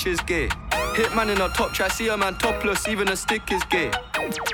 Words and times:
bitch 0.00 0.10
is 0.10 0.20
gay. 0.20 0.48
Hitman 0.94 1.34
in 1.34 1.40
a 1.40 1.48
top 1.48 1.72
try, 1.72 1.88
see 1.88 2.08
a 2.08 2.16
man 2.16 2.34
topless, 2.34 2.88
even 2.88 3.08
a 3.08 3.16
stick 3.16 3.50
is 3.52 3.62
gay. 3.64 3.90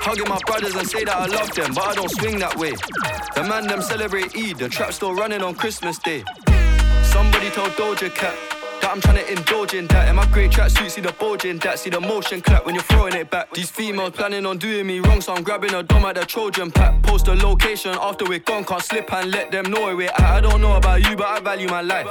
Hugging 0.01 0.29
my 0.29 0.39
brothers 0.45 0.75
and 0.75 0.87
say 0.87 1.03
that 1.03 1.15
I 1.15 1.25
love 1.25 1.53
them, 1.53 1.73
but 1.73 1.85
I 1.85 1.93
don't 1.95 2.11
swing 2.11 2.39
that 2.39 2.55
way. 2.57 2.71
The 3.35 3.43
man 3.43 3.67
them 3.67 3.81
celebrate 3.81 4.35
Eid, 4.35 4.57
the 4.57 4.69
trap 4.69 4.93
still 4.93 5.13
running 5.13 5.41
on 5.41 5.55
Christmas 5.55 5.97
Day. 5.99 6.23
Somebody 7.03 7.49
told 7.49 7.71
Doja 7.71 8.13
Cat 8.13 8.37
that 8.81 8.91
I'm 8.91 9.01
trying 9.01 9.17
to 9.17 9.31
indulge 9.31 9.73
in 9.73 9.87
that. 9.87 10.07
In 10.07 10.15
my 10.15 10.25
great 10.27 10.51
tracksuit, 10.51 10.91
see 10.91 11.01
the 11.01 11.11
bulge 11.13 11.45
in 11.45 11.57
that. 11.59 11.79
See 11.79 11.89
the 11.89 11.99
motion 11.99 12.41
clap 12.41 12.65
when 12.65 12.75
you're 12.75 12.83
throwing 12.83 13.13
it 13.13 13.29
back. 13.29 13.51
These 13.53 13.71
females 13.71 14.11
planning 14.11 14.45
on 14.45 14.57
doing 14.57 14.85
me 14.85 14.99
wrong, 14.99 15.21
so 15.21 15.33
I'm 15.33 15.43
grabbing 15.43 15.73
a 15.73 15.83
dom 15.83 16.05
at 16.05 16.15
the 16.15 16.25
Trojan 16.25 16.71
pack. 16.71 17.01
Post 17.03 17.25
the 17.25 17.35
location 17.35 17.95
after 17.99 18.25
we're 18.25 18.39
gone, 18.39 18.63
can't 18.65 18.81
slip 18.81 19.11
and 19.13 19.31
let 19.31 19.51
them 19.51 19.71
know 19.71 19.81
where 19.83 19.95
we're 19.95 20.09
at. 20.09 20.21
I 20.21 20.41
don't 20.41 20.61
know 20.61 20.75
about 20.75 21.07
you, 21.09 21.15
but 21.15 21.27
I 21.27 21.39
value 21.39 21.67
my 21.67 21.81
life. 21.81 22.07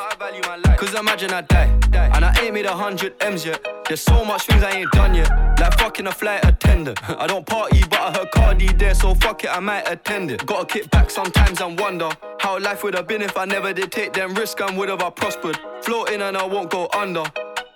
Cause 0.77 0.95
imagine 0.95 1.33
I 1.33 1.43
die, 1.43 1.76
and 2.17 2.25
I 2.25 2.34
ain't 2.42 2.55
made 2.55 2.67
a 2.67 2.75
hundred 2.75 3.14
M's 3.20 3.45
yet. 3.45 3.64
There's 3.86 4.00
so 4.00 4.25
much 4.25 4.47
things 4.47 4.62
I 4.64 4.70
ain't 4.72 4.91
done 4.92 5.14
yet. 5.14 5.31
Like 5.61 5.78
fucking 5.78 6.06
a 6.06 6.12
flight 6.12 6.45
attendant. 6.45 6.98
I 7.20 7.27
don't 7.27 7.47
party, 7.47 7.81
but 7.89 8.00
I 8.00 8.12
heard 8.12 8.31
Cardi 8.33 8.72
there, 8.72 8.95
so 8.95 9.14
fuck 9.14 9.45
it, 9.45 9.50
I 9.50 9.61
might 9.61 9.89
attend 9.89 10.31
it. 10.33 10.44
Gotta 10.44 10.67
kick 10.67 10.91
back 10.91 11.11
sometimes 11.11 11.61
and 11.61 11.78
wonder 11.78 12.09
how 12.41 12.59
life 12.59 12.83
would 12.83 12.94
have 12.94 13.06
been 13.06 13.22
if 13.22 13.37
I 13.37 13.44
never 13.44 13.72
did 13.72 13.92
take 13.92 14.12
them 14.12 14.34
risks 14.34 14.61
and 14.61 14.77
would 14.77 14.89
have 14.89 15.03
I 15.03 15.11
prospered. 15.11 15.59
Floating 15.83 16.22
and 16.22 16.37
I 16.37 16.44
won't 16.44 16.70
go 16.70 16.89
under. 16.94 17.22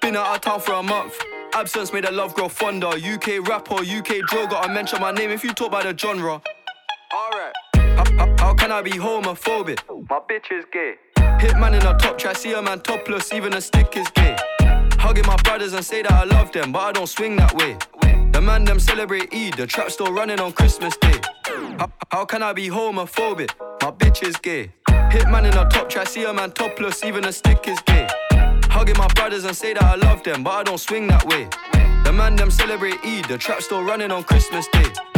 Been 0.01 0.17
out 0.17 0.35
of 0.35 0.41
town 0.41 0.61
for 0.61 0.73
a 0.73 0.83
month. 0.83 1.15
Absence 1.55 1.93
made 1.93 2.05
the 2.05 2.13
love 2.13 2.35
grow 2.35 2.49
fonder. 2.49 2.89
UK 2.89 3.47
rapper, 3.49 3.75
UK 3.83 4.27
drill, 4.29 4.47
gotta 4.47 4.73
mention 4.73 5.01
my 5.01 5.13
name 5.13 5.31
if 5.31 5.45
you 5.45 5.53
talk 5.53 5.69
about 5.69 5.85
the 5.85 5.97
genre. 5.97 6.41
Alright. 7.13 7.53
How, 7.75 8.05
how- 8.19 8.37
how 8.39 8.55
can 8.55 8.73
I 8.73 8.83
be 8.83 8.93
homophobic? 8.93 9.79
My 10.09 10.19
bitch 10.29 10.51
is 10.51 10.65
gay. 10.73 10.95
Hitman 11.41 11.81
in 11.81 11.87
a 11.87 11.97
top 11.97 12.19
try, 12.19 12.35
see 12.35 12.53
a 12.53 12.61
man 12.61 12.81
topless, 12.81 13.33
even 13.33 13.55
a 13.55 13.61
stick 13.63 13.97
is 13.97 14.07
gay. 14.11 14.37
Hugging 14.99 15.25
my 15.27 15.37
brothers 15.37 15.73
and 15.73 15.83
say 15.83 16.03
that 16.03 16.13
I 16.13 16.25
love 16.25 16.53
them, 16.53 16.71
but 16.71 16.81
I 16.81 16.93
don't 16.93 17.09
swing 17.09 17.37
that 17.37 17.55
way. 17.55 17.79
The 18.33 18.43
man 18.43 18.65
them 18.65 18.79
celebrate 18.79 19.33
Eid, 19.35 19.55
the 19.55 19.67
trap 19.67 19.91
still 19.91 20.13
running 20.13 20.39
on 20.39 20.53
Christmas 20.53 20.95
Day. 20.99 21.19
How, 21.79 21.91
how 22.11 22.25
can 22.27 22.43
I 22.43 22.53
be 22.53 22.69
homophobic? 22.69 23.51
My 23.81 23.91
bitch 23.91 24.23
is 24.23 24.37
gay. 24.37 24.73
Hit 25.11 25.23
Hitman 25.23 25.51
in 25.51 25.57
a 25.57 25.67
top 25.71 25.89
try, 25.89 26.05
see 26.05 26.25
a 26.25 26.33
man 26.33 26.51
topless, 26.53 27.03
even 27.05 27.25
a 27.25 27.33
stick 27.33 27.67
is 27.67 27.81
gay. 27.87 28.07
Hugging 28.65 28.99
my 28.99 29.09
brothers 29.15 29.45
and 29.45 29.57
say 29.57 29.73
that 29.73 29.83
I 29.83 29.95
love 29.95 30.23
them, 30.23 30.45
but 30.45 30.51
I 30.51 30.63
don't 30.63 30.79
swing 30.79 31.07
that 31.07 31.25
way. 31.27 31.49
The 32.05 32.13
man 32.13 32.37
them 32.37 32.51
celebrate 32.51 32.99
Eid, 33.03 33.25
the 33.25 33.39
trap 33.39 33.63
still 33.63 33.83
running 33.83 34.11
on 34.11 34.25
Christmas 34.25 34.69
Day. 34.75 35.10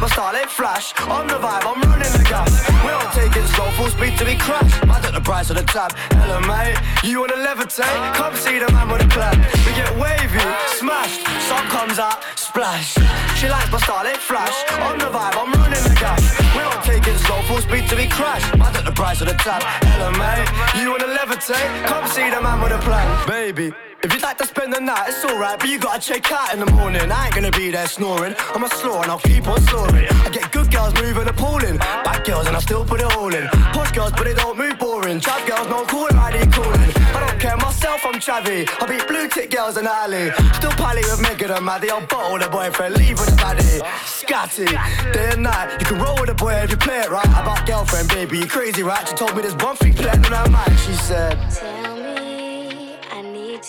My 0.00 0.40
it 0.42 0.50
flash. 0.50 0.92
On 1.08 1.26
the 1.26 1.34
vibe, 1.34 1.64
I'm 1.64 1.80
running 1.82 2.12
the 2.12 2.24
gas. 2.28 2.50
We 2.84 2.90
don't 2.90 3.12
take 3.12 3.36
it 3.36 3.46
slow, 3.48 3.70
full 3.72 3.88
speed 3.88 4.18
till 4.18 4.26
we 4.26 4.36
crash. 4.36 4.72
I 4.84 5.00
took 5.00 5.14
the 5.14 5.20
price 5.20 5.50
of 5.50 5.56
the 5.56 5.62
tab. 5.62 5.92
Hello, 6.20 6.40
mate, 6.40 6.76
you 7.02 7.20
wanna 7.20 7.36
levitate? 7.36 8.14
Come 8.14 8.34
see 8.36 8.58
the 8.58 8.70
man 8.72 8.88
with 8.88 9.02
a 9.04 9.08
plan. 9.08 9.36
We 9.64 9.72
get 9.72 9.90
wavy, 9.96 10.44
smashed, 10.78 11.24
sun 11.48 11.64
comes 11.68 11.98
out, 11.98 12.24
splash. 12.36 12.94
She 13.38 13.48
likes 13.48 13.70
my 13.70 13.80
it 14.06 14.18
flash. 14.18 14.56
On 14.86 14.98
the 14.98 15.06
vibe, 15.06 15.36
I'm 15.36 15.52
running 15.52 15.84
the 15.84 15.96
gas. 15.98 16.22
We 16.54 16.62
don't 16.62 16.84
take 16.84 17.06
it 17.06 17.18
slow, 17.20 17.40
full 17.42 17.60
speed 17.60 17.88
till 17.88 17.98
we 17.98 18.08
crash. 18.08 18.44
I 18.60 18.72
took 18.72 18.84
the 18.84 18.92
price 18.92 19.20
of 19.20 19.28
the 19.28 19.34
tab. 19.34 19.62
Hello, 19.92 20.10
mate, 20.12 20.48
you 20.80 20.90
wanna 20.90 21.10
levitate? 21.18 21.70
Come 21.86 22.06
see 22.08 22.28
the 22.30 22.40
man 22.40 22.60
with 22.60 22.72
a 22.72 22.78
plan, 22.78 23.06
baby. 23.26 23.72
If 24.06 24.12
you'd 24.12 24.22
like 24.22 24.38
to 24.38 24.46
spend 24.46 24.72
the 24.72 24.78
night, 24.78 25.08
it's 25.08 25.24
alright, 25.24 25.58
but 25.58 25.68
you 25.68 25.80
gotta 25.80 26.00
check 26.00 26.30
out 26.30 26.54
in 26.54 26.60
the 26.60 26.70
morning. 26.70 27.10
I 27.10 27.26
ain't 27.26 27.34
gonna 27.34 27.50
be 27.50 27.72
there 27.72 27.88
snoring. 27.88 28.36
I'm 28.54 28.62
a 28.62 28.68
slow 28.68 29.02
and 29.02 29.10
I'll 29.10 29.18
keep 29.18 29.48
on 29.48 29.60
snoring. 29.62 30.06
I 30.22 30.28
get 30.30 30.52
good 30.52 30.70
girls 30.70 30.94
moving 30.94 31.26
appalling. 31.26 31.78
Bad 31.78 32.24
girls 32.24 32.46
and 32.46 32.54
I 32.54 32.60
still 32.60 32.84
put 32.84 33.00
it 33.00 33.16
all 33.16 33.34
in. 33.34 33.48
Posh 33.74 33.90
girls, 33.90 34.12
but 34.12 34.22
they 34.22 34.34
don't 34.34 34.56
move 34.56 34.78
boring. 34.78 35.18
Trap 35.18 35.44
girls, 35.48 35.66
no 35.66 35.84
cool, 35.86 36.06
I 36.12 36.30
they 36.30 36.46
calling. 36.46 36.92
I 37.16 37.26
don't 37.26 37.40
care 37.40 37.56
myself, 37.56 38.06
I'm 38.06 38.20
chavvy. 38.20 38.70
I 38.80 38.86
beat 38.86 39.08
blue 39.08 39.26
tick 39.26 39.50
girls 39.50 39.76
in 39.76 39.88
alley. 39.88 40.30
Still 40.54 40.70
pally 40.78 41.02
with 41.02 41.20
Megan 41.22 41.50
and 41.50 41.66
Maddie. 41.66 41.90
I'll 41.90 42.06
bottle 42.06 42.38
the 42.38 42.48
boyfriend, 42.48 42.94
leave 42.94 43.18
with 43.18 43.30
the 43.30 43.36
baddie. 43.42 43.82
Scatty, 44.06 44.70
day 45.14 45.30
and 45.32 45.42
night. 45.42 45.80
You 45.80 45.86
can 45.86 45.98
roll 45.98 46.14
with 46.14 46.28
the 46.28 46.34
boy 46.34 46.54
if 46.62 46.70
you 46.70 46.76
play 46.76 47.00
it 47.00 47.10
right. 47.10 47.26
About 47.26 47.66
girlfriend, 47.66 48.08
baby, 48.10 48.38
you 48.38 48.46
crazy, 48.46 48.84
right? 48.84 49.02
She 49.08 49.16
told 49.16 49.34
me 49.34 49.42
there's 49.42 49.56
one 49.56 49.74
thing 49.74 49.94
playing 49.94 50.24
on 50.26 50.32
her 50.32 50.48
mind. 50.48 50.78
She 50.78 50.92
said. 50.92 51.95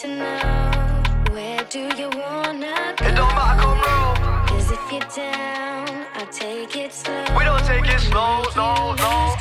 To 0.01 0.07
know 0.07 1.01
where 1.31 1.63
do 1.71 1.79
you 1.97 2.07
wanna 2.09 2.93
go? 2.97 3.05
It 3.07 3.15
don't 3.15 3.33
matter, 3.33 3.61
come 3.61 3.81
roll. 3.81 4.45
Cause 4.45 4.71
if 4.71 4.91
you're 4.91 5.09
down, 5.15 6.05
I'll 6.13 6.27
take 6.27 6.75
it 6.75 6.93
slow. 6.93 7.25
We 7.35 7.43
don't 7.43 7.65
take 7.65 7.87
it 7.87 7.99
slow, 8.01 8.43
no, 8.55 8.93
no. 8.93 9.35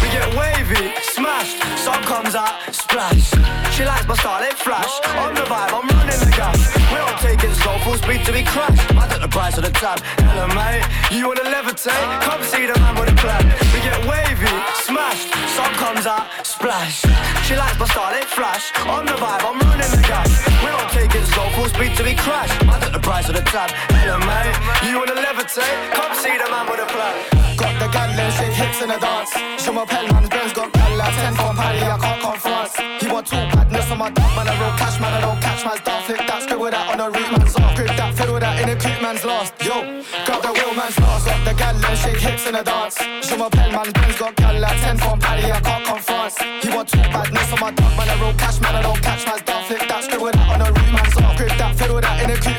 We 0.00 0.08
get 0.14 0.28
wavy, 0.38 0.92
smashed, 1.18 1.58
sun 1.82 2.00
comes 2.04 2.34
out, 2.34 2.54
splash. 2.70 3.34
She 3.74 3.84
likes 3.84 4.06
my 4.06 4.14
style, 4.14 4.42
it 4.42 4.54
flash. 4.54 4.92
On 5.22 5.34
the 5.34 5.42
vibe, 5.50 5.72
I'm 5.74 5.86
running 5.90 6.20
the 6.22 6.30
gas. 6.30 6.58
We 6.90 6.98
don't 7.02 7.18
take 7.18 7.42
it 7.42 7.54
slow, 7.58 7.76
full 7.82 7.98
speed 7.98 8.22
till 8.24 8.34
we 8.34 8.44
crash. 8.44 8.78
I 8.94 9.04
took 9.10 9.22
the 9.22 9.28
price 9.28 9.58
of 9.58 9.64
the 9.64 9.74
tab. 9.82 9.98
Hello, 10.22 10.46
mate, 10.54 10.86
you 11.10 11.26
wanna 11.26 11.42
levitate? 11.42 12.06
Come 12.22 12.42
see 12.42 12.66
the 12.70 12.78
man 12.78 12.94
with 12.94 13.10
a 13.10 13.16
plan. 13.18 13.44
We 13.74 13.78
get 13.82 13.98
wavy, 14.06 14.54
smashed, 14.86 15.30
sun 15.58 15.70
comes 15.82 16.06
out, 16.06 16.26
splash. 16.46 17.02
She 17.46 17.54
likes 17.56 17.78
my 17.78 17.86
style, 17.90 18.14
it 18.14 18.28
flash. 18.38 18.70
On 18.86 19.04
the 19.04 19.16
vibe, 19.18 19.42
I'm 19.42 19.58
running 19.58 19.90
the 19.90 20.04
gas. 20.06 20.30
We 20.62 20.70
don't 20.70 20.90
take 20.94 21.12
it 21.18 21.26
slow, 21.34 21.50
full 21.58 21.68
speed 21.74 21.98
till 21.98 22.06
we 22.06 22.14
crash. 22.14 22.50
I 22.62 22.78
took 22.78 22.92
the 22.92 23.02
price 23.02 23.28
of 23.28 23.34
the 23.34 23.42
tab. 23.42 23.70
Hello, 23.90 24.18
mate, 24.22 24.54
you 24.86 24.94
wanna 24.98 25.18
levitate? 25.18 25.78
Come 25.98 26.14
see 26.22 26.34
the 26.38 26.46
man 26.46 26.70
with 26.70 26.78
a 26.78 26.86
plan. 26.86 27.57
The 27.78 27.88
gal 27.92 28.10
them 28.16 28.30
shake 28.32 28.52
hips 28.52 28.82
in 28.82 28.88
the 28.88 28.98
dance. 28.98 29.32
My 29.68 29.84
pen, 29.84 30.10
man's 30.10 30.28
Benz 30.28 30.52
got 30.54 30.72
gal 30.72 30.96
like 30.96 31.14
10 31.14 31.34
from 31.34 31.54
Paddy, 31.54 31.82
I 31.84 31.98
can't 31.98 32.20
come 32.20 32.38
France. 32.40 32.74
He 32.98 33.06
want 33.06 33.26
two 33.26 33.36
badness 33.36 33.90
on 33.92 33.98
my 33.98 34.10
dog, 34.10 34.34
man, 34.34 34.48
I 34.48 34.58
roll 34.58 34.74
cash, 34.74 34.98
man, 34.98 35.12
I 35.12 35.20
don't 35.20 35.40
catch 35.40 35.62
man's 35.64 35.80
dog. 35.82 36.02
Flip 36.02 36.18
that, 36.18 36.42
scribble 36.42 36.70
that 36.70 36.88
on 36.90 36.98
the 36.98 37.06
root 37.06 37.30
man's 37.30 37.54
off. 37.54 37.76
Grip 37.76 37.94
that, 37.94 38.14
fiddle 38.16 38.40
that 38.40 38.58
in 38.62 38.70
a 38.70 38.76
creep 38.80 39.00
man's 39.00 39.24
lost. 39.24 39.52
Yo, 39.62 40.02
got 40.26 40.42
the 40.42 40.50
wheel 40.50 40.74
man's 40.74 40.98
lost. 40.98 41.26
Got 41.26 41.44
the 41.44 41.54
gal 41.54 41.74
them 41.78 41.94
shake 41.94 42.18
hips 42.18 42.46
in 42.48 42.54
the 42.58 42.64
dance. 42.64 42.98
My 43.38 43.48
pen, 43.50 43.70
man's 43.70 43.92
Benz 43.92 44.18
got 44.18 44.34
gal 44.34 44.58
like 44.58 44.80
10 44.80 44.98
from 44.98 45.20
Paddy, 45.20 45.52
I 45.52 45.60
can't 45.60 45.84
come 45.84 46.00
France. 46.00 46.36
He 46.64 46.68
want 46.74 46.88
two 46.88 46.98
badness 47.14 47.52
on 47.52 47.60
my 47.60 47.70
dog, 47.70 47.92
man, 47.94 48.08
I 48.08 48.20
roll 48.20 48.34
cash, 48.34 48.58
man, 48.58 48.74
I 48.74 48.82
don't 48.82 48.98
catch 48.98 49.27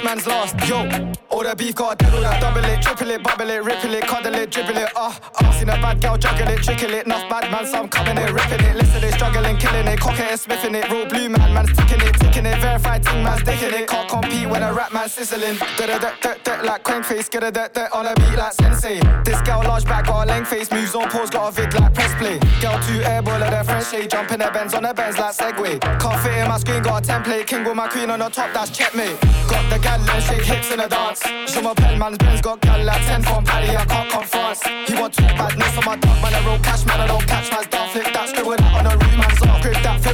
man's 0.10 0.28
lost. 0.28 0.56
Yo, 0.68 0.78
all 1.30 1.44
the 1.44 1.56
beef 1.56 1.76
got 1.76 2.00
diddle 2.00 2.22
that, 2.22 2.42
double 2.42 2.66
it, 2.66 2.82
triple 2.82 3.12
it, 3.12 3.24
bubble 3.24 3.50
it, 3.50 3.64
ripple 3.64 3.94
it, 3.94 4.04
cuddle 4.08 4.34
it, 4.34 4.50
dribble 4.50 4.78
it, 4.78 4.90
ah, 4.96 5.20
uh, 5.40 5.46
uh. 5.46 5.52
Seen 5.52 5.70
a 5.70 5.74
bad 5.74 6.02
girl 6.02 6.18
juggle 6.18 6.48
it, 6.48 6.64
trickle 6.64 6.94
it, 6.94 7.06
enough 7.06 7.30
bad 7.30 7.52
man, 7.52 7.66
some 7.66 7.88
coming 7.88 8.18
it, 8.18 8.32
ripping 8.32 8.66
it, 8.66 8.76
listen 8.76 8.89
killing 9.60 9.88
it, 9.88 10.00
cocking 10.00 10.26
it, 10.26 10.40
sniffing 10.40 10.76
it, 10.76 10.90
real 10.90 11.06
blue 11.08 11.30
man, 11.30 11.54
man's 11.54 11.76
ticking 11.76 12.02
it, 12.02 12.14
ticking 12.20 12.46
it, 12.46 12.58
verified 12.60 13.04
ting 13.04 13.24
man's 13.24 13.42
dicking 13.42 13.74
it, 13.74 13.88
can't 13.88 14.10
compete 14.10 14.48
when 14.50 14.64
a 14.64 14.74
rap 14.74 14.94
man 14.94 15.10
sizzling, 15.10 15.58
da 15.78 15.86
da 15.86 16.00
da 16.00 16.12
da 16.22 16.34
da 16.44 16.62
like 16.64 16.84
crank 16.84 17.06
face, 17.06 17.28
get 17.30 17.44
a 17.44 17.52
da 17.52 17.68
da 17.68 17.88
on 17.94 18.08
a 18.08 18.14
beat 18.16 18.38
like 18.38 18.54
sensei. 18.54 19.00
This 19.24 19.42
girl 19.42 19.62
large 19.64 19.86
back 19.86 20.06
got 20.08 20.26
a 20.26 20.28
length 20.28 20.50
face, 20.50 20.72
moves 20.72 20.96
on 20.96 21.10
pause, 21.10 21.30
got 21.30 21.50
a 21.50 21.52
vid 21.52 21.74
like 21.74 21.94
press 21.94 22.14
play. 22.16 22.40
Girl 22.62 22.80
two 22.88 23.00
airball 23.04 23.42
at 23.42 23.54
her 23.54 23.64
French 23.64 23.88
shade, 23.92 24.10
jump 24.10 24.32
in 24.32 24.40
her 24.40 24.52
Benz 24.52 24.74
on 24.74 24.84
her 24.84 24.94
bends 24.94 25.18
like 25.18 25.36
Segway. 25.36 25.80
Can't 26.00 26.20
fit 26.22 26.38
in 26.38 26.48
my 26.48 26.58
screen, 26.58 26.82
got 26.82 27.04
a 27.04 27.12
template, 27.12 27.46
king 27.46 27.64
with 27.64 27.76
my 27.76 27.88
queen 27.88 28.10
on 28.10 28.20
the 28.20 28.30
top, 28.30 28.54
that's 28.54 28.72
checkmate. 28.72 29.20
Got 29.50 29.70
the 29.70 29.80
gal 29.80 30.00
and 30.00 30.24
shake 30.24 30.44
hips 30.44 30.72
in 30.72 30.80
a 30.80 30.88
dance. 30.88 31.22
Show 31.52 31.62
my 31.62 31.74
pen, 31.74 32.00
man's 32.00 32.18
Benz 32.18 32.42
got 32.42 32.62
gal 32.62 32.84
like 32.84 33.06
10 33.06 33.24
from 33.24 33.44
Paddy, 33.44 33.76
I 33.76 33.86
can't 33.86 34.10
come 34.10 34.24
France. 34.24 34.64
He 34.88 34.96
want 34.96 35.14
two 35.14 35.24
badness 35.24 35.78
on 35.78 35.86
my 35.86 35.96
dog, 35.98 36.22
man, 36.22 36.34
I 36.34 36.46
roll 36.46 36.60
cash, 36.60 36.86
man, 36.86 37.02
I 37.02 37.08
don't 37.08 37.26
catch 37.28 37.52
man's 37.52 37.68
dog, 37.68 37.90
flip 37.92 38.06
that, 38.14 38.30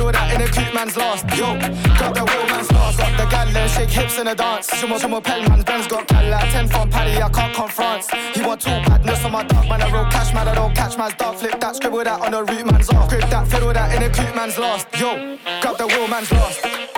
scribble 0.05 0.11
that 0.11 0.31
the 0.31 0.43
room, 0.43 0.65
coupe 0.65 0.73
man's 0.73 0.97
lost. 0.97 1.25
Yo, 1.37 1.57
grab 1.97 2.13
the 2.13 2.23
wheel 2.23 2.45
man's 2.47 2.71
lost. 2.71 2.97
Got 2.97 3.17
the 3.17 3.25
gal 3.25 3.47
them 3.51 3.69
shake 3.69 3.89
hips 3.89 4.17
in 4.17 4.25
the 4.25 4.35
dance. 4.35 4.67
Some 4.67 4.97
some 4.97 5.21
pell 5.21 5.41
man's 5.49 5.63
Ben's 5.63 5.87
got 5.87 6.07
gal 6.07 6.29
like 6.29 6.51
10 6.51 6.67
from 6.67 6.89
Paddy, 6.89 7.21
I 7.21 7.29
can't 7.29 7.53
confront. 7.53 8.11
He 8.35 8.41
want 8.41 8.61
two 8.61 8.69
badness 8.69 9.23
on 9.25 9.31
my 9.31 9.43
dog, 9.43 9.67
man. 9.67 9.81
I 9.81 9.91
roll 9.91 10.05
cash, 10.05 10.33
man. 10.33 10.47
I 10.47 10.55
don't 10.55 10.75
catch 10.75 10.97
man's 10.97 11.15
dog. 11.15 11.35
Flip 11.35 11.59
that, 11.59 11.75
scribble 11.75 12.03
that 12.03 12.21
on 12.21 12.31
the 12.31 12.43
root 12.43 12.65
man's 12.65 12.89
off. 12.89 13.09
Grip 13.09 13.29
that, 13.29 13.47
fiddle 13.47 13.73
that 13.73 13.95
in 13.95 14.03
a 14.03 14.09
coupe 14.13 14.35
man's 14.35 14.57
lost. 14.57 14.87
Yo, 14.99 15.37
grab 15.61 15.77
the 15.77 15.87
wheel 15.87 16.07
man's 16.07 16.31
lost. 16.31 16.94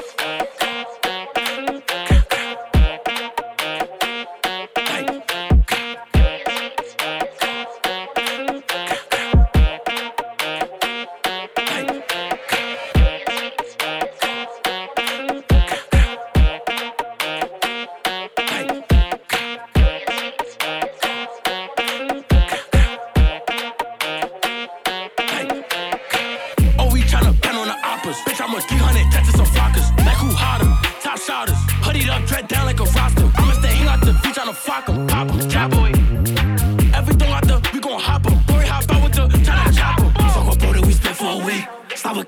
On 34.69 34.89
a. 34.89 35.07
Pop 35.07 35.36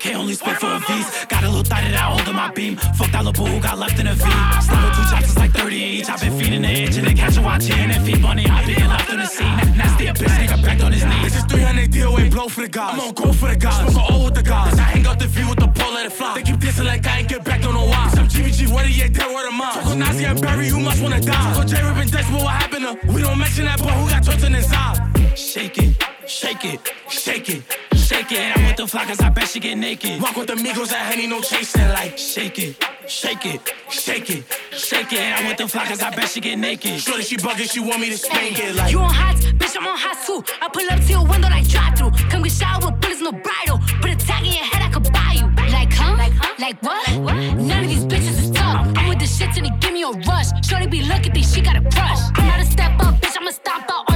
4K 0.00 0.14
only 0.14 0.34
spit 0.34 0.56
for 0.56 0.66
a 0.66 0.80
V's. 0.80 1.26
Got 1.26 1.44
a 1.44 1.48
little 1.48 1.62
thought 1.62 1.82
that 1.82 1.94
I 1.94 2.08
hold 2.08 2.26
in 2.26 2.34
my 2.34 2.50
beam. 2.50 2.76
Fuck 2.76 3.12
that 3.12 3.24
little 3.24 3.44
boo 3.44 3.50
who 3.50 3.60
got 3.60 3.78
left 3.78 3.98
in 4.00 4.06
a 4.06 4.14
V. 4.14 4.20
Slap 4.20 4.84
with 4.84 4.96
two 4.96 5.04
chops, 5.10 5.28
it's 5.28 5.36
like 5.36 5.52
30 5.52 5.76
each. 5.76 6.08
I've 6.08 6.20
been 6.20 6.38
feeding 6.38 6.62
the 6.62 6.68
itch 6.68 6.96
and 6.96 7.06
they 7.06 7.14
catch 7.14 7.36
a 7.36 7.42
watch 7.42 7.70
and 7.70 8.06
feed 8.06 8.20
money. 8.20 8.46
I've 8.46 8.66
been 8.66 8.88
left 8.88 9.10
in 9.10 9.18
the 9.18 9.26
scene. 9.26 9.56
Nasty 9.76 10.06
a 10.06 10.12
bitch, 10.14 10.34
nigga 10.40 10.64
back 10.64 10.82
on 10.82 10.92
his 10.92 11.04
knees. 11.04 11.22
This 11.24 11.36
is 11.36 11.44
300 11.44 11.90
DOA 11.90 12.30
blow 12.30 12.48
for 12.48 12.62
the 12.62 12.68
gods. 12.68 12.94
I'm 12.94 13.08
on 13.08 13.14
go 13.14 13.32
for 13.32 13.48
the 13.48 13.56
guys. 13.56 13.92
Smoke 13.92 14.10
all 14.10 14.24
with 14.24 14.34
the 14.34 14.42
guys. 14.42 14.78
I 14.78 14.82
hang 14.82 15.06
out 15.06 15.18
the 15.18 15.26
view 15.26 15.48
with 15.48 15.58
the 15.58 15.68
pole, 15.68 15.92
let 15.92 16.06
it 16.06 16.12
fly. 16.12 16.34
They 16.34 16.42
keep 16.42 16.56
dissing 16.56 16.86
like 16.86 17.06
I 17.06 17.18
ain't 17.18 17.28
get 17.28 17.44
back, 17.44 17.60
don't 17.60 17.74
know 17.74 17.86
why. 17.86 18.08
Some 18.14 18.28
GVG, 18.28 18.72
where 18.72 18.84
the 18.84 18.90
you 18.90 19.08
dead, 19.08 19.26
where 19.26 19.44
the 19.44 19.52
mine? 19.52 19.74
Talk 19.74 19.86
on 19.86 19.98
Nazi 19.98 20.24
and 20.24 20.40
Barry, 20.40 20.68
who 20.68 20.80
must 20.80 21.02
wanna 21.02 21.20
die. 21.20 21.32
Talk 21.32 21.58
on 21.58 21.68
J-Rip 21.68 21.96
and 21.96 22.10
Dex, 22.10 22.30
what 22.30 22.48
happened 22.48 22.84
to? 22.86 23.12
We 23.12 23.20
don't 23.22 23.38
mention 23.38 23.64
that 23.66 23.78
boy 23.78 23.92
who 24.00 24.08
got 24.08 24.24
tortured 24.24 24.54
inside. 24.54 24.96
Shake 25.36 25.78
it 25.78 26.19
shake 26.30 26.64
it, 26.64 26.80
shake 27.08 27.48
it, 27.48 27.62
shake 27.94 28.30
it. 28.32 28.38
And 28.38 28.60
I'm 28.60 28.66
with 28.68 28.76
the 28.76 28.86
cause 28.86 29.20
I 29.20 29.28
bet 29.30 29.48
she 29.48 29.58
get 29.58 29.76
naked. 29.76 30.22
Walk 30.22 30.36
with 30.36 30.46
the 30.46 30.54
Migos 30.54 30.92
at 30.92 31.12
Henny, 31.12 31.26
no 31.26 31.40
chasing. 31.40 31.88
Like, 31.88 32.16
shake 32.16 32.58
it, 32.58 32.76
shake 33.08 33.44
it, 33.46 33.74
shake 33.90 34.30
it, 34.30 34.44
shake 34.70 35.12
it. 35.12 35.18
And 35.18 35.34
I'm 35.34 35.46
with 35.48 35.58
the 35.58 35.66
cause 35.66 36.00
I 36.00 36.10
bet 36.14 36.28
she 36.28 36.40
get 36.40 36.56
naked. 36.56 37.00
Shorty, 37.00 37.24
she 37.24 37.36
bugging, 37.36 37.70
she 37.70 37.80
want 37.80 38.00
me 38.00 38.10
to 38.10 38.16
spank 38.16 38.58
it. 38.60 38.76
Like, 38.76 38.92
You 38.92 39.00
on 39.00 39.12
hot, 39.12 39.36
bitch, 39.36 39.76
I'm 39.76 39.86
on 39.86 39.98
hot 39.98 40.16
too. 40.24 40.42
I 40.62 40.68
pull 40.68 40.88
up 40.90 41.00
to 41.00 41.10
your 41.12 41.26
window 41.26 41.48
like 41.48 41.68
drive 41.68 41.98
through. 41.98 42.12
Come 42.30 42.42
get 42.44 42.52
showered 42.52 42.84
with 42.84 43.00
bullets, 43.00 43.20
no 43.20 43.32
bridle. 43.32 43.80
Put 44.00 44.10
a 44.10 44.16
tag 44.16 44.46
in 44.46 44.52
your 44.52 44.64
head, 44.64 44.82
I 44.82 44.90
could 44.90 45.12
buy 45.12 45.34
you. 45.34 45.46
Like, 45.72 45.92
huh? 45.92 46.14
Like, 46.16 46.32
huh? 46.34 46.54
Like 46.60 46.80
what? 46.82 47.10
None 47.56 47.84
of 47.84 47.90
these 47.90 48.04
bitches 48.04 48.38
is 48.38 48.50
tough. 48.52 48.86
I'm 48.96 49.08
with 49.08 49.18
the 49.18 49.26
shits 49.26 49.56
and 49.56 49.66
they 49.66 49.76
give 49.80 49.92
me 49.92 50.04
a 50.04 50.10
rush. 50.30 50.46
Shorty 50.64 50.86
be 50.86 51.02
looking, 51.02 51.32
think 51.32 51.46
she 51.46 51.60
got 51.60 51.76
a 51.76 51.82
crush. 51.82 52.20
I'm 52.36 52.46
not 52.46 52.60
a 52.60 52.64
step 52.64 52.92
up, 53.00 53.16
bitch, 53.20 53.36
I'ma 53.36 53.50
stop 53.50 53.90
out. 53.90 54.09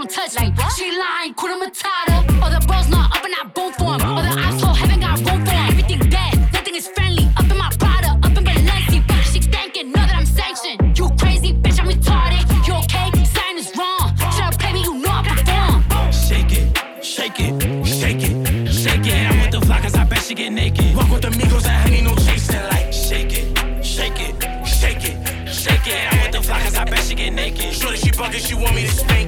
Gonna 0.00 0.10
touch 0.10 0.40
me. 0.40 0.54
She 0.76 0.90
lying, 0.98 1.34
Kuna 1.34 1.56
Matata. 1.60 2.42
All 2.42 2.50
the 2.50 2.64
bros 2.66 2.88
not 2.88 3.14
up 3.16 3.24
and 3.24 3.34
I 3.34 3.44
boom 3.54 3.72
for 3.72 3.94
him. 3.94 4.02
All 4.02 4.22
the 4.22 4.40
asshole 4.40 4.74
haven't 4.74 5.00
got 5.00 5.18
room 5.18 5.44
for 5.44 5.52
him. 5.52 5.68
Everything 5.68 5.98
dead, 6.08 6.52
nothing 6.52 6.74
is 6.74 6.88
friendly. 6.88 7.28
Up 7.36 7.50
in 7.50 7.58
my 7.58 7.70
Prada, 7.78 8.12
up 8.22 8.36
in 8.36 8.44
Balenci. 8.44 9.06
But 9.06 9.22
she 9.24 9.40
thanking, 9.40 9.92
know 9.92 10.00
that 10.00 10.16
I'm 10.16 10.26
sanctioned. 10.26 10.98
You 10.98 11.10
crazy, 11.18 11.52
bitch, 11.52 11.78
I'm 11.80 11.88
retarded. 11.88 12.44
You 12.66 12.74
okay? 12.84 13.08
Sign 13.24 13.58
is 13.58 13.70
wrong. 13.76 14.16
Should've 14.34 14.58
played 14.58 14.74
me, 14.74 14.82
you 14.82 14.94
know 14.98 15.10
I 15.10 15.22
perform. 15.28 16.12
Shake 16.12 16.52
it, 16.52 17.04
shake 17.04 17.40
it, 17.40 17.52
shake 17.86 18.22
it, 18.28 18.72
shake 18.72 19.06
it. 19.06 19.30
I'm 19.30 19.40
with 19.40 19.52
the 19.52 19.60
cause 19.60 19.94
I 19.94 20.04
bet 20.04 20.22
she 20.22 20.34
get 20.34 20.50
naked. 20.52 20.96
Walk 20.96 21.10
with 21.10 21.22
the 21.22 21.30
Migos 21.30 21.66
and 21.66 21.76
Henny, 21.84 22.00
no 22.02 22.14
chasing. 22.14 22.62
Like, 22.72 22.92
shake 22.92 23.34
it, 23.36 23.84
shake 23.84 24.20
it, 24.20 24.32
shake 24.66 25.04
it, 25.04 25.48
shake 25.48 25.86
it. 25.86 26.12
I'm 26.12 26.22
with 26.22 26.32
the 26.32 26.52
cause 26.52 26.76
I 26.76 26.84
bet 26.84 27.00
she 27.00 27.14
get 27.14 27.32
naked. 27.32 27.74
Shorty, 27.74 27.98
she 27.98 28.10
bugging, 28.10 28.46
she 28.46 28.54
want 28.54 28.74
me 28.74 28.86
to 28.86 28.92
spank 28.92 29.19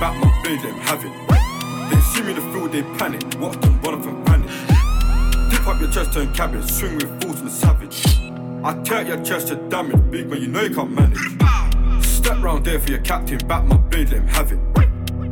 back 0.00 0.16
my 0.22 0.42
blade, 0.42 0.60
them 0.60 0.74
have 0.80 1.04
it. 1.04 1.12
They 1.90 2.00
see 2.00 2.22
me 2.22 2.32
the 2.32 2.40
field, 2.52 2.72
they 2.72 2.82
panic. 2.98 3.22
Watch 3.38 3.60
them 3.60 3.80
run 3.80 3.94
off 3.94 4.06
and 4.06 4.26
vanish. 4.26 5.50
Dip 5.50 5.66
up 5.66 5.80
your 5.80 5.90
chest, 5.90 6.12
turn 6.12 6.32
cabbage. 6.32 6.70
Swing 6.70 6.96
with 6.96 7.22
fools 7.22 7.40
and 7.40 7.50
savage. 7.50 8.04
I 8.64 8.74
tear 8.82 9.02
your 9.06 9.22
chest 9.24 9.48
to 9.48 9.56
damage. 9.68 10.10
Big 10.10 10.28
man, 10.28 10.40
you 10.40 10.48
know 10.48 10.62
you 10.62 10.74
can't 10.74 10.90
manage. 10.90 12.04
Step 12.04 12.42
round 12.42 12.64
there 12.64 12.80
for 12.80 12.90
your 12.90 13.00
captain, 13.00 13.38
back 13.46 13.64
my 13.64 13.76
blade, 13.76 14.08
them 14.08 14.26
have 14.28 14.52
it. 14.52 14.58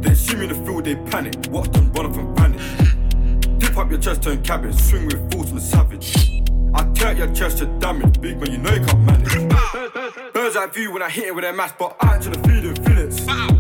They 0.02 0.14
see 0.14 0.36
me 0.36 0.46
the 0.46 0.54
field, 0.54 0.84
they 0.84 0.96
panic. 0.96 1.34
Watch 1.50 1.70
them 1.72 1.92
run 1.92 2.06
off 2.06 2.16
and 2.16 2.36
vanish. 2.38 3.58
Dip 3.58 3.76
up 3.76 3.90
your 3.90 4.00
chest, 4.00 4.22
turn 4.22 4.42
cabbage. 4.42 4.76
Swing 4.76 5.06
with 5.06 5.32
fools 5.32 5.50
and 5.50 5.62
savage. 5.62 6.42
I 6.74 6.84
tear 6.94 7.12
your 7.12 7.32
chest 7.32 7.58
to 7.58 7.66
damage. 7.78 8.20
Big 8.20 8.38
man, 8.38 8.50
you 8.52 8.58
know 8.58 8.72
you 8.72 8.84
can't 8.84 9.00
manage. 9.00 10.32
Birds 10.32 10.56
eye 10.56 10.66
view 10.66 10.92
when 10.92 11.02
I 11.02 11.10
hit 11.10 11.24
it 11.24 11.34
with 11.34 11.44
a 11.44 11.52
mask, 11.52 11.76
but 11.78 11.96
I 12.00 12.18
to 12.18 12.30
the 12.30 12.38
feeling 12.48 12.74
feelings. 12.84 13.53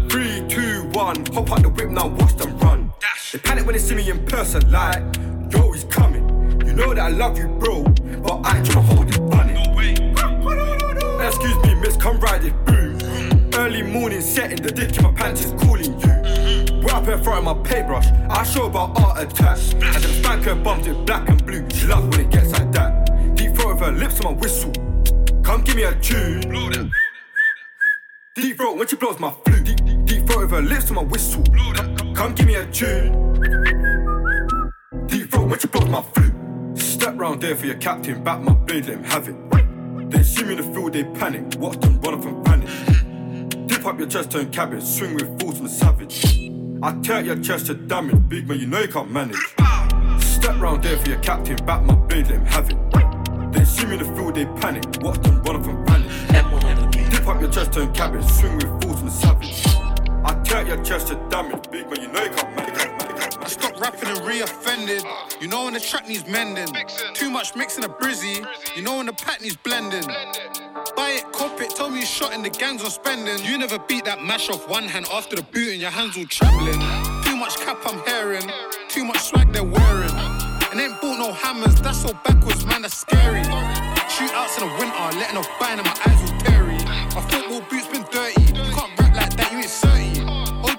One, 0.94 1.26
hop 1.34 1.50
out 1.50 1.62
the 1.62 1.70
whip 1.70 1.90
now, 1.90 2.06
watch 2.06 2.36
them 2.36 2.56
run. 2.58 2.92
Dash. 3.00 3.32
They 3.32 3.40
panic 3.40 3.66
when 3.66 3.72
they 3.72 3.80
see 3.80 3.96
me 3.96 4.08
in 4.08 4.24
person, 4.26 4.70
like, 4.70 5.02
yo, 5.52 5.72
he's 5.72 5.82
coming. 5.82 6.22
You 6.64 6.72
know 6.72 6.94
that 6.94 7.00
I 7.00 7.08
love 7.08 7.36
you, 7.36 7.48
bro, 7.48 7.82
but 7.82 8.46
I 8.46 8.58
ain't 8.58 8.66
tryna 8.68 8.84
hold 8.84 9.08
it 9.08 9.16
funny. 9.34 9.54
Excuse 11.26 11.56
me, 11.64 11.74
miss, 11.74 11.96
come 11.96 12.20
ride 12.20 12.44
it, 12.44 12.54
boom. 12.64 13.00
Early 13.54 13.82
morning 13.82 14.20
setting, 14.20 14.62
the 14.62 14.70
dick 14.70 14.96
in 14.96 15.02
my 15.02 15.10
pants 15.10 15.44
is 15.44 15.50
calling 15.60 15.98
you. 15.98 16.80
We're 16.80 16.94
up 16.94 17.08
in 17.08 17.20
front 17.24 17.44
of 17.44 17.44
my 17.44 17.54
paintbrush, 17.68 18.06
I 18.30 18.44
show 18.44 18.66
about 18.66 18.96
art 19.00 19.20
attack. 19.20 19.58
And 19.72 19.82
then 19.82 20.22
spanker 20.22 20.54
bumped 20.54 20.86
it 20.86 21.04
black 21.06 21.28
and 21.28 21.44
blue. 21.44 21.68
She 21.70 21.88
love 21.88 22.08
when 22.08 22.20
it 22.20 22.30
gets 22.30 22.52
like 22.52 22.70
that. 22.70 23.34
Deep 23.34 23.56
throat 23.56 23.74
with 23.74 23.80
her 23.80 23.90
lips 23.90 24.20
on 24.20 24.34
my 24.34 24.40
whistle. 24.40 24.70
Come 25.42 25.62
give 25.62 25.74
me 25.74 25.82
a 25.82 25.94
tune. 25.96 26.92
Deep 28.36 28.56
throat 28.56 28.76
when 28.76 28.86
she 28.86 28.94
blows 28.94 29.18
my 29.18 29.32
flute. 29.44 29.64
Deep, 29.64 29.76
deep 29.76 29.83
throat 29.83 29.83
with 29.83 29.83
her 30.54 30.62
lips 30.62 30.88
on 30.90 30.96
my 30.96 31.02
whistle. 31.02 31.42
Come, 31.74 32.14
come 32.14 32.34
give 32.34 32.46
me 32.46 32.54
a 32.54 32.66
tune. 32.70 33.34
Deep 35.06 35.30
throat 35.30 35.48
when 35.48 35.58
she 35.58 35.66
blows 35.66 35.88
my 35.88 36.00
flute. 36.00 36.32
Step 36.78 37.18
round 37.18 37.40
there 37.40 37.56
for 37.56 37.66
your 37.66 37.76
captain, 37.76 38.22
back 38.22 38.40
my 38.40 38.52
blade, 38.52 38.86
let 38.86 38.98
him 38.98 39.04
have 39.04 39.28
it. 39.28 40.10
They 40.10 40.22
see 40.22 40.44
me 40.44 40.52
in 40.52 40.58
the 40.58 40.62
field, 40.62 40.92
they 40.92 41.04
panic. 41.04 41.58
Watch 41.58 41.80
them 41.80 42.00
run 42.00 42.14
off 42.14 42.24
and 42.24 42.46
vanish. 42.46 43.66
Dip 43.66 43.84
up 43.84 43.98
your 43.98 44.08
chest, 44.08 44.30
turn 44.30 44.50
cabbage. 44.52 44.84
Swing 44.84 45.14
with 45.14 45.40
fools 45.40 45.58
and 45.58 45.68
savage. 45.68 46.24
I 46.82 46.92
tear 47.02 47.20
your 47.20 47.40
chest 47.40 47.66
to 47.66 47.74
damage. 47.74 48.28
Big 48.28 48.46
man, 48.48 48.60
you 48.60 48.66
know 48.68 48.80
you 48.80 48.88
can't 48.88 49.10
manage. 49.10 49.36
Step 50.20 50.60
round 50.60 50.84
there 50.84 50.96
for 50.98 51.08
your 51.08 51.20
captain, 51.20 51.56
back 51.66 51.82
my 51.82 51.94
blade, 51.94 52.28
let 52.28 52.36
him 52.36 52.46
have 52.46 52.70
it. 52.70 53.52
They 53.52 53.64
see 53.64 53.86
me 53.86 53.94
in 53.94 53.98
the 54.04 54.14
field, 54.14 54.36
they 54.36 54.46
panic. 54.60 54.84
Watch 55.00 55.20
them 55.22 55.42
run 55.42 55.56
off 55.56 55.66
and 55.66 55.88
vanish. 55.88 57.10
Dip 57.10 57.26
up 57.26 57.40
your 57.40 57.50
chest, 57.50 57.72
turn 57.72 57.92
cabbage. 57.92 58.24
Swing 58.26 58.54
with 58.56 58.82
fools 58.82 59.00
and 59.02 59.10
savage. 59.10 59.73
I 60.54 60.62
tear 60.62 60.76
your 60.76 60.84
chest 60.84 61.08
to 61.08 61.16
damage. 61.30 61.68
Big 61.68 61.90
man, 61.90 62.00
you 62.00 62.06
know 62.12 62.22
you 62.22 62.30
can't 62.30 62.54
manage. 62.54 63.36
I 63.42 63.46
stopped 63.48 63.80
rapping 63.80 64.08
and 64.08 64.24
re-offended. 64.24 65.02
You 65.40 65.48
know 65.48 65.64
when 65.64 65.74
the 65.74 65.80
track 65.80 66.08
needs 66.08 66.28
mending. 66.28 66.68
Too 67.12 67.28
much 67.28 67.56
mixing 67.56 67.82
a 67.82 67.88
brizzy. 67.88 68.46
You 68.76 68.82
know 68.82 68.98
when 68.98 69.06
the 69.06 69.14
pat 69.14 69.42
needs 69.42 69.56
blending. 69.56 70.06
Buy 70.94 71.18
it, 71.18 71.32
cop 71.32 71.60
it, 71.60 71.70
tell 71.74 71.90
me 71.90 72.00
you 72.00 72.06
shot 72.06 72.32
and 72.32 72.44
the 72.44 72.50
gangs 72.50 72.84
on 72.84 72.90
spending. 72.92 73.44
You 73.44 73.58
never 73.58 73.80
beat 73.80 74.04
that 74.04 74.22
mash 74.22 74.48
off 74.48 74.68
one 74.68 74.84
hand 74.84 75.06
after 75.12 75.34
the 75.34 75.42
boot 75.42 75.72
and 75.72 75.80
your 75.80 75.90
hands 75.90 76.16
all 76.16 76.24
trembling. 76.26 76.78
Too 77.24 77.34
much 77.34 77.56
cap 77.58 77.78
I'm 77.84 77.98
hearing, 78.06 78.48
too 78.88 79.04
much 79.04 79.18
swag 79.18 79.52
they're 79.52 79.64
wearing. 79.64 80.14
And 80.70 80.80
ain't 80.80 81.00
bought 81.00 81.18
no 81.18 81.32
hammers, 81.32 81.80
that's 81.82 82.02
so 82.02 82.12
backwards, 82.24 82.64
man, 82.64 82.82
that's 82.82 82.96
scary. 82.96 83.42
Shootouts 83.42 84.62
in 84.62 84.68
the 84.68 84.74
winter, 84.78 85.18
letting 85.18 85.36
off 85.36 85.48
buying 85.58 85.80
and 85.80 85.86
my 85.86 85.98
eyes 86.06 86.30
all 86.30 86.38
teary. 86.42 86.78
My 87.10 87.26
football 87.28 87.60
boots 87.62 87.88
been 87.88 88.06
dirty, 88.12 88.43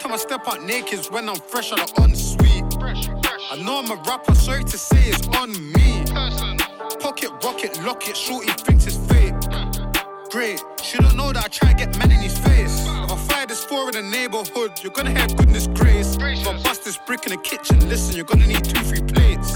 time 0.06 0.14
I 0.14 0.18
step 0.18 0.48
out 0.48 0.62
naked 0.64 1.00
is 1.00 1.10
when 1.10 1.28
I'm 1.28 1.36
fresh 1.36 1.72
out 1.72 1.80
of 1.80 2.04
ensuite. 2.04 2.64
I 2.80 3.56
know 3.64 3.80
I'm 3.80 3.90
a 3.90 3.96
rapper, 4.08 4.36
sorry 4.36 4.64
to 4.64 4.78
say 4.78 5.10
it's 5.10 5.28
on 5.38 5.52
me. 5.74 6.04
Pocket 7.00 7.32
rocket, 7.44 7.84
lock 7.84 8.08
it, 8.08 8.16
shorty 8.16 8.52
thinks 8.52 8.86
it's 8.86 8.98
fake. 8.98 9.34
Great, 10.30 10.62
she 10.84 10.98
don't 11.00 11.16
know 11.16 11.32
that 11.34 11.46
I 11.46 11.48
try 11.48 11.74
to 11.74 11.76
get 11.76 11.98
men 11.98 12.12
in 12.12 12.20
his 12.20 12.38
face. 12.38 12.86
If 12.86 13.12
I 13.12 13.18
fire 13.18 13.48
this 13.48 13.64
four 13.66 13.90
in 13.90 13.96
the 13.96 14.04
neighborhood, 14.04 14.74
you're 14.84 14.92
gonna 14.92 15.18
have 15.18 15.36
goodness 15.36 15.68
grace. 15.68 16.18
If 16.20 16.48
I 16.48 16.62
bust 16.62 16.84
this 16.84 16.98
brick 17.08 17.26
in 17.26 17.32
the 17.32 17.42
kitchen, 17.42 17.90
listen, 17.90 18.16
you're 18.16 18.26
gonna 18.26 18.48
need 18.48 18.64
two, 18.64 18.82
three 18.82 19.02
plates. 19.02 19.54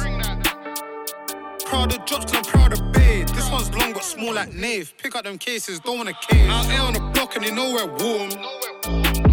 proud 1.66 1.94
of 1.94 2.06
drops, 2.06 2.34
I'm 2.34 2.44
proud 2.44 2.74
of 2.74 2.92
Bay. 2.92 3.24
This 3.24 3.52
one's 3.52 3.72
long 3.76 3.94
but 3.94 4.04
small 4.04 4.34
like 4.34 4.54
Nave. 4.54 4.94
Pick 4.98 5.16
up 5.16 5.26
them 5.26 5.38
cases, 5.38 5.80
don't 5.80 5.98
wanna 5.98 6.14
cave. 6.28 6.50
Out 6.50 6.66
here 6.66 6.82
on 6.82 6.94
the 6.94 7.02
block 7.14 7.36
and 7.36 7.46
they 7.46 7.52
know 7.52 7.72
we're 7.74 7.86
warm. 7.98 9.29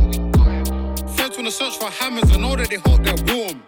Feds 1.37 1.61
wanna 1.61 1.71
search 1.71 1.79
for 1.79 1.91
hammers, 1.91 2.33
I 2.33 2.39
know 2.39 2.57
that 2.57 2.71
they 2.71 2.77
hope 2.77 3.03
they're 3.05 3.37
warm. 3.37 3.63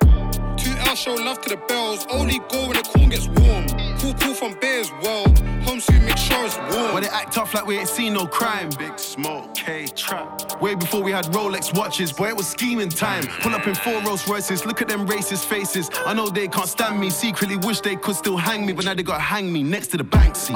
Two 0.56 0.70
L 0.88 0.94
show 0.94 1.14
love 1.14 1.40
to 1.42 1.50
the 1.50 1.56
bells, 1.68 2.06
only 2.10 2.38
go 2.50 2.68
when 2.68 2.76
the 2.76 2.82
corn 2.82 3.10
gets 3.10 3.28
warm. 3.28 3.66
Cool, 3.98 4.14
cool 4.14 4.34
from 4.34 4.56
as 4.62 4.90
well. 5.02 5.24
Home 5.66 5.80
soon, 5.80 6.04
make 6.04 6.16
sure 6.16 6.44
it's 6.46 6.56
warm. 6.56 6.94
When 6.94 7.02
they 7.02 7.10
act 7.10 7.34
tough 7.34 7.52
like 7.52 7.66
we 7.66 7.76
ain't 7.78 7.88
seen 7.88 8.14
no 8.14 8.26
crime. 8.26 8.70
Big 8.78 8.98
smoke, 8.98 9.54
K 9.54 9.86
trap. 9.86 10.60
Way 10.62 10.76
before 10.76 11.02
we 11.02 11.12
had 11.12 11.26
Rolex 11.26 11.76
watches, 11.76 12.12
boy, 12.12 12.28
it 12.28 12.36
was 12.36 12.48
scheming 12.48 12.88
time. 12.88 13.24
Pull 13.42 13.54
up 13.54 13.66
in 13.66 13.74
four 13.74 14.00
Rolls 14.02 14.26
Royces, 14.26 14.64
look 14.64 14.80
at 14.80 14.88
them 14.88 15.06
racist 15.06 15.44
faces. 15.44 15.90
I 16.06 16.14
know 16.14 16.28
they 16.28 16.48
can't 16.48 16.68
stand 16.68 16.98
me, 16.98 17.10
secretly 17.10 17.58
wish 17.58 17.80
they 17.80 17.96
could 17.96 18.16
still 18.16 18.36
hang 18.36 18.64
me, 18.64 18.72
but 18.72 18.86
now 18.86 18.94
they 18.94 19.02
gotta 19.02 19.20
hang 19.20 19.52
me 19.52 19.62
next 19.62 19.88
to 19.88 19.98
the 19.98 20.04
Banksy. 20.04 20.54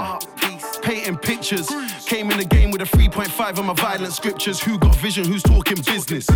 Painting 0.82 1.16
pictures, 1.16 1.68
came 2.06 2.30
in 2.30 2.38
the 2.38 2.44
game 2.44 2.70
with 2.70 2.82
a 2.82 2.84
3.5 2.84 3.58
on 3.58 3.66
my 3.66 3.74
violent 3.74 4.12
scriptures. 4.12 4.60
Who 4.60 4.78
got 4.78 4.96
vision, 4.96 5.24
who's 5.24 5.42
talking 5.42 5.76
business? 5.82 6.26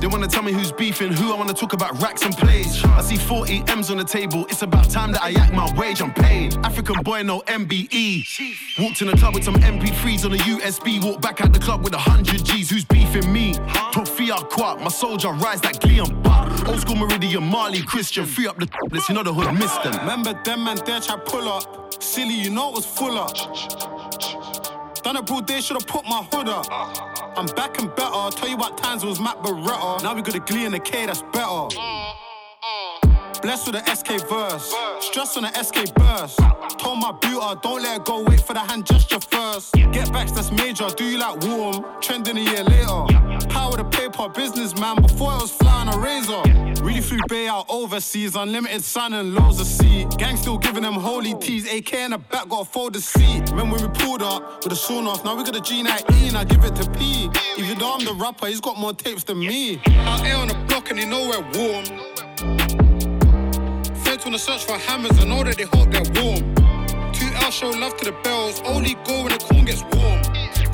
They 0.00 0.06
wanna 0.06 0.28
tell 0.28 0.42
me 0.42 0.52
who's 0.52 0.72
beefing, 0.72 1.12
who 1.12 1.32
I 1.32 1.36
wanna 1.36 1.54
talk 1.54 1.72
about 1.72 2.00
racks 2.02 2.22
and 2.24 2.36
plays. 2.36 2.84
I 2.84 3.02
see 3.02 3.16
40 3.16 3.64
M's 3.68 3.90
on 3.90 3.98
the 3.98 4.04
table, 4.04 4.44
it's 4.46 4.62
about 4.62 4.90
time 4.90 5.12
that 5.12 5.22
I 5.22 5.32
act 5.32 5.52
my 5.54 5.72
wage, 5.76 6.02
I'm 6.02 6.12
paid. 6.12 6.56
African 6.64 7.02
boy, 7.02 7.22
no 7.22 7.40
MBE. 7.46 8.24
Walked 8.78 9.02
in 9.02 9.08
the 9.08 9.16
club 9.16 9.34
with 9.34 9.44
some 9.44 9.56
MP3s 9.56 10.24
on 10.24 10.32
a 10.34 10.38
USB, 10.38 11.02
walked 11.02 11.22
back 11.22 11.40
out 11.40 11.52
the 11.52 11.60
club 11.60 11.84
with 11.84 11.94
a 11.94 11.98
hundred 11.98 12.44
G's, 12.44 12.70
who's 12.70 12.84
beefing 12.84 13.32
me? 13.32 13.54
Fia 14.22 14.36
Quat, 14.36 14.80
my 14.80 14.88
soldier 14.88 15.32
rise 15.32 15.64
like 15.64 15.80
Butt. 16.22 16.68
Old 16.68 16.80
school 16.80 16.96
Meridian, 16.96 17.42
Marley, 17.42 17.82
Christian, 17.82 18.26
free 18.26 18.46
up 18.46 18.58
the 18.58 18.68
let's 18.90 19.08
you 19.08 19.14
know 19.14 19.22
the 19.22 19.32
hood 19.32 19.52
missed 19.58 19.82
them. 19.82 19.94
Remember 19.94 20.32
them 20.44 20.64
man 20.64 20.78
there 20.84 21.00
try 21.00 21.16
pull 21.16 21.48
up. 21.48 21.81
Silly, 22.02 22.34
you 22.34 22.50
know 22.50 22.68
it 22.68 22.74
was 22.74 22.84
full 22.84 23.16
up. 23.16 23.32
Done 25.02 25.16
a 25.16 25.22
broad 25.22 25.46
day, 25.46 25.60
should've 25.60 25.86
put 25.86 26.04
my 26.04 26.26
hood 26.32 26.48
up. 26.48 26.66
I'm 27.38 27.46
back 27.54 27.78
and 27.78 27.94
better. 27.94 28.36
Tell 28.36 28.48
you 28.48 28.56
what 28.56 28.76
times 28.76 29.04
it 29.04 29.06
was 29.06 29.20
Matt 29.20 29.38
Beretta. 29.38 30.02
Now 30.02 30.14
we 30.14 30.20
got 30.20 30.34
a 30.34 30.40
glee 30.40 30.64
in 30.64 30.72
the 30.72 30.80
K, 30.80 31.06
that's 31.06 31.22
better. 31.32 31.68
Blessed 33.42 33.72
with 33.72 33.82
a 33.88 33.96
SK 33.96 34.28
verse. 34.28 34.72
Stress 35.00 35.36
on 35.36 35.44
a 35.44 35.64
SK 35.64 35.92
burst. 35.96 36.38
Told 36.78 37.00
my 37.00 37.10
booter, 37.10 37.60
don't 37.60 37.82
let 37.82 37.96
it 37.96 38.04
go, 38.04 38.22
wait 38.22 38.40
for 38.40 38.54
the 38.54 38.60
hand 38.60 38.86
gesture 38.86 39.18
first. 39.18 39.74
Get 39.74 40.12
backs, 40.12 40.30
that's 40.30 40.52
major. 40.52 40.88
Do 40.96 41.04
you 41.04 41.18
like 41.18 41.42
warm? 41.42 41.84
Trending 42.00 42.38
a 42.38 42.40
year 42.40 42.62
later. 42.62 43.48
Power 43.48 43.76
the 43.76 43.84
paper, 43.90 44.28
businessman. 44.28 45.02
Before 45.02 45.32
it 45.32 45.42
was 45.42 45.50
flying 45.50 45.88
a 45.88 45.98
razor. 45.98 46.84
Really 46.84 47.00
flew 47.00 47.18
Bay 47.28 47.48
out 47.48 47.66
overseas. 47.68 48.36
Unlimited 48.36 48.84
sun 48.84 49.12
and 49.12 49.34
loads 49.34 49.58
of 49.58 49.66
sea. 49.66 50.06
Gang 50.18 50.36
still 50.36 50.58
giving 50.58 50.84
them 50.84 50.94
holy 50.94 51.34
teas. 51.34 51.66
AK 51.66 51.94
in 51.94 52.10
the 52.12 52.18
back, 52.18 52.48
got 52.48 52.60
a 52.60 52.64
folded 52.64 53.02
seat. 53.02 53.50
Remember 53.50 53.74
when 53.74 53.90
we 53.90 53.98
pulled 53.98 54.22
up 54.22 54.62
with 54.62 54.72
a 54.72 54.76
sawn 54.76 55.08
off? 55.08 55.24
Now 55.24 55.36
we 55.36 55.42
got 55.42 55.56
a 55.56 55.60
G19 55.60 56.28
and 56.28 56.36
I 56.36 56.44
give 56.44 56.64
it 56.64 56.76
to 56.76 56.88
P. 56.92 57.28
If 57.58 57.68
you 57.68 57.74
know 57.74 57.94
I'm 57.94 58.04
the 58.04 58.14
rapper, 58.14 58.46
he's 58.46 58.60
got 58.60 58.78
more 58.78 58.92
tapes 58.92 59.24
than 59.24 59.40
me. 59.40 59.80
Out 59.88 60.24
here 60.24 60.36
on 60.36 60.46
the 60.46 60.54
block 60.68 60.90
and 60.90 60.98
they 61.00 61.06
know 61.06 61.28
we're 61.28 61.42
warm. 61.58 62.91
Feds 64.12 64.26
wanna 64.26 64.38
search 64.38 64.66
for 64.66 64.76
hammers, 64.76 65.18
I 65.18 65.24
know 65.24 65.42
that 65.42 65.56
they 65.56 65.64
hope 65.64 65.88
they're 65.88 66.04
warm. 66.20 66.44
Two 67.14 67.32
L 67.40 67.50
show 67.50 67.70
love 67.70 67.96
to 67.96 68.04
the 68.04 68.12
bells, 68.22 68.60
only 68.66 68.92
go 69.08 69.24
when 69.24 69.32
the 69.32 69.38
corn 69.38 69.64
gets 69.64 69.80
warm. 69.96 70.20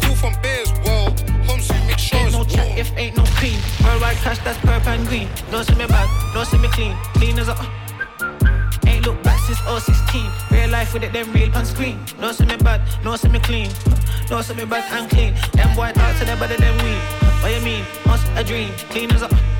Cool 0.02 0.16
from 0.16 0.34
Bay 0.42 0.62
as 0.66 0.72
well, 0.82 1.14
home 1.46 1.60
soon 1.60 1.86
make 1.86 1.98
sure 1.98 2.18
Ain't 2.18 2.26
it's 2.26 2.34
no 2.34 2.42
warm. 2.42 2.50
chat 2.50 2.76
if 2.76 2.90
ain't 2.98 3.16
no 3.16 3.22
cream. 3.38 3.60
Worldwide 3.84 4.16
cash, 4.26 4.42
that's 4.42 4.58
purple 4.58 4.90
and 4.90 5.06
green. 5.06 5.28
Don't 5.52 5.62
see 5.62 5.76
me 5.76 5.86
bad, 5.86 6.10
don't 6.34 6.46
see 6.46 6.58
me 6.58 6.66
clean. 6.66 6.96
Clean 7.14 7.38
as 7.38 7.46
a. 7.46 7.54
Uh. 7.54 8.90
Ain't 8.90 9.06
look 9.06 9.22
back 9.22 9.38
since 9.46 9.62
016. 9.86 10.26
Real 10.50 10.70
life 10.70 10.92
with 10.92 11.04
it, 11.04 11.12
them 11.12 11.30
real 11.30 11.54
on 11.54 11.64
screen. 11.64 11.96
Don't 12.20 12.34
see 12.34 12.44
me 12.44 12.56
bad, 12.56 12.82
don't 13.04 13.18
see 13.18 13.28
me 13.28 13.38
clean. 13.38 13.70
Don't 14.26 14.42
see 14.42 14.54
me 14.54 14.64
bad 14.64 14.82
and 14.90 15.08
clean. 15.08 15.32
Them 15.54 15.76
boy 15.76 15.92
talk 15.92 16.18
to 16.18 16.24
better 16.42 16.56
than 16.56 16.74
we. 16.82 16.90
What 17.38 17.54
you 17.54 17.60
mean? 17.60 17.84
Must 18.04 18.26
a 18.34 18.42
dream. 18.42 18.72
Clean 18.90 19.08
as 19.12 19.22
a. 19.22 19.26
Uh. 19.26 19.57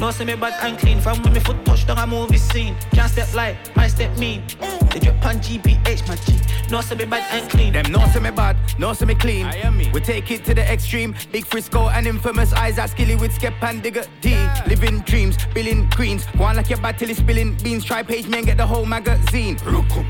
No 0.00 0.12
see 0.12 0.24
me 0.24 0.36
bad 0.36 0.54
and 0.62 0.78
clean 0.78 1.00
From 1.00 1.22
when 1.22 1.32
me 1.32 1.40
foot 1.40 1.64
touch 1.64 1.86
down 1.86 1.98
a 1.98 2.06
movie 2.06 2.38
scene 2.38 2.76
Can't 2.92 3.10
step 3.10 3.34
light, 3.34 3.56
my 3.76 3.88
step 3.88 4.16
mean 4.18 4.42
They 4.90 5.00
drip 5.00 5.24
on 5.24 5.36
GBH 5.36 6.06
my 6.06 6.16
G 6.16 6.38
No 6.70 6.80
see 6.80 6.94
me 6.94 7.04
bad 7.04 7.24
and 7.32 7.50
clean 7.50 7.72
Them 7.72 7.90
no 7.90 8.06
see 8.08 8.20
me 8.20 8.30
bad, 8.30 8.56
no 8.78 8.92
see 8.92 9.04
me 9.04 9.14
clean. 9.14 9.46
We 9.92 10.00
take 10.00 10.30
it 10.30 10.44
to 10.44 10.54
the 10.54 10.62
extreme. 10.72 11.14
Big 11.32 11.46
Frisco 11.46 11.88
and 11.88 12.06
infamous 12.06 12.52
eyes 12.52 12.78
are 12.78 12.88
skilly 12.88 13.16
with 13.16 13.32
skep 13.34 13.54
and 13.62 13.82
Digga 13.82 14.06
D. 14.20 14.36
Living 14.68 15.00
dreams, 15.00 15.36
billing 15.54 15.88
queens. 15.90 16.24
Go 16.36 16.44
on 16.44 16.56
like 16.56 16.70
your 16.70 16.80
battle 16.80 17.10
is 17.10 17.18
spilling 17.18 17.56
beans. 17.56 17.84
Try 17.84 18.02
page 18.02 18.28
me 18.28 18.38
and 18.38 18.46
get 18.46 18.56
the 18.56 18.66
whole 18.66 18.86
magazine. 18.86 19.56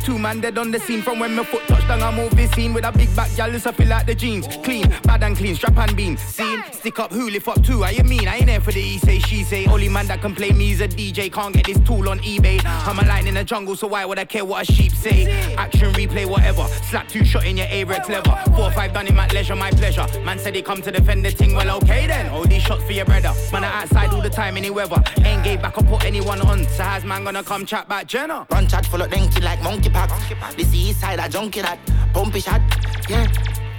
Two 0.04 0.18
man 0.18 0.40
dead 0.40 0.58
on 0.58 0.70
the 0.70 0.80
scene 0.80 1.02
from 1.02 1.18
when 1.18 1.34
my 1.34 1.44
foot 1.44 1.66
touched 1.68 1.88
down 1.88 2.02
a 2.02 2.12
movie 2.12 2.46
scene 2.48 2.74
with 2.74 2.84
a 2.84 2.92
big 2.92 3.14
back 3.16 3.34
gal 3.36 3.50
I 3.54 3.58
feel 3.58 3.88
like 3.88 4.06
the 4.06 4.14
jeans. 4.14 4.46
Clean, 4.62 4.88
bad 5.04 5.22
and 5.22 5.36
clean, 5.36 5.54
strap 5.54 5.76
and 5.78 5.96
beam. 5.96 6.16
Scene, 6.16 6.62
stick 6.72 6.98
up, 6.98 7.12
who 7.12 7.30
lift 7.30 7.48
up 7.48 7.62
too. 7.62 7.84
I 7.84 7.90
you 7.90 8.04
mean 8.04 8.28
I 8.28 8.36
ain't 8.36 8.46
there 8.46 8.60
for 8.60 8.72
the 8.72 8.80
he 8.80 8.98
say 8.98 9.18
she 9.20 9.44
say. 9.44 9.66
Only 9.78 9.90
man 9.90 10.08
that 10.08 10.20
can 10.20 10.34
play 10.34 10.50
me 10.50 10.72
is 10.72 10.80
a 10.80 10.88
DJ. 10.88 11.32
Can't 11.32 11.54
get 11.54 11.66
this 11.66 11.78
tool 11.86 12.08
on 12.08 12.18
eBay. 12.18 12.60
I'm 12.64 12.98
a 12.98 13.02
lion 13.06 13.28
in 13.28 13.34
the 13.34 13.44
jungle, 13.44 13.76
so 13.76 13.86
why 13.86 14.04
would 14.04 14.18
I 14.18 14.24
care 14.24 14.44
what 14.44 14.68
a 14.68 14.72
sheep 14.72 14.90
say? 14.90 15.54
Action 15.54 15.92
replay, 15.92 16.28
whatever. 16.28 16.66
Slap 16.90 17.06
two 17.06 17.24
shot 17.24 17.46
in 17.46 17.56
your 17.56 17.68
A-Rex 17.70 18.08
lever. 18.08 18.36
Four 18.56 18.64
or 18.64 18.70
five 18.72 18.92
done 18.92 19.06
in 19.06 19.14
my 19.14 19.28
leisure, 19.28 19.54
my 19.54 19.70
pleasure. 19.70 20.04
Man 20.24 20.40
said 20.40 20.56
he 20.56 20.62
come 20.62 20.82
to 20.82 20.90
defend 20.90 21.24
the 21.24 21.30
ting. 21.30 21.54
Well, 21.54 21.76
okay 21.76 22.08
then. 22.08 22.28
All 22.30 22.44
these 22.44 22.62
shots 22.62 22.82
for 22.82 22.90
your 22.90 23.04
brother. 23.04 23.32
Man, 23.52 23.62
I 23.62 23.82
outside 23.82 24.10
all 24.12 24.20
the 24.20 24.28
time, 24.28 24.56
any 24.56 24.70
weather. 24.70 25.00
Ain't 25.18 25.44
gave 25.44 25.62
back 25.62 25.78
or 25.78 25.84
put 25.84 26.04
anyone 26.04 26.40
on. 26.40 26.64
So 26.70 26.82
how's 26.82 27.04
man 27.04 27.22
gonna 27.22 27.44
come 27.44 27.64
chat 27.64 27.88
back 27.88 28.08
Jenna? 28.08 28.48
Run 28.50 28.66
chat 28.66 28.84
full 28.84 29.00
of 29.00 29.12
denky 29.12 29.40
like 29.44 29.62
monkey 29.62 29.90
pox. 29.90 30.12
This 30.56 30.74
east 30.74 31.02
side 31.02 31.20
a 31.20 31.28
junkie 31.28 31.62
that 31.62 31.78
pumpy 32.12 32.42
shot. 32.42 32.60
Yeah, 33.08 33.28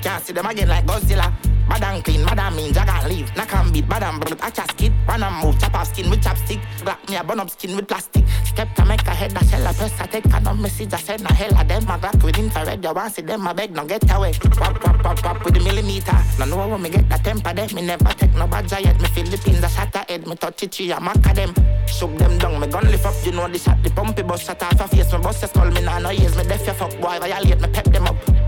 can't 0.01 0.23
see 0.23 0.31
them 0.31 0.45
again 0.45 0.69
like 0.69 0.85
Godzilla. 0.85 1.58
Bad 1.69 1.83
and 1.83 2.03
clean, 2.03 2.25
mad 2.25 2.39
and 2.39 2.55
mean, 2.55 2.73
jag 2.73 2.89
and 2.89 3.07
leave. 3.07 3.35
Knock 3.35 3.53
and 3.53 3.71
beat, 3.71 3.87
bad 3.87 4.03
and 4.03 4.19
brute, 4.19 4.43
I 4.43 4.49
just 4.49 4.71
skid. 4.71 4.91
Run 5.07 5.21
and 5.21 5.35
move, 5.45 5.59
chop 5.59 5.75
off 5.75 5.87
skin 5.87 6.09
with 6.09 6.21
chopstick. 6.21 6.59
Black 6.83 7.07
me 7.07 7.15
a 7.15 7.23
burn 7.23 7.39
up 7.39 7.49
skin 7.49 7.75
with 7.75 7.87
plastic. 7.87 8.25
Step 8.43 8.73
to 8.75 8.85
make 8.85 9.05
a 9.05 9.11
head, 9.11 9.31
a 9.37 9.45
shell 9.45 9.67
a 9.67 9.73
press, 9.73 10.01
I 10.01 10.07
take 10.07 10.25
a 10.25 10.39
no 10.39 10.55
message, 10.55 10.93
I 10.93 10.97
send 10.97 11.21
a 11.21 11.33
hell 11.33 11.55
of 11.55 11.67
them. 11.67 11.85
I 11.87 11.97
black 11.97 12.23
with 12.23 12.39
infrared, 12.39 12.83
you 12.83 12.93
want 12.93 13.13
see 13.13 13.21
them, 13.21 13.47
I 13.47 13.53
beg, 13.53 13.71
no 13.71 13.85
get 13.85 14.03
away. 14.11 14.33
Pop, 14.33 14.79
pop, 14.81 15.03
pop, 15.03 15.17
pop 15.21 15.45
with 15.45 15.53
the 15.53 15.59
millimeter. 15.59 16.17
No 16.39 16.45
know 16.45 16.67
when 16.67 16.81
me 16.81 16.89
get 16.89 17.07
the 17.07 17.17
temper, 17.17 17.53
them. 17.53 17.69
Me 17.75 17.81
never 17.83 18.13
take 18.13 18.33
no 18.33 18.47
bad 18.47 18.71
yet. 18.71 18.99
Me 18.99 19.07
Philippines, 19.09 19.63
a 19.63 19.69
shatter 19.69 20.03
head, 20.09 20.25
me 20.25 20.35
touch 20.35 20.63
it, 20.63 20.91
I 20.91 20.99
mack 20.99 21.25
a 21.29 21.33
them. 21.35 21.53
Shook 21.85 22.17
them 22.17 22.37
down, 22.39 22.59
me 22.59 22.67
gun 22.67 22.85
lift 22.89 23.05
up, 23.05 23.13
you 23.23 23.31
know 23.31 23.47
the 23.47 23.59
shot, 23.59 23.81
the 23.83 23.89
pumpy 23.91 24.27
bus 24.27 24.43
shut 24.43 24.61
off 24.63 24.79
a 24.81 24.87
face, 24.87 25.11
me 25.13 25.19
bust 25.19 25.43
a 25.43 25.47
skull, 25.47 25.69
me 25.69 25.81
nah 25.81 25.99
no 25.99 26.11
ears, 26.11 26.35
me 26.35 26.43
deaf 26.43 26.65
your 26.65 26.75
fuck 26.75 26.91
boy, 26.99 27.19
violate, 27.19 27.61
me 27.61 27.67
pep 27.67 27.85
them 27.85 28.05
up. 28.05 28.38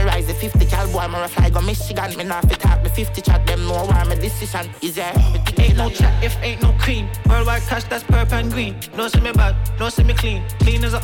Me 0.00 0.06
rise 0.06 0.26
the 0.26 0.32
50 0.32 0.64
cal 0.64 0.90
boy, 0.90 1.06
me 1.08 1.28
fly 1.28 1.50
go 1.50 1.60
Michigan. 1.60 2.16
Me 2.16 2.24
not 2.24 2.48
fit 2.48 2.58
talk 2.58 2.82
the 2.82 2.88
50 2.88 3.20
chat, 3.20 3.46
them 3.46 3.66
know 3.66 3.84
why 3.84 4.02
my 4.04 4.14
decision 4.14 4.70
is 4.80 4.96
yeah. 4.96 5.12
Ain't 5.58 5.76
no 5.76 5.90
chat 5.90 6.24
if 6.24 6.34
ain't 6.42 6.62
no 6.62 6.72
cream. 6.78 7.06
Worldwide 7.28 7.60
cash, 7.62 7.84
that's 7.84 8.02
purple 8.04 8.38
and 8.38 8.50
green. 8.50 8.80
No 8.96 9.08
see 9.08 9.20
me 9.20 9.32
bad, 9.32 9.54
no 9.78 9.90
see 9.90 10.02
me 10.02 10.14
clean. 10.14 10.42
Clean 10.60 10.82
as 10.84 10.94
a. 10.94 11.02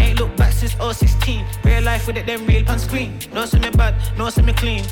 Ain't 0.00 0.18
look 0.18 0.34
back 0.38 0.54
since 0.54 0.76
016. 0.80 1.44
Real 1.62 1.82
life 1.82 2.06
with 2.06 2.16
it, 2.16 2.26
them 2.26 2.46
real 2.46 2.66
on 2.70 2.78
screen. 2.78 3.18
No 3.34 3.44
see 3.44 3.58
me 3.58 3.68
bad, 3.68 3.94
no 4.16 4.30
see 4.30 4.40
me 4.40 4.54
clean. 4.54 4.82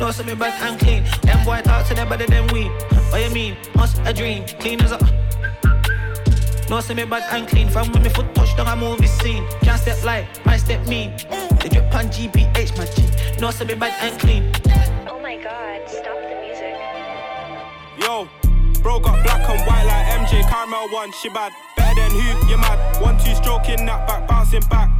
No 0.00 0.10
see 0.10 0.24
me 0.24 0.34
bad 0.34 0.54
and 0.62 0.80
clean. 0.80 1.04
Them 1.24 1.44
boy 1.44 1.60
talk 1.60 1.86
to 1.88 1.94
them 1.94 2.08
better 2.08 2.26
than 2.26 2.46
we. 2.54 2.68
What 3.10 3.22
you 3.22 3.34
mean? 3.34 3.54
Must 3.74 4.00
a 4.06 4.14
dream. 4.14 4.46
Clean 4.60 4.80
as 4.80 4.92
a. 4.92 5.23
No 6.68 6.80
see 6.80 6.94
me 6.94 7.04
bad 7.04 7.22
and 7.32 7.46
clean. 7.46 7.68
From 7.68 7.92
when 7.92 8.02
me 8.02 8.08
foot 8.08 8.34
touch 8.34 8.56
down 8.56 8.66
a 8.66 8.76
movie 8.76 9.06
scene. 9.06 9.44
Can't 9.62 9.80
step 9.80 10.02
light, 10.04 10.26
my 10.46 10.56
step 10.56 10.86
mean. 10.86 11.12
They 11.60 11.68
drip 11.68 11.94
on 11.94 12.06
GBH 12.06 12.76
my 12.78 12.86
G. 12.86 13.40
No 13.40 13.50
see 13.50 13.64
me 13.64 13.74
bad 13.74 13.92
and 14.00 14.18
clean. 14.20 14.52
Oh 15.08 15.20
my 15.20 15.36
god, 15.36 15.88
stop 15.88 16.18
the 16.20 16.36
music. 16.40 16.74
Yo, 17.98 18.28
bro 18.82 18.98
got 19.00 19.22
black 19.22 19.48
and 19.48 19.60
white 19.66 19.84
like 19.84 20.06
MJ 20.20 20.48
Caramel 20.48 20.88
one, 20.88 21.12
she 21.22 21.28
bad. 21.28 21.52
Better 21.76 22.00
than 22.00 22.10
who? 22.10 22.48
You 22.48 22.56
mad? 22.56 23.00
One 23.02 23.18
two 23.18 23.34
stroking 23.34 23.84
that 23.86 24.06
back, 24.08 24.26
bouncing 24.26 24.62
back. 24.70 24.90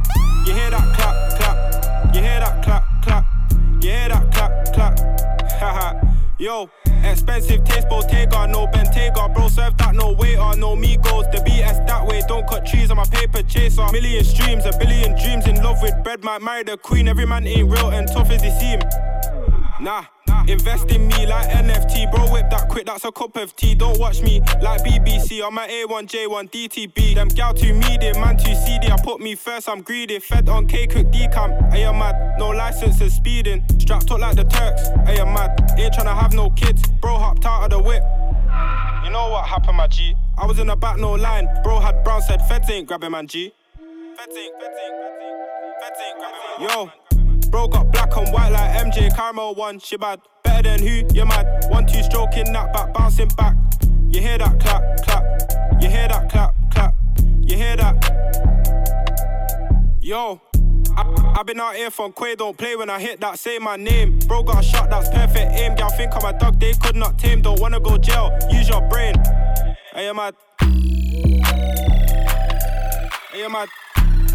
You 0.45 0.53
hear 0.53 0.69
that 0.69 0.95
clap, 0.95 1.39
clap. 1.39 2.15
You 2.15 2.21
hear 2.21 2.39
that 2.39 2.63
clap, 2.63 2.83
clap. 3.01 3.25
You 3.81 3.89
hear 3.89 4.09
that 4.09 4.31
clap, 4.31 4.73
clap. 4.73 4.99
Haha. 5.59 6.01
Yo, 6.37 6.69
expensive 7.11 7.63
taste 7.63 7.89
Bottega, 7.89 8.47
no 8.47 8.67
Bentayga, 8.67 9.33
bro. 9.33 9.47
Serve 9.47 9.77
that 9.77 9.95
no 9.95 10.11
waiter, 10.13 10.57
no 10.57 10.75
Migos. 10.75 11.31
The 11.31 11.37
BS 11.37 11.85
that 11.87 12.05
way, 12.05 12.21
don't 12.27 12.47
cut 12.47 12.65
trees 12.65 12.89
on 12.91 12.97
my 12.97 13.05
paper 13.05 13.43
chaser. 13.43 13.85
Million 13.91 14.23
streams, 14.23 14.65
a 14.65 14.71
billion 14.77 15.19
dreams 15.21 15.47
in 15.47 15.61
love 15.63 15.81
with 15.81 15.95
bread. 16.03 16.23
Might 16.23 16.41
marry 16.41 16.63
the 16.63 16.77
queen. 16.77 17.07
Every 17.07 17.25
man 17.25 17.45
ain't 17.47 17.69
real 17.69 17.89
and 17.89 18.07
tough 18.07 18.29
as 18.29 18.41
he 18.41 18.51
seem. 18.51 18.79
Nah. 19.81 20.05
Invest 20.47 20.91
in 20.91 21.07
me 21.07 21.25
like 21.25 21.47
NFT, 21.49 22.11
bro. 22.11 22.31
Whip 22.31 22.49
that 22.51 22.69
quick, 22.69 22.85
that's 22.85 23.03
a 23.03 23.11
cup 23.11 23.35
of 23.35 23.55
tea. 23.55 23.73
Don't 23.75 23.99
watch 23.99 24.21
me 24.21 24.41
like 24.61 24.83
BBC. 24.83 25.41
I'm 25.43 25.57
at 25.57 25.69
A1J1 25.69 26.51
DTB. 26.51 27.15
Them 27.15 27.27
gal 27.29 27.53
too 27.53 27.73
medium, 27.73 28.19
man 28.21 28.37
too 28.37 28.53
seedy. 28.53 28.91
I 28.91 28.97
put 29.03 29.19
me 29.19 29.35
first, 29.35 29.67
I'm 29.67 29.81
greedy. 29.81 30.19
Fed 30.19 30.47
on 30.49 30.67
K 30.67 30.87
cook 30.87 31.07
decam. 31.07 31.71
Are 31.71 31.77
you 31.77 31.93
mad? 31.93 32.37
No 32.37 32.49
license 32.49 33.01
and 33.01 33.11
speeding. 33.11 33.63
Strapped 33.79 34.11
up 34.11 34.19
like 34.19 34.35
the 34.35 34.43
Turks. 34.43 34.87
Are 35.07 35.13
you 35.13 35.25
mad? 35.25 35.73
Ain't 35.77 35.93
tryna 35.93 36.15
have 36.15 36.33
no 36.33 36.49
kids. 36.51 36.85
Bro 37.01 37.17
hopped 37.17 37.45
out 37.45 37.63
of 37.63 37.69
the 37.71 37.79
whip. 37.79 38.03
You 39.03 39.11
know 39.11 39.29
what 39.29 39.45
happened, 39.45 39.77
my 39.77 39.87
G? 39.87 40.15
I 40.37 40.45
was 40.45 40.59
in 40.59 40.67
the 40.67 40.75
back, 40.75 40.97
no 40.97 41.13
line. 41.13 41.47
Bro 41.63 41.79
had 41.79 42.03
brown 42.03 42.21
said, 42.21 42.41
Feds 42.47 42.69
ain't 42.69 42.87
grabbing, 42.87 43.11
man, 43.11 43.27
G. 43.27 43.53
Yo, 46.59 46.89
bro 47.49 47.67
got 47.67 47.91
black 47.91 48.15
and 48.17 48.29
white 48.33 48.49
like 48.49 48.71
MJ 48.85 49.15
Caramel 49.15 49.55
one. 49.55 49.79
She 49.79 49.97
bad, 49.97 50.21
better 50.43 50.69
than 50.69 50.79
who? 50.81 51.03
You 51.13 51.25
mad? 51.25 51.65
One 51.69 51.85
two 51.85 52.03
stroking 52.03 52.51
that 52.53 52.73
back, 52.73 52.93
bouncing 52.93 53.29
back. 53.29 53.55
You 54.09 54.21
hear 54.21 54.37
that 54.37 54.59
clap, 54.59 55.01
clap. 55.03 55.23
You 55.81 55.89
hear 55.89 56.07
that 56.07 56.29
clap, 56.29 56.55
clap. 56.71 56.93
You 57.41 57.57
hear 57.57 57.75
that? 57.77 57.95
Yo. 60.01 60.41
I, 60.97 61.35
I 61.39 61.43
been 61.43 61.59
out 61.59 61.75
here 61.75 61.91
from 61.91 62.13
Quay, 62.13 62.35
don't 62.35 62.57
play 62.57 62.77
when 62.77 62.89
I 62.89 62.99
hit 63.01 63.19
that, 63.19 63.37
say 63.37 63.59
my 63.59 63.75
name. 63.75 64.17
Bro 64.27 64.43
got 64.43 64.61
a 64.61 64.63
shot, 64.63 64.89
that's 64.89 65.09
perfect 65.09 65.51
aim. 65.51 65.75
Y'all 65.77 65.89
think 65.89 66.13
I'm 66.15 66.23
a 66.23 66.37
dog, 66.37 66.57
they 66.59 66.73
could 66.73 66.95
not 66.95 67.19
tame. 67.19 67.41
Don't 67.41 67.59
wanna 67.59 67.81
go 67.81 67.97
jail, 67.97 68.31
use 68.49 68.69
your 68.69 68.81
brain. 68.87 69.15
Hey, 69.93 70.05
you 70.07 70.13
mad? 70.13 70.35
Hey, 73.31 73.39
you 73.39 73.49
mad? 73.49 73.67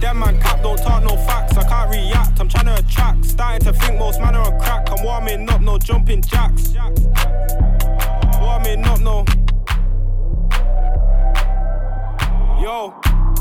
Them 0.00 0.18
man 0.18 0.40
cap 0.40 0.62
don't 0.62 0.78
talk 0.78 1.02
no 1.04 1.16
facts. 1.16 1.56
I 1.58 1.62
can't 1.68 1.90
react. 1.90 2.40
I'm 2.40 2.48
trying 2.48 2.66
to 2.66 2.74
attract. 2.78 3.24
Starting 3.24 3.66
to 3.66 3.72
think 3.78 3.98
most 3.98 4.18
man 4.20 4.34
are 4.34 4.50
on 4.50 4.58
crack. 4.58 4.88
I'm 4.90 5.04
warming 5.04 5.48
up, 5.50 5.60
no 5.60 5.76
jumping 5.78 6.22
jacks. 6.22 6.74
Warming 8.40 8.84
up, 8.84 9.00
no. 9.00 9.24
Yo, 12.62 12.94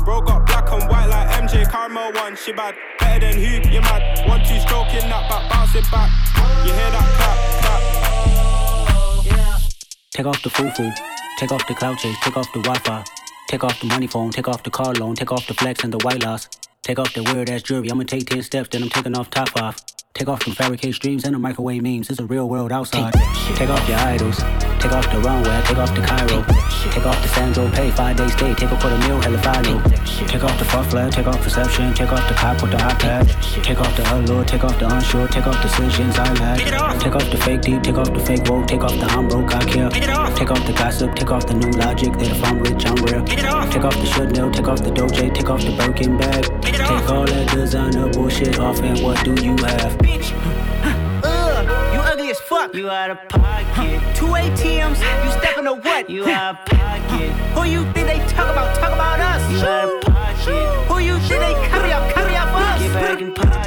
bro 0.04 0.20
got 0.20 0.46
black 0.46 0.70
and 0.72 0.88
white 0.88 1.06
like 1.06 1.28
MJ 1.42 1.70
Caramel 1.70 2.12
one. 2.12 2.36
She 2.36 2.52
bad, 2.52 2.74
better 2.98 3.20
than 3.20 3.36
who? 3.36 3.70
You 3.70 3.80
mad? 3.80 4.28
One 4.28 4.40
two 4.40 4.60
stroking 4.60 5.08
that 5.08 5.28
back, 5.30 5.50
bouncing 5.50 5.82
back. 5.90 6.10
You 6.66 6.72
hear 6.72 6.90
that 6.90 7.08
clap, 7.16 7.38
clap. 7.62 7.82
Take 10.10 10.26
off 10.26 10.42
the 10.42 10.50
foo-foo, 10.50 10.90
take 11.38 11.52
off 11.52 11.66
the 11.66 11.74
cloud 11.74 11.98
chase, 11.98 12.16
take 12.22 12.36
off 12.36 12.52
the 12.52 12.60
Wi-Fi, 12.60 13.04
take 13.50 13.64
off 13.64 13.80
the 13.80 13.86
money 13.86 14.06
phone, 14.06 14.30
take 14.30 14.46
off 14.46 14.62
the 14.62 14.70
car 14.70 14.92
loan, 14.94 15.16
take 15.16 15.32
off 15.32 15.44
the 15.48 15.54
flex 15.54 15.82
and 15.82 15.92
the 15.92 15.98
white 16.04 16.22
loss, 16.22 16.48
take 16.82 17.00
off 17.00 17.12
the 17.14 17.22
weird 17.24 17.50
ass 17.50 17.62
jewelry. 17.62 17.90
I'ma 17.90 18.04
take 18.04 18.26
ten 18.26 18.44
steps, 18.44 18.68
then 18.68 18.84
I'm 18.84 18.88
taking 18.88 19.16
off 19.16 19.28
top 19.28 19.48
off. 19.60 19.76
Take 20.12 20.28
off 20.28 20.44
them 20.44 20.54
fabricate 20.54 20.94
streams 20.94 21.24
and 21.24 21.34
the 21.34 21.38
microwave 21.38 21.82
memes. 21.82 22.10
It's 22.10 22.18
a 22.18 22.26
real 22.26 22.48
world 22.48 22.72
outside. 22.72 23.14
Take 23.54 23.70
off 23.70 23.88
your 23.88 23.98
idols. 23.98 24.36
Take 24.80 24.92
off 24.92 25.10
the 25.12 25.20
runway. 25.20 25.62
Take 25.64 25.78
off 25.78 25.94
the 25.94 26.02
Cairo. 26.02 26.42
Take 26.92 27.06
off 27.06 27.22
the 27.22 27.28
Sandro 27.28 27.70
Pay. 27.70 27.90
Five 27.92 28.16
days 28.16 28.32
stay. 28.32 28.52
Take 28.54 28.72
off 28.72 28.82
for 28.82 28.88
the 28.88 28.98
meal. 28.98 29.20
Hella 29.20 29.38
final. 29.38 29.80
Take 30.26 30.42
off 30.42 30.58
the 30.58 30.64
fuck 30.64 30.86
flag. 30.86 31.12
Take 31.12 31.26
off 31.26 31.40
perception. 31.42 31.94
Take 31.94 32.12
off 32.12 32.28
the 32.28 32.34
cop 32.34 32.60
with 32.60 32.72
the 32.72 32.76
iPad. 32.76 33.62
Take 33.62 33.80
off 33.80 33.96
the 33.96 34.02
allure. 34.14 34.44
Take 34.44 34.64
off 34.64 34.78
the 34.78 34.94
unsure. 34.94 35.28
Take 35.28 35.46
off 35.46 35.62
decisions 35.62 36.18
I 36.18 36.32
lack. 36.34 37.00
Take 37.00 37.14
off 37.14 37.30
the 37.30 37.38
fake 37.38 37.62
deep. 37.62 37.82
Take 37.82 37.96
off 37.96 38.12
the 38.12 38.20
fake 38.20 38.44
woke. 38.48 38.66
Take 38.66 38.82
off 38.82 38.92
the 38.92 39.06
I'm 39.06 39.28
broke. 39.28 39.54
I 39.54 39.64
care. 39.64 39.90
Take 39.90 40.50
off 40.50 40.66
the 40.66 40.72
gossip. 40.72 41.14
Take 41.14 41.30
off 41.30 41.46
the 41.46 41.54
new 41.54 41.70
logic 41.78 42.12
that 42.14 42.28
if 42.28 42.44
I'm 42.44 42.58
rich, 42.58 42.84
I'm 42.84 42.96
real. 43.04 43.24
Take 43.24 43.84
off 43.84 43.94
the 43.94 44.06
should 44.06 44.36
know. 44.36 44.50
Take 44.50 44.68
off 44.68 44.82
the 44.82 44.90
Doja. 44.90 45.32
Take 45.32 45.48
off 45.48 45.62
the 45.62 45.76
Birkin 45.76 46.18
bag. 46.18 46.59
Take 46.86 47.10
all 47.10 47.24
that 47.24 47.50
designer 47.54 48.08
bullshit 48.08 48.58
off 48.58 48.80
and 48.80 48.98
what 49.02 49.24
do 49.24 49.32
you 49.42 49.56
have? 49.56 49.96
Bitch. 49.98 50.32
Ugh, 51.22 51.94
you 51.94 52.00
ugly 52.00 52.30
as 52.30 52.40
fuck. 52.40 52.74
You 52.74 52.90
out 52.90 53.10
of 53.10 53.18
pocket. 53.28 54.00
Two 54.16 54.26
ATMs, 54.26 54.98
you 55.24 55.30
stepping 55.40 55.64
to 55.64 55.74
what? 55.74 56.08
You 56.08 56.26
out 56.28 56.56
of 56.56 56.66
pocket. 56.66 57.30
Who 57.54 57.64
you 57.64 57.84
think 57.92 58.06
they 58.08 58.18
talk 58.28 58.50
about? 58.50 58.74
Talk 58.76 58.92
about 58.92 59.20
us. 59.20 59.52
You 59.52 59.58
out 59.58 59.94
of 59.94 60.00
pocket. 60.02 60.86
Who 60.88 60.98
you 60.98 61.18
think 61.20 61.40
they 61.40 61.54
carry 61.68 61.92
up? 61.92 62.12
Carry 62.14 62.34
up 62.36 62.48
us. 62.54 62.82
Get 62.82 62.92
back 62.94 63.20
in 63.20 63.34
pocket. 63.34 63.49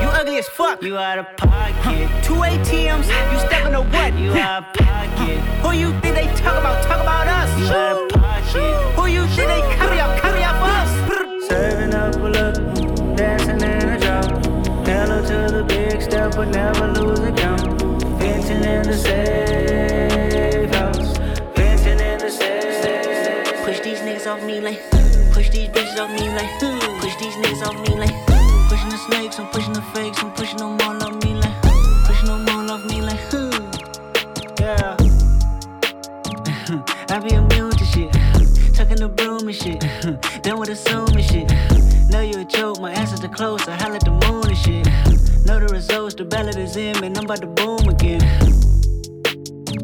You 0.00 0.08
ugly 0.08 0.38
as 0.38 0.48
fuck. 0.48 0.82
You 0.82 0.96
out 0.96 1.18
of 1.18 1.26
pocket. 1.36 2.08
Two 2.22 2.34
ATMs, 2.34 3.08
you 3.32 3.38
stepping 3.46 3.72
to 3.72 3.82
what? 3.82 4.14
You 4.18 4.32
out 4.32 4.64
of 4.64 4.72
pocket. 4.74 5.38
Who 5.62 5.72
you 5.72 5.90
think 6.00 6.14
they 6.14 6.26
talk 6.36 6.58
about? 6.58 6.82
Talk 6.84 7.00
about 7.00 7.26
us. 7.26 7.50
You 7.58 7.66
out 7.66 8.02
of 8.02 8.08
pocket. 8.10 8.96
Who 8.96 9.06
you 9.06 9.26
think 9.26 9.48
they 9.48 9.60
carry 9.76 10.00
up? 10.00 10.20
Carry 10.20 10.42
up 10.42 10.56
us. 10.62 11.48
Serving 11.48 11.94
up 11.94 12.14
a 12.16 12.18
look, 12.18 13.16
dancing 13.16 13.60
in 13.60 13.88
a 13.88 13.98
drop. 13.98 14.86
Hella 14.86 15.20
to 15.26 15.52
the 15.54 15.64
big 15.64 16.00
step, 16.00 16.34
but 16.36 16.48
never 16.48 16.86
lose 16.88 17.20
a 17.20 17.32
count. 17.32 17.60
Venting 18.18 18.64
in 18.64 18.82
the 18.82 18.96
safe 18.96 20.70
house. 20.74 21.18
Venting 21.56 22.00
in 22.00 22.18
the 22.18 22.30
safe. 22.30 23.64
Push 23.64 23.80
these 23.80 24.00
niggas 24.00 24.26
off 24.26 24.42
me 24.44 24.60
like. 24.60 24.80
Push 25.32 25.50
these 25.50 25.68
bitches 25.68 25.98
off 25.98 26.10
me 26.10 26.28
like. 26.30 26.50
Push 27.00 27.16
these 27.16 27.34
niggas 27.34 27.62
off 27.66 27.88
me 27.88 27.94
like. 27.96 28.29
The 29.00 29.06
snakes, 29.06 29.38
I'm 29.38 29.46
pushing 29.46 29.72
the 29.72 29.80
fakes, 29.94 30.22
I'm 30.22 30.30
pushing 30.32 30.58
them 30.58 30.78
all 30.82 31.02
off 31.02 31.24
me 31.24 31.32
like. 31.34 31.62
Pushing 32.04 32.26
them 32.26 32.46
all 32.50 32.70
off 32.70 32.84
me 32.84 33.00
like. 33.00 33.18
Yeah. 34.60 34.96
I 37.08 37.18
be 37.20 37.34
immune 37.34 37.70
to 37.70 37.84
shit. 37.86 38.12
Tucking 38.74 38.98
the 38.98 39.08
broom 39.08 39.48
and 39.48 39.56
shit. 39.56 39.80
Done 40.42 40.60
with 40.60 40.68
assuming 40.68 41.24
shit. 41.24 41.50
Know 42.10 42.20
you 42.20 42.40
a 42.40 42.44
joke, 42.44 42.78
my 42.80 42.92
answers 42.92 43.24
are 43.24 43.28
close. 43.28 43.66
I 43.68 43.76
holler 43.76 43.96
at 43.96 44.04
the 44.04 44.10
moon 44.10 44.46
and 44.46 44.58
shit. 44.58 44.84
Know 45.46 45.58
the 45.58 45.72
results, 45.72 46.14
the 46.14 46.26
ballot 46.26 46.56
is 46.56 46.76
in, 46.76 47.02
and 47.02 47.16
I'm 47.16 47.24
about 47.24 47.40
to 47.40 47.46
boom 47.46 47.88
again. 47.88 48.20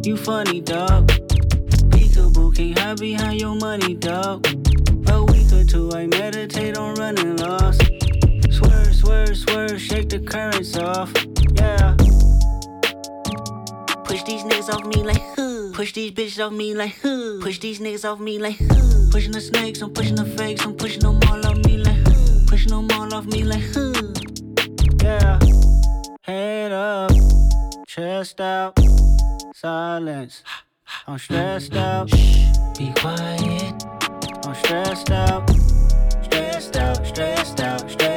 You 0.05 0.19
funny, 0.19 0.61
dog. 0.61 1.09
Peekaboo, 1.89 2.55
can't 2.55 2.79
hide 2.79 2.99
behind 2.99 3.41
your 3.41 3.55
money, 3.55 3.95
dog. 3.95 4.47
A 5.09 5.25
week 5.25 5.51
or 5.53 5.65
two, 5.65 5.91
I 5.95 6.07
meditate 6.07 6.77
on 6.77 6.97
running 6.97 7.37
lost. 7.37 8.06
Swerve, 9.07 9.37
swerve, 9.37 9.81
shake 9.81 10.09
the 10.09 10.19
currents 10.19 10.77
off. 10.77 11.13
Yeah. 11.55 11.95
Push 14.03 14.25
these 14.25 14.43
niggas 14.43 14.69
off 14.69 14.85
me 14.85 15.05
like 15.05 15.23
huh. 15.37 15.71
Push 15.73 15.93
these 15.93 16.11
bitches 16.11 16.45
off 16.45 16.53
me 16.53 16.75
like 16.75 16.97
huh. 17.01 17.39
Push 17.41 17.61
these 17.61 17.79
niggas 17.79 18.05
off 18.05 18.19
me 18.19 18.41
like 18.41 18.59
huh. 18.59 19.09
Pushing 19.13 19.31
the 19.31 19.41
snakes, 19.41 19.81
I'm 19.81 19.93
pushing 19.93 20.17
the 20.17 20.25
fakes, 20.25 20.65
I'm 20.65 20.75
pushing 20.75 21.03
them 21.03 21.21
all 21.29 21.47
off 21.47 21.57
me 21.59 21.77
like 21.77 22.05
huh. 22.05 22.41
Pushing 22.49 22.71
them 22.71 22.91
all 22.99 23.15
off 23.15 23.27
me 23.27 23.45
like 23.45 23.63
huh. 23.73 23.93
Yeah. 25.01 25.39
Head 26.23 26.73
up, 26.73 27.13
chest 27.87 28.41
out, 28.41 28.77
silence. 29.55 30.43
I'm 31.07 31.19
stressed 31.21 31.77
out. 31.77 32.11
Shh, 32.11 32.39
Be 32.77 32.93
quiet. 32.97 33.85
I'm 34.45 34.55
stressed 34.57 35.13
out. 35.13 35.49
Stressed 36.25 36.77
out, 36.77 37.07
stressed 37.07 37.61
out, 37.61 37.89
stressed 37.89 38.03
out. 38.03 38.16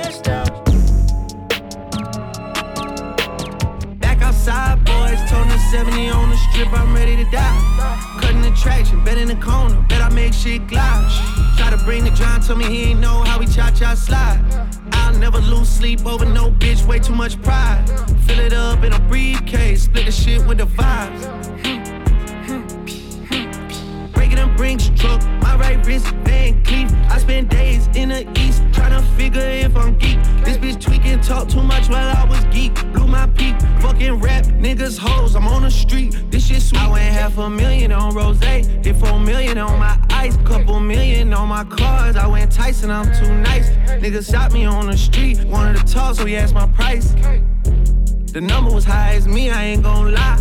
70 5.69 6.10
on 6.10 6.32
the 6.32 6.38
strip, 6.38 6.73
I'm 6.73 6.95
ready 6.95 7.15
to 7.15 7.25
die. 7.25 8.17
Cutting 8.19 8.41
the 8.41 8.49
traction, 8.51 9.03
bet 9.03 9.19
in 9.19 9.27
the 9.27 9.36
corner, 9.36 9.79
bet 9.88 10.01
I 10.01 10.10
make 10.10 10.34
shit 10.34 10.65
glide. 10.65 11.08
Try 11.58 11.69
to 11.69 11.77
bring 11.86 12.03
the 12.03 12.10
John, 12.10 12.41
told 12.41 12.58
me 12.58 12.65
he 12.65 12.84
ain't 12.86 12.99
know 12.99 13.21
how 13.21 13.38
we 13.38 13.45
cha 13.45 13.69
cha 13.69 13.93
slide. 13.93 14.41
I'll 14.93 15.13
never 15.19 15.38
lose 15.38 15.69
sleep 15.69 16.08
over 16.08 16.25
no 16.25 16.49
bitch, 16.49 16.84
way 16.88 16.97
too 16.97 17.13
much 17.13 17.39
pride. 17.43 17.86
Fill 18.25 18.39
it 18.39 18.53
up 18.53 18.84
in 18.84 18.93
a 18.93 18.99
briefcase, 19.01 19.84
split 19.84 20.08
the 20.08 20.12
shit 20.12 20.43
with 20.47 20.58
the 20.58 20.65
vibes. 20.65 21.78
It 24.39 24.56
brinks 24.56 24.89
truck, 24.95 25.21
my 25.41 25.58
right 25.58 25.86
wrist, 25.86 26.08
Van 26.23 26.63
Cleef. 26.63 26.89
I 27.12 27.17
spend 27.17 27.49
days 27.49 27.88
in 27.88 28.10
the 28.10 28.21
east, 28.39 28.62
tryna 28.71 29.04
figure 29.17 29.41
if 29.41 29.75
I'm 29.75 29.97
geek. 29.97 30.17
This 30.45 30.58
bitch 30.58 30.80
tweaking, 30.80 31.19
talk 31.19 31.49
too 31.49 31.62
much 31.62 31.89
while 31.89 32.15
I 32.15 32.23
was 32.23 32.43
geek. 32.45 32.73
Blew 32.93 33.06
my 33.06 33.28
peak, 33.28 33.60
fucking 33.82 34.19
rap, 34.21 34.45
niggas 34.45 34.97
hoes, 34.97 35.36
I'm 35.36 35.45
on 35.47 35.63
the 35.63 35.71
street. 35.71 36.15
This 36.32 36.47
shit 36.47 36.62
sweet. 36.62 36.82
I 36.82 36.89
went 36.89 37.13
half 37.13 37.38
a 37.38 37.49
million 37.49 37.91
on 37.91 38.15
rose, 38.15 38.39
did 38.39 38.95
four 38.95 39.19
million 39.19 39.58
on 39.58 39.78
my 39.78 39.99
ice, 40.12 40.38
couple 40.38 40.80
million 40.80 41.34
on 41.34 41.49
my 41.49 41.65
cars. 41.65 42.15
I 42.15 42.25
went 42.25 42.49
Tyson, 42.49 42.91
I'm 42.91 43.12
too 43.13 43.34
nice. 43.41 43.71
Niggas 44.02 44.32
shot 44.32 44.54
me 44.54 44.63
on 44.63 44.88
the 44.88 44.97
street, 44.97 45.43
wanted 45.45 45.86
to 45.86 45.93
talk, 45.93 46.15
so 46.15 46.25
he 46.25 46.38
asked 46.38 46.54
my 46.54 46.67
price. 46.67 47.13
The 48.32 48.39
number 48.39 48.71
was 48.71 48.86
high 48.86 49.15
as 49.15 49.28
me, 49.28 49.49
I 49.49 49.65
ain't 49.65 49.84
gon' 49.84 50.13
lie. 50.13 50.39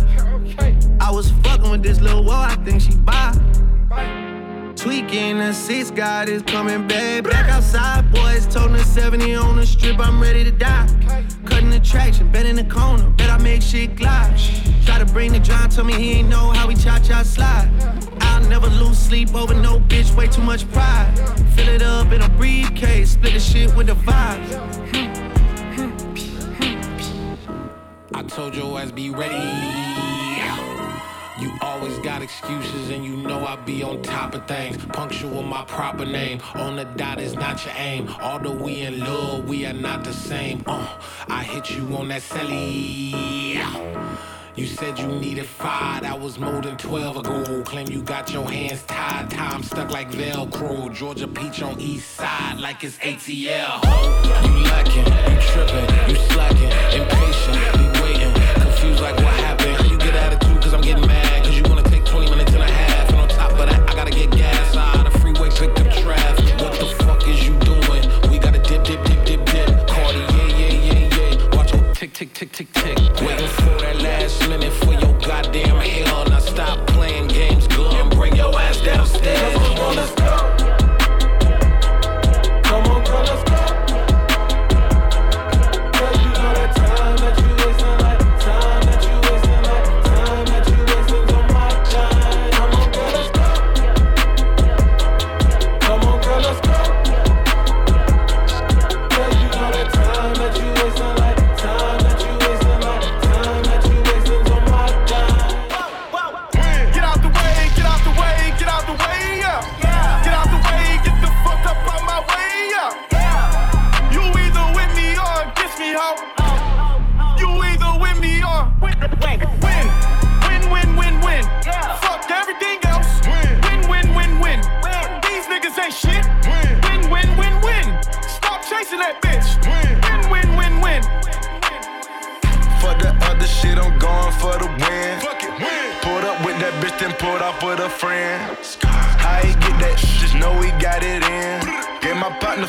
I 1.01 1.11
was 1.11 1.31
fucking 1.43 1.69
with 1.69 1.83
this 1.83 1.99
little 1.99 2.23
wall, 2.23 2.43
I 2.43 2.55
think 2.63 2.81
she 2.81 2.95
buy. 2.95 3.35
Tweaking 4.75 5.39
the 5.39 5.51
six, 5.51 5.91
God 5.91 6.29
is 6.29 6.41
coming 6.43 6.87
back. 6.87 7.23
Back 7.23 7.49
outside, 7.49 8.11
boys, 8.11 8.45
toting 8.47 8.73
the 8.73 8.83
70 8.83 9.35
on 9.35 9.57
the 9.57 9.65
strip, 9.65 9.99
I'm 9.99 10.21
ready 10.21 10.43
to 10.43 10.51
die. 10.51 10.87
Cutting 11.45 11.69
the 11.69 11.79
traction, 11.79 12.31
bet 12.31 12.45
in 12.45 12.55
the 12.55 12.63
corner, 12.63 13.09
bet 13.09 13.29
I 13.29 13.37
make 13.39 13.61
shit 13.61 13.95
glide. 13.95 14.39
Try 14.85 14.99
to 14.99 15.05
bring 15.05 15.33
the 15.33 15.39
John, 15.39 15.69
told 15.69 15.87
me 15.87 15.93
he 15.93 16.11
ain't 16.19 16.29
know 16.29 16.51
how 16.51 16.67
we 16.67 16.75
cha 16.75 16.99
cha 16.99 17.23
slide. 17.23 17.69
I'll 18.21 18.47
never 18.47 18.67
lose 18.67 18.97
sleep 18.97 19.33
over 19.35 19.53
no 19.53 19.79
bitch, 19.79 20.15
way 20.15 20.27
too 20.27 20.43
much 20.43 20.69
pride. 20.71 21.13
Fill 21.55 21.67
it 21.67 21.81
up 21.81 22.11
in 22.11 22.21
a 22.21 22.29
briefcase, 22.29 23.11
split 23.11 23.33
the 23.33 23.39
shit 23.39 23.75
with 23.75 23.87
the 23.87 23.95
vibes. 23.95 24.53
Hmm, 24.93 25.09
hmm, 25.75 25.91
hmm, 27.43 28.15
I 28.15 28.23
told 28.23 28.55
your 28.55 28.79
ass 28.79 28.91
be 28.91 29.09
ready. 29.09 30.08
You 31.39 31.53
always 31.61 31.97
got 31.99 32.21
excuses 32.21 32.89
and 32.89 33.05
you 33.05 33.15
know 33.15 33.45
I 33.45 33.55
be 33.55 33.81
on 33.81 34.01
top 34.01 34.35
of 34.35 34.45
things. 34.45 34.83
Punctual 34.87 35.41
my 35.41 35.63
proper 35.63 36.05
name. 36.05 36.41
On 36.55 36.75
the 36.75 36.83
dot 36.83 37.21
is 37.21 37.33
not 37.33 37.63
your 37.65 37.73
aim. 37.77 38.09
Although 38.21 38.55
we 38.55 38.81
in 38.81 38.99
love, 38.99 39.47
we 39.47 39.65
are 39.65 39.73
not 39.73 40.03
the 40.03 40.11
same. 40.11 40.63
Uh, 40.65 40.85
I 41.29 41.43
hit 41.43 41.71
you 41.71 41.95
on 41.95 42.09
that 42.09 42.23
celly. 42.23 43.13
You 44.57 44.65
said 44.65 44.99
you 44.99 45.07
needed 45.07 45.45
five, 45.45 46.01
that 46.01 46.19
was 46.19 46.37
more 46.37 46.61
than 46.61 46.75
12 46.75 47.17
ago. 47.17 47.63
Claim 47.63 47.87
you 47.87 48.01
got 48.01 48.33
your 48.33 48.49
hands 48.49 48.83
tied, 48.83 49.29
time 49.29 49.63
stuck 49.63 49.91
like 49.91 50.11
Velcro. 50.11 50.93
Georgia 50.93 51.29
Peach 51.29 51.61
on 51.61 51.79
east 51.79 52.15
side 52.15 52.59
like 52.59 52.83
it's 52.83 52.97
ATL. 52.97 53.81
You 54.43 54.63
lacking, 54.65 55.05
you 55.05 55.41
tripping, 55.51 56.09
you 56.09 56.15
slacking, 56.33 56.71
impatient, 56.99 57.77
be 57.77 58.01
waiting, 58.01 58.33
confused 58.61 59.01
like 59.01 59.15
what 59.15 59.27
happened. 59.27 59.48
Tick, 72.39 72.53
tick, 72.53 72.71
tick, 72.71 73.58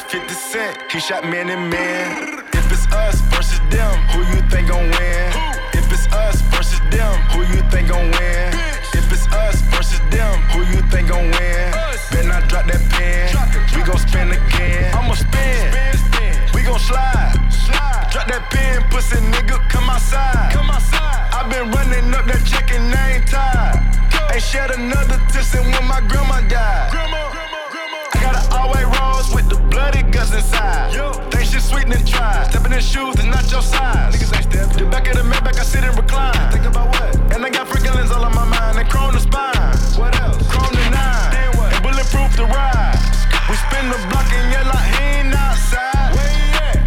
50 0.09 0.35
cent, 0.35 0.93
he 0.93 1.01
shot 1.01 1.25
man 1.25 1.51
and 1.51 1.71
man. 1.71 2.43
If 2.53 2.73
it's 2.73 2.87
us 2.93 3.21
versus 3.33 3.61
them, 3.71 3.93
who 4.11 4.21
you 4.33 4.41
think 4.49 4.69
gon' 4.69 4.91
win? 4.91 5.33
If 5.73 5.93
it's 5.93 6.07
us 6.13 6.41
versus 6.53 6.81
them, 6.91 7.15
who 7.31 7.43
you 7.43 7.61
think 7.71 7.89
gon' 7.89 8.11
win? 8.11 8.49
If 8.95 9.13
it's 9.13 9.27
us 9.29 9.61
versus 9.73 10.01
them, 10.11 10.41
who 10.53 10.61
you 10.65 10.81
think 10.91 11.09
gon' 11.09 11.31
win? 11.31 11.73
Better 12.11 12.29
not 12.29 12.49
drop 12.49 12.67
that 12.67 12.83
pen, 12.91 13.35
we 13.77 13.83
gon' 13.83 13.99
spin 13.99 14.31
again. 14.31 14.95
I'ma 14.95 15.15
spin, 15.15 15.75
we 16.55 16.63
gon' 16.63 16.79
slide. 16.79 17.35
Slide. 17.51 18.09
Drop 18.11 18.27
that 18.29 18.49
pen, 18.51 18.83
pussy 18.91 19.17
nigga, 19.17 19.59
come 19.69 19.91
outside. 19.91 20.55
I 21.33 21.47
been 21.49 21.71
running 21.71 22.13
up 22.15 22.27
that 22.27 22.45
check 22.47 22.71
and 22.73 22.95
I 22.95 23.17
ain't 23.17 23.27
tired. 23.27 23.79
Ain't 24.33 24.43
shed 24.43 24.71
another 24.71 25.19
tear 25.31 25.43
since 25.43 25.67
when 25.67 25.87
my 25.87 26.01
grandma 26.01 26.41
died. 26.49 27.50
I 28.13 28.23
got 28.23 28.35
an 28.35 28.53
all-white 28.53 28.91
rose 28.99 29.35
with 29.35 29.49
the 29.49 29.57
bloody 29.71 30.03
guts 30.03 30.33
inside. 30.35 30.93
Think 31.31 31.45
shit 31.45 31.63
sweet 31.63 31.87
and 31.87 32.07
try. 32.07 32.45
Stepping 32.51 32.73
in 32.73 32.81
shoes 32.81 33.15
that's 33.15 33.29
not 33.29 33.51
your 33.51 33.63
size. 33.63 34.15
Niggas 34.15 34.35
ain't 34.37 34.47
step. 34.51 34.77
The 34.77 34.85
back 34.87 35.09
of 35.09 35.17
the 35.17 35.23
Maybach, 35.23 35.59
I 35.59 35.63
sit 35.63 35.85
and 35.85 35.97
recline. 35.97 36.51
Think 36.53 36.67
about 36.67 36.89
what? 36.89 37.15
And 37.33 37.45
I 37.45 37.51
got 37.51 37.67
freaking 37.69 37.95
all 38.11 38.25
on 38.25 38.35
my 38.35 38.45
mind 38.45 38.79
and 38.79 38.89
chrome 38.89 39.13
the 39.13 39.21
spine. 39.21 39.55
What 39.99 40.19
else? 40.21 40.37
Chrome 40.51 40.75
the 40.75 40.91
nine. 40.91 41.31
Then 41.33 41.57
what? 41.57 41.73
And 41.73 41.83
bulletproof 41.83 42.37
the 42.37 42.47
ride. 42.47 42.99
We 43.49 43.57
spin 43.57 43.89
the 43.91 43.99
block 44.11 44.27
and 44.33 44.53
yell 44.53 44.67
like 44.67 44.91
he 44.95 45.05
ain't 45.23 45.35
outside. 45.35 46.15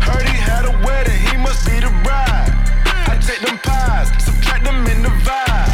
Heard 0.03 0.27
he 0.27 0.37
had 0.37 0.65
a 0.65 0.73
wedding, 0.85 1.19
he 1.31 1.37
must 1.37 1.65
be 1.65 1.79
the 1.79 1.91
bride. 2.03 2.51
I 2.85 3.17
take 3.19 3.39
them 3.39 3.57
pies, 3.59 4.11
subtract 4.23 4.63
them 4.63 4.85
in 4.87 5.01
the 5.01 5.13
vibe. 5.23 5.71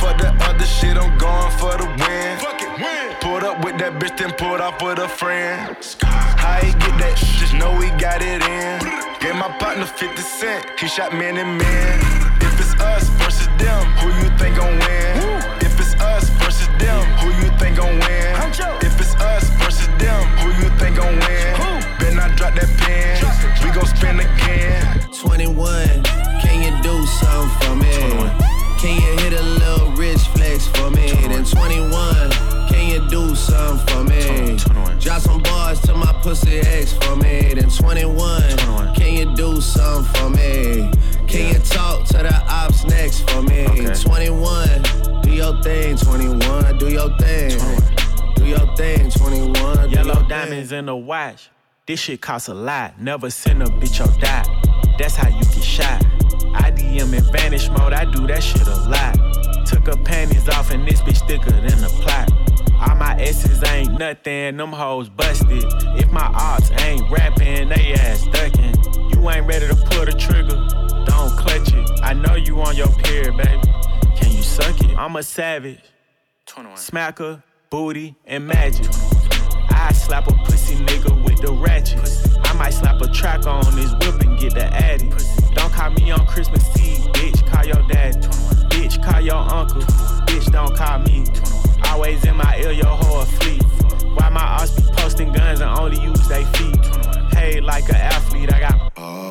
For 0.00 0.14
the 0.14 0.30
other 0.46 0.66
shit, 0.66 0.96
I'm 0.96 1.18
going 1.18 1.52
for 1.58 1.76
the 1.76 1.86
win. 1.86 2.47
Pulled 3.48 3.60
up 3.60 3.64
with 3.64 3.78
that 3.78 3.94
bitch, 3.96 4.14
then 4.18 4.32
pulled 4.36 4.60
off 4.60 4.82
with 4.82 4.98
a 4.98 5.08
friend. 5.08 5.72
How 6.04 6.60
he 6.60 6.68
get 6.68 7.00
that? 7.00 7.16
Just 7.16 7.54
know 7.54 7.72
we 7.80 7.88
got 7.96 8.20
it 8.20 8.44
in. 8.44 8.76
Gave 9.24 9.40
my 9.40 9.48
partner 9.56 9.86
50 9.86 10.20
cent, 10.20 10.68
he 10.78 10.86
shot 10.86 11.14
man 11.14 11.38
and 11.38 11.56
man. 11.56 11.96
If 12.44 12.60
it's 12.60 12.76
us 12.76 13.08
versus 13.16 13.48
them, 13.56 13.88
who 14.04 14.12
you 14.20 14.28
think 14.36 14.60
gon' 14.60 14.76
win? 14.76 15.16
If 15.64 15.80
it's 15.80 15.96
us 15.96 16.28
versus 16.36 16.68
them, 16.76 17.00
who 17.24 17.32
you 17.40 17.48
think 17.56 17.80
gon' 17.80 17.96
win? 17.96 18.36
If 18.84 19.00
it's 19.00 19.16
us 19.16 19.48
versus 19.56 19.88
them, 19.96 20.28
who 20.44 20.52
you 20.60 20.68
think 20.76 21.00
gon' 21.00 21.16
win? 21.16 21.80
Better 21.96 22.20
not 22.20 22.36
drop 22.36 22.52
that 22.52 22.68
pen, 22.76 23.16
we 23.64 23.72
gon' 23.72 23.88
spin 23.88 24.20
again. 24.20 25.08
21, 25.08 26.04
can 26.44 26.56
you 26.60 26.72
do 26.84 27.00
something 27.16 27.48
for 27.64 27.76
me? 27.80 28.57
Can 28.78 28.94
you 28.94 29.12
hit 29.22 29.32
a 29.32 29.42
little 29.42 29.90
rich 29.92 30.20
flex 30.28 30.66
for 30.68 30.90
me? 30.90 31.10
Then 31.10 31.44
21, 31.44 32.30
can 32.68 32.88
you 32.88 33.08
do 33.10 33.34
something 33.34 33.86
for 33.88 34.04
me? 34.04 34.56
Drop 35.00 35.20
some 35.20 35.42
bars 35.42 35.80
to 35.80 35.94
my 35.94 36.12
pussy 36.22 36.60
ex 36.60 36.92
for 36.92 37.16
me. 37.16 37.54
Then 37.54 37.68
21, 37.68 38.94
can 38.94 39.14
you 39.14 39.34
do 39.34 39.60
something 39.60 40.12
for 40.14 40.30
me? 40.30 40.90
Can 41.26 41.54
you 41.54 41.58
talk 41.60 42.06
to 42.06 42.18
the 42.18 42.42
ops 42.48 42.84
next 42.84 43.28
for 43.28 43.42
me? 43.42 43.66
21, 43.66 45.22
do 45.22 45.30
your 45.30 45.60
thing, 45.62 45.96
21, 45.96 46.78
do 46.78 46.88
your 46.88 47.16
thing. 47.18 47.58
Do 48.36 48.46
your 48.46 48.76
thing, 48.76 49.10
21. 49.10 49.90
Yellow 49.90 50.22
diamonds 50.28 50.70
in 50.70 50.86
the 50.86 50.94
watch. 50.94 51.50
This 51.86 52.00
shit 52.00 52.20
costs 52.20 52.48
a 52.48 52.54
lot. 52.54 53.00
Never 53.00 53.28
send 53.30 53.62
a 53.62 53.66
bitch 53.66 54.00
or 54.00 54.20
die. 54.20 54.44
That's 54.98 55.16
how 55.16 55.28
you 55.28 55.44
get 55.44 55.64
shot. 55.64 56.04
I 56.54 56.70
DM 56.70 57.12
in 57.12 57.32
vanish 57.32 57.68
mode. 57.70 57.92
I 57.92 58.04
do 58.04 58.26
that 58.26 58.42
shit 58.42 58.66
a 58.66 58.76
lot. 58.88 59.66
Took 59.66 59.86
her 59.86 60.02
panties 60.04 60.48
off 60.48 60.70
and 60.70 60.86
this 60.86 61.00
bitch 61.02 61.26
thicker 61.26 61.50
than 61.50 61.84
a 61.84 61.88
plot. 61.88 62.30
All 62.80 62.96
my 62.96 63.16
S's 63.20 63.62
ain't 63.64 63.98
nothing. 63.98 64.56
Them 64.56 64.72
hoes 64.72 65.08
busted. 65.08 65.64
If 65.98 66.10
my 66.12 66.26
ops 66.34 66.70
ain't 66.82 67.10
rapping, 67.10 67.68
they 67.68 67.94
ass 67.94 68.26
ducking. 68.26 68.74
You 69.10 69.28
ain't 69.30 69.46
ready 69.46 69.66
to 69.66 69.74
pull 69.74 70.04
the 70.04 70.14
trigger. 70.18 70.56
Don't 71.06 71.36
clutch 71.36 71.72
it. 71.72 72.00
I 72.02 72.12
know 72.14 72.36
you 72.36 72.60
on 72.60 72.76
your 72.76 72.88
period, 72.88 73.36
baby. 73.36 73.60
Can 74.16 74.32
you 74.32 74.42
suck 74.42 74.80
it? 74.80 74.96
I'm 74.96 75.16
a 75.16 75.22
savage. 75.22 75.80
Smacker, 76.46 77.42
booty, 77.70 78.16
and 78.26 78.46
magic. 78.46 78.86
I 79.70 79.92
slap 79.92 80.28
a 80.28 80.32
pussy 80.44 80.76
nigga 80.76 81.24
with 81.24 81.40
the 81.40 81.52
ratchet. 81.52 82.00
I 82.44 82.52
might 82.54 82.70
slap 82.70 83.00
a 83.00 83.08
track 83.08 83.46
on 83.46 83.64
his 83.76 83.92
whip 83.94 84.20
and 84.20 84.38
get 84.38 84.54
the 84.54 84.64
addy. 84.64 85.08
Don't 85.54 85.67
call 85.78 85.90
me 85.92 86.10
on 86.10 86.26
Christmas 86.26 86.64
Eve, 86.80 87.06
bitch. 87.12 87.46
Call 87.46 87.64
your 87.64 87.82
daddy. 87.86 88.18
Bitch, 88.74 89.00
call 89.00 89.20
your 89.20 89.36
uncle. 89.36 89.80
Bitch, 90.26 90.50
don't 90.50 90.74
call 90.74 90.98
me. 90.98 91.24
Always 91.84 92.24
in 92.24 92.36
my 92.36 92.58
ear, 92.58 92.72
your 92.72 92.86
whole 92.86 93.24
fleet. 93.24 93.62
Why 94.16 94.28
my 94.28 94.40
ass 94.40 94.72
be 94.72 94.82
posting 94.96 95.32
guns 95.32 95.60
and 95.60 95.70
only 95.70 96.00
use 96.02 96.26
they 96.26 96.44
feet? 96.56 96.82
Paid 97.30 97.62
like 97.62 97.88
an 97.90 97.94
athlete, 97.94 98.52
I 98.52 98.60
got. 98.60 98.92
Oh. 98.96 99.27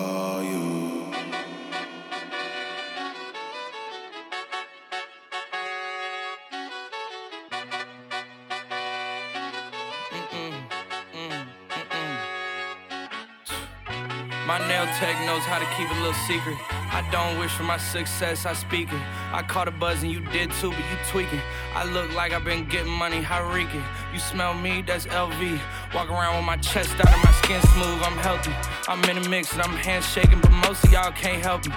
Tech 14.98 15.16
knows 15.28 15.44
how 15.44 15.60
to 15.60 15.66
keep 15.78 15.90
a 15.92 15.94
little 16.02 16.14
secret. 16.26 16.58
I 16.92 17.08
don't 17.12 17.38
wish 17.38 17.52
for 17.52 17.62
my 17.62 17.78
success, 17.78 18.48
I 18.48 18.54
speak 18.54 18.92
it. 18.92 19.02
I 19.32 19.44
caught 19.44 19.68
a 19.68 19.72
buzz 19.72 20.02
and 20.02 20.12
you 20.12 20.22
did 20.22 20.52
too, 20.54 20.72
but 20.72 20.80
you 20.80 20.98
tweaking. 21.08 21.42
I 21.76 21.86
look 21.86 22.12
like 22.16 22.34
I've 22.34 22.44
been 22.44 22.66
getting 22.66 22.92
money, 22.92 23.22
how 23.22 23.48
reeking. 23.54 23.84
You 24.12 24.20
smell 24.20 24.56
me, 24.56 24.82
that's 24.82 25.06
LV. 25.06 25.60
Walk 25.94 26.10
around 26.10 26.38
with 26.38 26.46
my 26.46 26.58
chest 26.58 27.00
out 27.00 27.14
and 27.14 27.24
my 27.24 27.32
skin 27.44 27.62
smooth, 27.74 28.02
I'm 28.02 28.18
healthy. 28.18 28.54
I'm 28.88 29.04
in 29.08 29.22
the 29.22 29.30
mix 29.30 29.54
and 29.54 29.62
I'm 29.62 29.78
handshaking, 29.78 30.42
but 30.42 30.52
most 30.52 30.84
of 30.84 30.92
y'all 30.92 31.12
can't 31.12 31.44
help 31.44 31.68
me. 31.68 31.74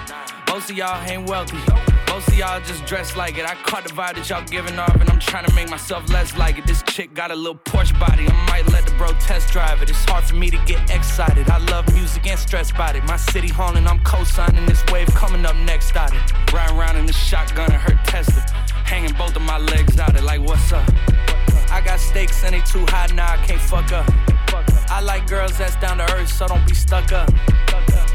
Most 0.47 0.71
of 0.71 0.77
y'all 0.77 1.03
ain't 1.07 1.29
wealthy. 1.29 1.90
Most 2.11 2.27
of 2.27 2.33
y'all 2.37 2.59
just 2.59 2.85
dress 2.85 3.15
like 3.15 3.37
it. 3.37 3.45
I 3.45 3.55
caught 3.63 3.87
the 3.87 3.93
vibe 3.93 4.15
that 4.15 4.29
y'all 4.29 4.43
giving 4.43 4.77
off, 4.77 4.95
and 4.95 5.09
I'm 5.09 5.17
trying 5.19 5.45
to 5.45 5.55
make 5.55 5.69
myself 5.69 6.09
less 6.09 6.35
like 6.35 6.57
it. 6.57 6.67
This 6.67 6.83
chick 6.83 7.13
got 7.13 7.31
a 7.31 7.35
little 7.35 7.55
Porsche 7.55 7.97
body. 7.97 8.27
I 8.27 8.45
might 8.47 8.67
let 8.67 8.85
the 8.85 8.91
bro 8.95 9.13
test 9.13 9.47
drive 9.53 9.81
it. 9.81 9.89
It's 9.89 10.03
hard 10.03 10.25
for 10.25 10.35
me 10.35 10.49
to 10.49 10.57
get 10.65 10.93
excited. 10.93 11.49
I 11.49 11.59
love 11.71 11.87
music 11.93 12.27
and 12.27 12.37
stress 12.37 12.69
about 12.69 12.97
it. 12.97 13.05
My 13.05 13.15
city 13.15 13.47
haunting, 13.47 13.87
I'm 13.87 14.03
co-signing 14.03 14.65
this 14.65 14.83
wave 14.91 15.07
coming 15.15 15.45
up 15.45 15.55
next 15.55 15.95
out 15.95 16.13
it. 16.13 16.51
Riding 16.51 16.77
around 16.77 16.97
in 16.97 17.05
the 17.05 17.13
shotgun 17.13 17.71
and 17.71 17.81
her 17.81 17.97
Tesla. 18.03 18.41
Hanging 18.83 19.13
both 19.13 19.37
of 19.37 19.43
my 19.43 19.57
legs 19.57 19.97
out 19.97 20.13
it 20.13 20.23
like 20.23 20.41
what's 20.41 20.73
up? 20.73 20.83
I 21.71 21.79
got 21.79 22.01
stakes 22.01 22.43
and 22.43 22.53
they 22.53 22.61
too 22.61 22.85
high 22.89 23.07
now, 23.15 23.31
I 23.31 23.37
can't 23.37 23.61
fuck 23.61 23.89
up. 23.93 24.40
I 24.53 24.99
like 25.01 25.27
girls 25.27 25.57
that's 25.57 25.75
down 25.77 25.97
to 25.97 26.13
earth, 26.13 26.31
so 26.31 26.47
don't 26.47 26.67
be 26.67 26.75
stuck 26.75 27.11
up. 27.11 27.29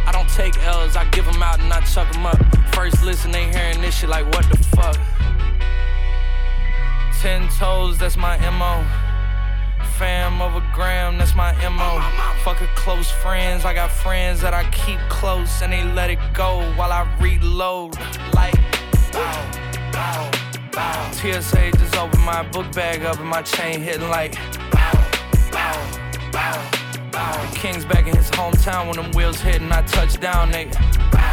I 0.07 0.13
don't 0.13 0.29
take 0.29 0.57
L's, 0.65 0.95
I 0.97 1.05
give 1.11 1.25
them 1.25 1.43
out 1.43 1.59
and 1.59 1.73
I 1.73 1.81
chuck 1.81 2.13
them 2.13 2.27
up. 2.27 2.39
First 2.75 3.03
listen, 3.03 3.33
they 3.33 3.51
hearing 3.51 3.81
this 3.81 3.99
shit 3.99 4.09
like, 4.09 4.27
what 4.27 4.49
the 4.51 4.57
fuck? 4.77 4.97
Ten 7.21 7.49
toes, 7.49 7.99
that's 7.99 8.17
my 8.17 8.39
MO. 8.51 8.85
Fam 9.97 10.43
over 10.43 10.63
gram, 10.75 11.17
that's 11.19 11.35
my 11.35 11.53
MO. 11.69 12.01
Fucking 12.45 12.69
close 12.75 13.11
friends, 13.11 13.65
I 13.65 13.73
got 13.73 13.91
friends 13.91 14.41
that 14.43 14.53
I 14.53 14.69
keep 14.71 15.01
close 15.09 15.63
and 15.63 15.73
they 15.73 15.83
let 15.83 16.11
it 16.11 16.19
go 16.35 16.61
while 16.77 16.93
I 16.93 17.09
reload. 17.19 17.97
Like, 18.35 18.55
bow, 19.13 19.91
bow, 19.93 20.31
bow. 20.73 21.11
TSA 21.13 21.73
just 21.73 21.97
opened 21.97 22.23
my 22.23 22.43
book 22.51 22.71
bag 22.73 23.03
up 23.03 23.19
and 23.19 23.29
my 23.29 23.43
chain 23.43 23.81
hitting 23.81 24.11
like, 24.11 24.35
bow, 24.71 25.06
bow. 27.47 27.55
King's 27.55 27.85
back 27.85 28.07
in 28.07 28.17
his 28.17 28.31
hometown 28.31 28.87
when 28.87 28.97
them 28.97 29.11
wheels 29.13 29.41
hit 29.41 29.61
and 29.61 29.73
I 29.73 29.83
touch 29.83 30.19
down, 30.21 30.51
they, 30.51 30.67
bow, 31.13 31.33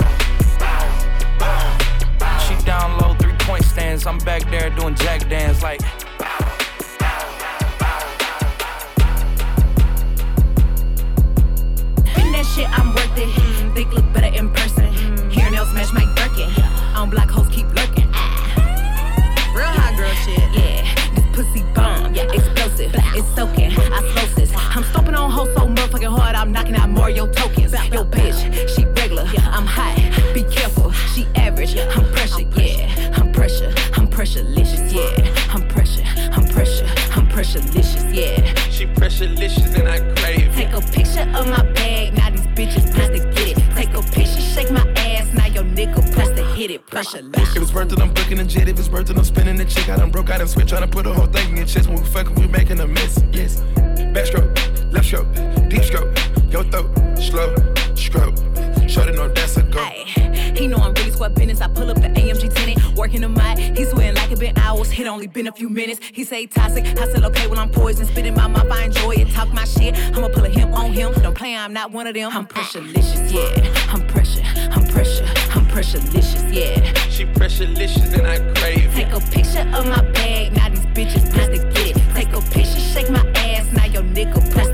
bow, 0.59 1.77
bow. 2.19 2.37
She 2.47 2.55
down 2.65 2.99
low, 2.99 3.15
three 3.15 3.33
point 3.39 3.63
stands. 3.63 4.05
I'm 4.05 4.17
back 4.19 4.43
there 4.49 4.69
doing 4.69 4.95
jack 4.95 5.27
dance 5.29 5.61
like. 5.61 5.79
Been 12.15 12.31
that 12.31 12.45
shit, 12.55 12.69
I'm 12.69 12.89
worth 12.93 13.17
it. 13.17 13.73
Think 13.73 13.93
look 13.93 14.13
better 14.13 14.35
in 14.35 14.49
person. 14.51 14.93
Hair 15.31 15.51
nails 15.51 15.73
match 15.73 15.93
Mike 15.93 16.15
Birkin. 16.15 16.49
On 16.95 17.09
black 17.09 17.29
hoes 17.29 17.47
keep 17.49 17.67
lurking. 17.73 18.07
Real 19.53 19.67
hot 19.67 19.95
girl 19.97 20.13
shit. 20.23 20.39
Yeah, 20.53 20.83
this 21.15 21.25
pussy 21.35 21.63
bomb. 21.73 22.13
Yeah, 22.13 22.31
explosive. 22.31 22.91
It's 23.15 23.27
soaking. 23.35 23.71
Motherfucking 25.93 26.17
hard. 26.17 26.35
I'm 26.35 26.51
knocking 26.51 26.75
out 26.75 26.89
more 26.89 27.03
Mario 27.03 27.27
tokens. 27.27 27.73
Yo, 27.91 28.03
bitch, 28.05 28.69
she 28.69 28.85
regular. 28.85 29.23
I'm 29.23 29.65
hot. 29.65 29.95
Be 30.33 30.43
careful. 30.43 30.91
She 30.91 31.25
average. 31.35 31.75
I'm 31.77 32.11
pressure. 32.11 32.41
Yeah, 32.55 33.13
I'm 33.17 33.31
pressure. 33.31 33.73
I'm 33.93 34.07
pressurelicious. 34.07 34.93
Yeah, 34.93 35.53
I'm 35.53 35.67
pressure. 35.67 36.03
I'm 36.31 36.47
pressure. 36.47 36.85
I'm 37.15 37.27
pressurelicious. 37.27 38.13
Yeah. 38.13 38.53
She 38.69 38.85
pressurelicious 38.85 39.77
and 39.79 39.87
I 39.87 39.99
crave 40.15 40.49
it. 40.49 40.53
Take 40.53 40.73
a 40.73 40.81
picture 40.81 41.29
of 41.37 41.47
my 41.47 41.63
bag, 41.73 42.13
now 42.15 42.29
these 42.29 42.47
bitches 42.47 42.91
press 42.93 43.09
to 43.09 43.19
get 43.19 43.57
it. 43.57 43.75
Take 43.75 43.93
a 43.93 44.01
picture, 44.01 44.41
shake 44.41 44.71
my 44.71 44.87
ass, 44.97 45.31
now 45.33 45.45
your 45.47 45.63
nigga 45.63 46.11
press 46.13 46.29
to 46.29 46.45
hit 46.55 46.71
it. 46.71 46.85
Pressure 46.87 47.21
If 47.33 47.55
it's 47.55 47.73
worth 47.73 47.91
it, 47.91 47.99
I'm 47.99 48.13
booking 48.13 48.39
a 48.39 48.43
jet. 48.43 48.67
If 48.67 48.79
it's 48.79 48.89
worth 48.89 49.09
it, 49.09 49.17
I'm 49.17 49.23
spinning 49.23 49.57
the 49.57 49.65
chick. 49.65 49.89
I 49.89 49.97
done 49.97 50.11
broke 50.11 50.29
out 50.29 50.41
and 50.41 50.49
switch, 50.49 50.69
trying 50.69 50.81
to 50.81 50.87
put 50.87 51.05
a 51.05 51.13
whole 51.13 51.27
thing 51.27 51.51
in 51.51 51.57
your 51.57 51.65
chest. 51.65 51.87
When 51.87 51.99
we 51.99 52.05
fucking, 52.07 52.35
we 52.35 52.47
making 52.47 52.79
a 52.79 52.87
mess. 52.87 53.23
Yes. 53.31 53.61
Backstroke, 54.13 54.82
left 54.93 55.07
stroke, 55.07 55.27
deep 55.69 55.83
stroke, 55.83 56.15
your 56.51 56.63
throat, 56.65 57.17
slow, 57.17 57.55
stroke. 57.95 58.37
Shorty 58.87 59.11
know 59.13 59.27
that's 59.29 59.57
a 59.57 59.63
go. 59.63 59.79
Aye. 59.79 60.53
He 60.55 60.67
know 60.67 60.77
I'm 60.77 60.93
really 60.93 61.11
squad 61.11 61.33
business. 61.33 61.61
I 61.61 61.67
pull 61.67 61.89
up 61.89 61.97
the 61.97 62.09
AMG 62.09 62.53
tenant, 62.53 62.95
working 62.95 63.21
the 63.21 63.29
mic. 63.29 63.57
He 63.75 63.85
sweating 63.85 64.15
like 64.15 64.31
it 64.31 64.39
been 64.39 64.57
hours. 64.57 64.91
It 64.91 65.07
only 65.07 65.25
been 65.25 65.47
a 65.47 65.51
few 65.51 65.67
minutes. 65.67 65.99
He 66.13 66.23
say 66.23 66.45
toxic. 66.45 66.85
I 66.85 67.11
said 67.11 67.23
okay, 67.23 67.47
well 67.47 67.59
I'm 67.59 67.71
poison. 67.71 68.05
Spitting 68.05 68.35
my 68.35 68.47
mouth, 68.47 68.69
I 68.69 68.85
enjoy 68.85 69.15
it. 69.15 69.29
Talk 69.31 69.51
my 69.51 69.65
shit. 69.65 69.97
I'ma 70.15 70.27
pull 70.27 70.45
a 70.45 70.49
him 70.49 70.73
on 70.73 70.91
him. 70.93 71.11
Don't 71.23 71.35
play, 71.35 71.55
I'm 71.55 71.73
not 71.73 71.91
one 71.91 72.05
of 72.05 72.13
them. 72.13 72.29
I'm 72.31 72.45
pressurelicious, 72.45 73.31
yeah. 73.31 73.91
I'm 73.91 74.05
pressure. 74.07 74.43
I'm 74.45 74.85
pressure. 74.87 75.25
I'm 75.55 75.65
pressurelicious, 75.65 76.53
yeah. 76.53 76.93
She 77.09 77.25
pressurelicious 77.25 78.13
and 78.13 78.27
I 78.27 78.37
crave. 78.59 78.93
Take 78.93 79.11
a 79.11 79.19
picture 79.19 79.67
of 79.75 79.87
my 79.87 80.01
bag, 80.11 80.53
now 80.53 80.69
these 80.69 80.85
bitches 80.87 81.33
press 81.33 81.47
to 81.47 81.57
get 81.57 81.97
it. 81.97 82.13
Take 82.13 82.33
a 82.33 82.41
picture, 82.41 82.79
shake 82.79 83.09
my 83.09 83.25
ass, 83.35 83.71
now 83.71 83.85
your 83.85 84.03
nigga 84.03 84.51
press 84.51 84.72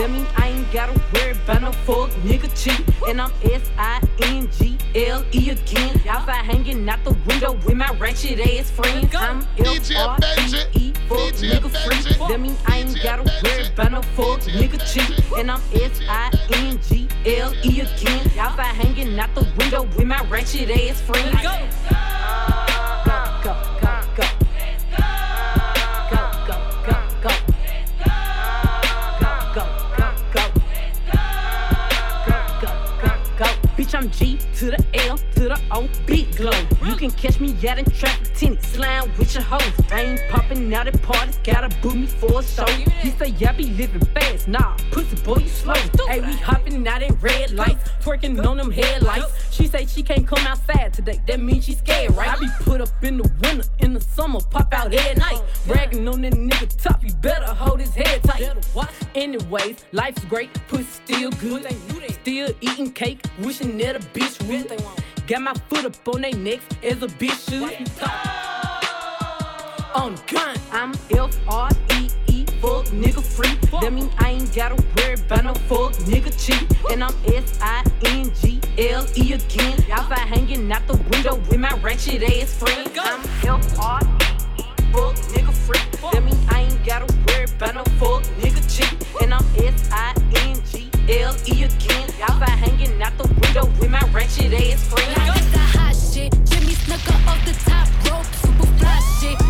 That 0.00 0.08
mean 0.10 0.26
I 0.34 0.48
ain't 0.48 0.72
gotta 0.72 0.98
worry 1.12 1.32
about 1.32 1.60
no 1.60 1.72
fuck 1.72 2.08
nigga 2.24 2.48
cheat. 2.56 2.80
And 3.06 3.20
I'm 3.20 3.30
S-I-N-G-L-E 3.44 3.90
again. 5.50 6.00
Y'all 6.06 6.24
find 6.24 6.46
hanging 6.46 6.88
out 6.88 7.04
the 7.04 7.12
window 7.26 7.52
with 7.66 7.76
my 7.76 7.90
ratchet 7.98 8.40
ass 8.40 8.70
friends. 8.70 9.14
I'm 9.14 9.46
F-R-E-E, 9.58 10.92
fuck 11.06 11.34
nigga 11.34 11.70
free. 11.84 12.00
That 12.28 12.40
mean 12.40 12.56
I 12.66 12.78
ain't 12.78 12.98
gotta 13.02 13.24
worry 13.44 13.66
about 13.66 13.92
no 13.92 14.00
fuck 14.16 14.40
nigga 14.40 14.80
cheat. 14.90 15.20
And 15.36 15.50
I'm 15.50 15.60
S-I-N-G-L-E 15.74 17.20
again. 17.80 18.30
Y'all 18.34 18.56
find 18.56 18.74
hanging 18.74 19.18
out 19.18 19.34
the 19.34 19.46
window 19.58 19.82
with 19.82 20.06
my 20.06 20.24
ratchet 20.30 20.70
ass 20.70 21.02
friends. 21.02 21.42
Go, 21.42 21.68
go, 21.90 22.69
I'm 34.00 34.10
G 34.12 34.38
to 34.60 34.66
the 34.66 34.84
L 35.06 35.16
to 35.16 35.40
the 35.40 35.58
O, 35.70 35.88
big 36.04 36.36
glow. 36.36 36.52
You 36.84 36.94
can 36.94 37.10
catch 37.12 37.40
me 37.40 37.56
out 37.66 37.78
in 37.78 37.86
traffic, 37.86 38.62
slime 38.62 39.10
with 39.16 39.32
your 39.34 39.42
hoes. 39.42 39.72
I 39.90 40.02
ain't 40.02 40.20
popping 40.28 40.74
out 40.74 40.86
at 40.86 41.00
parties, 41.00 41.38
gotta 41.42 41.74
book 41.80 41.94
me 41.94 42.06
for 42.06 42.40
a 42.40 42.42
show. 42.42 42.66
He 42.66 43.10
say, 43.12 43.28
yeah, 43.38 43.52
be 43.52 43.70
living 43.70 44.04
fast, 44.14 44.48
nah, 44.48 44.76
pussy 44.90 45.16
boy, 45.22 45.36
you 45.36 45.48
slow. 45.48 45.72
Hey, 46.08 46.20
we 46.20 46.34
hopping 46.34 46.86
out 46.86 47.02
at 47.02 47.22
red 47.22 47.52
lights, 47.52 47.90
twerking 48.02 48.44
on 48.46 48.58
them 48.58 48.70
headlights. 48.70 49.32
She 49.50 49.66
say 49.66 49.86
she 49.86 50.02
can't 50.02 50.26
come 50.26 50.46
outside 50.46 50.92
today, 50.92 51.22
that 51.26 51.40
means 51.40 51.64
she 51.64 51.72
scared, 51.72 52.14
right? 52.14 52.28
I 52.28 52.38
be 52.38 52.48
put 52.60 52.82
up 52.82 52.90
in 53.02 53.16
the 53.16 53.30
winter, 53.42 53.66
in 53.78 53.94
the 53.94 54.00
summer, 54.02 54.40
pop 54.50 54.74
out 54.74 54.92
at 54.92 55.16
night. 55.16 55.40
Bragging 55.66 56.06
on 56.06 56.20
that 56.20 56.34
nigga 56.34 56.68
top, 56.82 57.02
you 57.02 57.14
better 57.14 57.46
hold 57.46 57.80
his 57.80 57.94
head 57.94 58.22
tight. 58.24 58.46
Anyways, 59.14 59.86
life's 59.92 60.22
great, 60.26 60.52
pussy 60.68 60.84
still 60.84 61.30
good. 61.30 61.66
Still 62.20 62.50
eating 62.60 62.92
cake, 62.92 63.24
wishing 63.38 63.78
that 63.78 63.96
a 63.96 63.98
bitch 63.98 64.46
would. 64.50 64.82
Got 65.26 65.42
my 65.42 65.54
foot 65.68 65.84
up 65.84 66.08
on 66.08 66.22
they 66.22 66.32
necks 66.32 66.64
as 66.82 67.02
a 67.02 67.06
bitch 67.06 67.48
should. 67.48 67.88
On 69.94 70.14
gun, 70.26 70.56
I'm 70.72 70.92
F 71.10 71.36
R 71.48 71.68
E 71.94 72.08
E, 72.28 72.44
fuck 72.60 72.86
nigga 72.86 73.22
free. 73.22 73.54
That 73.80 73.92
mean 73.92 74.10
I 74.18 74.30
ain't 74.30 74.54
gotta 74.54 74.76
worry 74.96 75.14
about 75.14 75.44
no 75.44 75.54
fuck 75.54 75.92
nigga 76.06 76.32
cheat. 76.44 76.64
And 76.90 77.04
I'm 77.04 77.14
S 77.26 77.58
I 77.62 77.84
N 78.06 78.32
G 78.40 78.60
L 78.78 79.06
E 79.16 79.32
again. 79.32 79.84
Y'all 79.88 80.08
find 80.08 80.28
hanging 80.28 80.70
out 80.72 80.86
the 80.86 80.96
window 81.10 81.36
with 81.48 81.58
my 81.58 81.72
ratchet 81.80 82.22
ass 82.22 82.54
friends. 82.56 82.90
I'm 83.00 83.20
F 83.42 83.78
R 83.78 84.00
E 84.02 84.62
E, 84.62 84.64
fuck 84.92 85.14
nigga 85.32 85.52
free. 85.52 86.10
That 86.12 86.24
mean 86.24 86.38
I 86.50 86.62
ain't 86.62 86.84
gotta 86.84 87.06
worry 87.26 87.44
about 87.44 87.74
no 87.74 87.84
fuck 87.98 88.22
nigga 88.40 88.62
cheat. 88.74 89.22
And 89.22 89.34
I'm 89.34 89.44
S 89.56 89.90
I 89.92 90.14
N 90.46 90.56
G 90.70 90.90
L 91.20 91.36
E 91.46 91.64
again. 91.64 92.08
Y'all 92.18 92.38
find 92.38 92.58
hanging 92.58 93.02
out 93.02 93.16
the 93.18 93.39
window 93.54 93.66
with 93.80 93.90
my 93.90 94.00
ratchet 94.12 94.52
ass 94.52 94.86
friends. 94.88 95.18
I 95.18 95.34
get 95.34 95.52
the 95.52 95.58
hot 95.58 95.94
shit. 95.94 96.32
Jimmy 96.44 96.74
Snuka 96.74 97.14
off 97.26 97.44
the 97.44 97.52
top 97.68 97.88
rope, 98.10 98.26
super 98.34 98.66
fly 98.78 99.00
shit. 99.20 99.49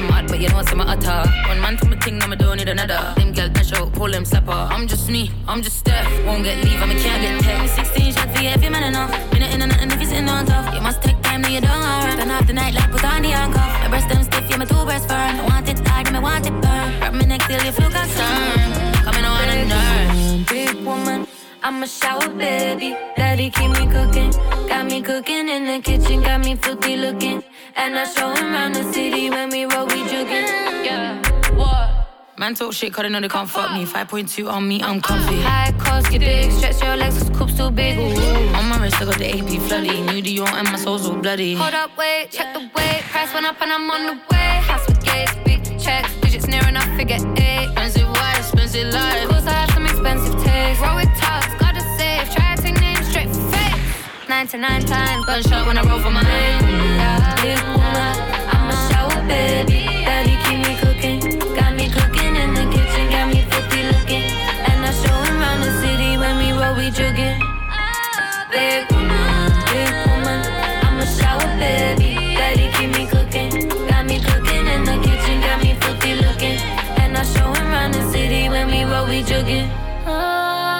Them 0.00 0.08
mad, 0.08 0.28
but 0.28 0.40
you 0.40 0.48
know 0.48 0.60
in 0.60 0.78
my 0.78 0.84
utter. 0.94 1.28
One 1.48 1.60
man 1.60 1.76
to 1.76 1.84
my 1.86 1.96
thing, 1.96 2.16
now 2.16 2.32
I 2.32 2.34
don't 2.34 2.56
need 2.56 2.68
another. 2.68 3.12
Them 3.16 3.34
girl 3.34 3.48
dash 3.50 3.72
out, 3.74 3.92
pull 3.92 4.10
them 4.10 4.24
slapper. 4.24 4.70
I'm 4.70 4.86
just 4.86 5.10
me, 5.10 5.30
I'm 5.46 5.60
just 5.60 5.76
Steph. 5.80 6.08
Won't 6.24 6.42
get 6.42 6.64
leave, 6.64 6.80
I 6.80 6.86
mean 6.86 6.98
can't 6.98 7.20
get 7.20 7.42
text. 7.42 7.74
16 7.74 8.12
shots 8.14 8.32
for 8.34 8.42
you 8.42 8.48
if 8.48 8.70
man 8.70 8.82
enough. 8.82 9.10
Minute 9.32 9.52
in 9.52 9.60
and 9.60 9.72
nothing 9.72 9.90
if 9.90 10.00
you're 10.00 10.08
sitting 10.08 10.28
on 10.28 10.46
top. 10.46 10.72
You 10.74 10.80
must 10.80 11.02
take 11.02 11.20
time, 11.20 11.42
now 11.42 11.48
you 11.48 11.60
don't 11.60 11.70
run. 11.70 12.16
Turn 12.16 12.30
off 12.30 12.46
the 12.46 12.54
night 12.54 12.72
light, 12.72 12.90
put 12.90 13.04
on 13.04 13.20
the 13.20 13.28
handcuff. 13.28 13.82
My 13.82 13.88
breast 13.88 14.08
them 14.08 14.22
stiff, 14.22 14.48
yeah, 14.48 14.56
my 14.56 14.64
two 14.64 14.84
breasts 14.86 15.06
firm. 15.06 15.20
I 15.20 15.44
want 15.44 15.68
it 15.68 15.86
hard, 15.86 16.06
and 16.06 16.16
I 16.16 16.20
want 16.20 16.46
it 16.46 16.52
burn. 16.62 17.00
Wrap 17.00 17.12
me 17.12 17.26
neck 17.26 17.42
till 17.42 17.62
you 17.62 17.72
feel 17.72 17.90
concerned. 17.90 18.72
Coming 19.04 19.24
on 19.24 19.48
a 19.52 19.64
nurse. 19.68 20.48
Big 20.48 20.76
woman, 20.82 21.26
I'm 21.62 21.82
a 21.82 21.86
shower 21.86 22.28
baby. 22.28 22.96
Daddy 23.16 23.50
keep 23.50 23.70
me 23.70 23.86
cooking, 23.86 24.30
got 24.66 24.86
me 24.86 25.02
cooking 25.02 25.48
in 25.48 25.66
the 25.66 25.80
kitchen, 25.82 26.22
got 26.22 26.40
me 26.40 26.56
filthy 26.56 26.96
looking. 26.96 27.44
And 27.76 27.98
I 27.98 28.04
show 28.04 28.30
him 28.30 28.54
around 28.54 28.74
the 28.74 28.92
city 28.92 29.28
when 29.28 29.50
we 29.50 29.64
roll, 29.66 29.86
we 29.86 30.02
jugging. 30.08 30.48
Yeah, 30.84 31.20
what? 31.54 31.90
Man 32.38 32.54
talk 32.54 32.72
shit, 32.72 32.94
cause 32.94 33.02
they 33.02 33.10
know 33.10 33.20
they 33.20 33.28
can't 33.28 33.48
fuck 33.48 33.72
me. 33.72 33.84
5.2 33.84 34.50
on 34.50 34.66
me, 34.66 34.82
I'm 34.82 35.02
comfy. 35.02 35.40
High 35.42 35.72
cost, 35.78 36.10
get 36.10 36.20
big, 36.20 36.50
stretch 36.50 36.82
your 36.82 36.96
legs, 36.96 37.18
cause 37.18 37.30
coop's 37.36 37.56
too 37.56 37.70
big. 37.70 37.98
Ooh. 37.98 38.56
On 38.56 38.66
my 38.70 38.78
wrist, 38.80 39.00
I 39.00 39.04
got 39.04 39.18
the 39.18 39.28
AP 39.28 39.60
floody. 39.68 40.02
New 40.06 40.22
Dior 40.22 40.48
and 40.52 40.66
my 40.70 40.78
soul's 40.78 41.06
all 41.06 41.16
bloody. 41.16 41.56
Hold 41.56 41.74
up, 41.74 41.90
wait, 41.98 42.30
check 42.30 42.54
the 42.54 42.60
weight. 42.74 43.02
Price 43.10 43.34
went 43.34 43.44
up 43.44 43.60
and 43.60 43.70
I'm 43.70 43.90
on 43.90 44.06
the 44.06 44.22
way. 44.32 44.60
House 44.64 44.86
with 44.86 45.04
gates, 45.04 45.34
big 45.44 45.62
checks, 45.78 46.14
digits 46.22 46.46
near 46.46 46.66
enough, 46.66 46.88
figure 46.96 47.16
eight. 47.36 47.64
Expensive 47.64 48.08
wife, 48.08 48.38
expensive 48.38 48.94
life. 48.94 49.24
Of 49.24 49.30
course, 49.30 49.46
I 49.46 49.52
have 49.52 49.70
some 49.70 49.84
expensive 49.84 50.42
taste. 50.42 50.80
Roll 50.80 50.96
with 50.96 51.19
99 54.40 54.86
times, 54.86 55.26
Gunshot 55.26 55.66
when 55.66 55.76
I 55.76 55.82
roll 55.86 56.00
for 56.00 56.08
my 56.08 56.22
name. 56.22 56.64
Yeah, 57.44 57.60
I'm 58.56 58.70
a 58.72 58.76
shower 58.88 59.20
baby. 59.28 59.84
Daddy 60.00 60.32
keep 60.48 60.64
me 60.64 60.80
cooking, 60.80 61.20
got 61.54 61.76
me 61.76 61.90
cooking 61.90 62.36
in 62.36 62.54
the 62.54 62.64
kitchen, 62.72 63.10
got 63.12 63.28
me 63.28 63.44
filthy 63.52 63.82
looking. 63.92 64.24
And 64.64 64.80
I 64.80 64.92
show 64.96 65.12
him 65.28 65.36
around 65.36 65.60
the 65.60 65.72
city 65.84 66.16
when 66.16 66.40
we 66.40 66.56
roll, 66.56 66.74
we 66.74 66.88
jugging. 66.88 67.36
Big 68.48 68.88
woman, 68.90 69.52
big 69.68 69.92
woman, 70.08 70.40
I'm 70.88 70.96
a 70.96 71.06
shower 71.20 71.52
baby. 71.60 72.32
Daddy 72.32 72.72
keep 72.80 72.96
me 72.96 73.04
cooking, 73.12 73.68
got 73.92 74.06
me 74.06 74.24
cooking 74.24 74.64
in 74.72 74.84
the 74.88 74.96
kitchen, 75.04 75.36
got 75.44 75.60
me 75.60 75.76
filthy 75.84 76.14
looking. 76.14 76.56
And 76.96 77.12
I 77.12 77.24
show 77.28 77.52
the 77.92 78.10
city 78.10 78.48
when 78.48 78.68
we 78.68 78.84
roll, 78.84 79.04
we. 79.04 79.20
Oh, 80.06 80.79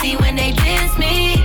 see 0.00 0.16
when 0.16 0.34
they 0.34 0.52
diss 0.52 0.98
me. 0.98 1.39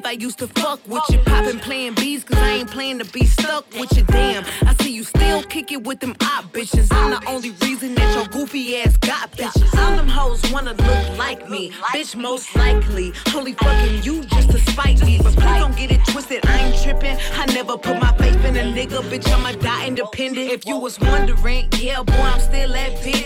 Believe 0.00 0.18
I 0.18 0.22
used 0.22 0.38
to 0.38 0.46
fuck 0.48 0.80
with 0.86 1.02
you. 1.10 1.18
Poppin' 1.18 1.58
playing 1.58 1.94
bees, 1.94 2.24
cause 2.24 2.38
I 2.38 2.50
ain't 2.50 2.70
playing 2.70 2.98
to 2.98 3.04
be 3.04 3.26
stuck 3.26 3.70
with 3.78 3.96
you. 3.96 4.04
Damn, 4.04 4.44
I 4.66 4.74
see 4.82 4.92
you 4.92 5.04
still 5.04 5.42
kick 5.42 5.72
it 5.72 5.84
with 5.84 6.00
them 6.00 6.14
op 6.22 6.52
bitches. 6.52 6.88
I'm 6.90 7.10
the 7.10 7.22
only 7.28 7.50
reason 7.62 7.94
that 7.94 8.14
your 8.14 8.26
goofy 8.26 8.76
ass 8.76 8.96
got 8.98 9.32
bitches. 9.32 9.74
All 9.78 9.96
them 9.96 10.08
hoes 10.08 10.40
wanna 10.52 10.74
look 10.74 11.18
like 11.18 11.48
me, 11.48 11.70
bitch, 11.92 12.16
most 12.16 12.54
likely. 12.56 13.12
Only 13.34 13.52
fucking 13.52 14.02
you 14.02 14.24
just 14.24 14.50
to 14.50 14.58
spite 14.70 15.04
me. 15.04 15.18
But 15.22 15.34
please 15.34 15.60
don't 15.60 15.76
get 15.76 15.90
it 15.90 16.04
twisted, 16.06 16.46
I 16.46 16.58
ain't 16.60 16.82
trippin'. 16.82 17.18
I 17.34 17.46
never 17.46 17.76
put 17.76 17.98
my 18.00 18.12
faith 18.16 18.44
in 18.44 18.56
a 18.56 18.62
nigga, 18.62 19.02
bitch, 19.10 19.28
I'ma 19.32 19.52
die 19.60 19.86
independent. 19.86 20.50
If 20.50 20.66
you 20.66 20.78
was 20.78 20.98
wondering, 21.00 21.68
yeah, 21.78 22.02
boy, 22.02 22.14
I'm 22.14 22.40
still 22.40 22.72
that 22.72 22.92
bitch. 23.02 23.19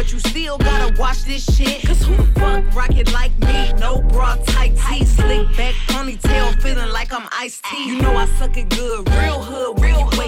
But 0.00 0.14
you 0.14 0.18
still 0.18 0.56
gotta 0.56 0.98
watch 0.98 1.24
this 1.24 1.44
shit. 1.54 1.82
Cause 1.86 2.02
who 2.02 2.16
the 2.16 2.40
fuck 2.40 2.64
rock 2.74 2.96
it 2.96 3.12
like 3.12 3.38
me? 3.40 3.70
No 3.74 4.00
bra, 4.00 4.36
tight 4.46 4.74
tee, 4.88 5.04
slick 5.04 5.54
back, 5.58 5.74
ponytail, 5.88 6.58
feeling 6.62 6.88
like 6.90 7.12
I'm 7.12 7.28
iced 7.32 7.62
tea. 7.66 7.88
You 7.88 8.00
know 8.00 8.16
I 8.16 8.24
suck 8.38 8.56
it 8.56 8.70
good, 8.70 9.06
real 9.10 9.42
hood, 9.42 9.78
wake 9.78 9.94
up. 9.96 10.19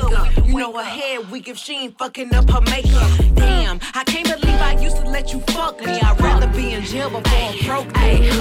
You 0.53 0.59
know 0.59 0.77
her 0.77 0.85
head 0.85 1.31
weak 1.31 1.49
if 1.49 1.57
she 1.57 1.73
ain't 1.73 1.97
fucking 1.97 2.35
up 2.35 2.51
her 2.51 2.61
makeup. 2.61 3.11
Damn, 3.37 3.81
I 3.95 4.05
can't 4.05 4.29
believe 4.29 4.61
I 4.61 4.79
used 4.79 4.99
to 4.99 5.05
let 5.09 5.33
you 5.33 5.41
fuck 5.41 5.81
me. 5.81 5.99
I'd 5.99 6.21
rather 6.21 6.47
be 6.49 6.75
in 6.75 6.85
jail 6.85 7.09
before 7.09 7.23
I 7.25 7.59
broke. 7.65 7.89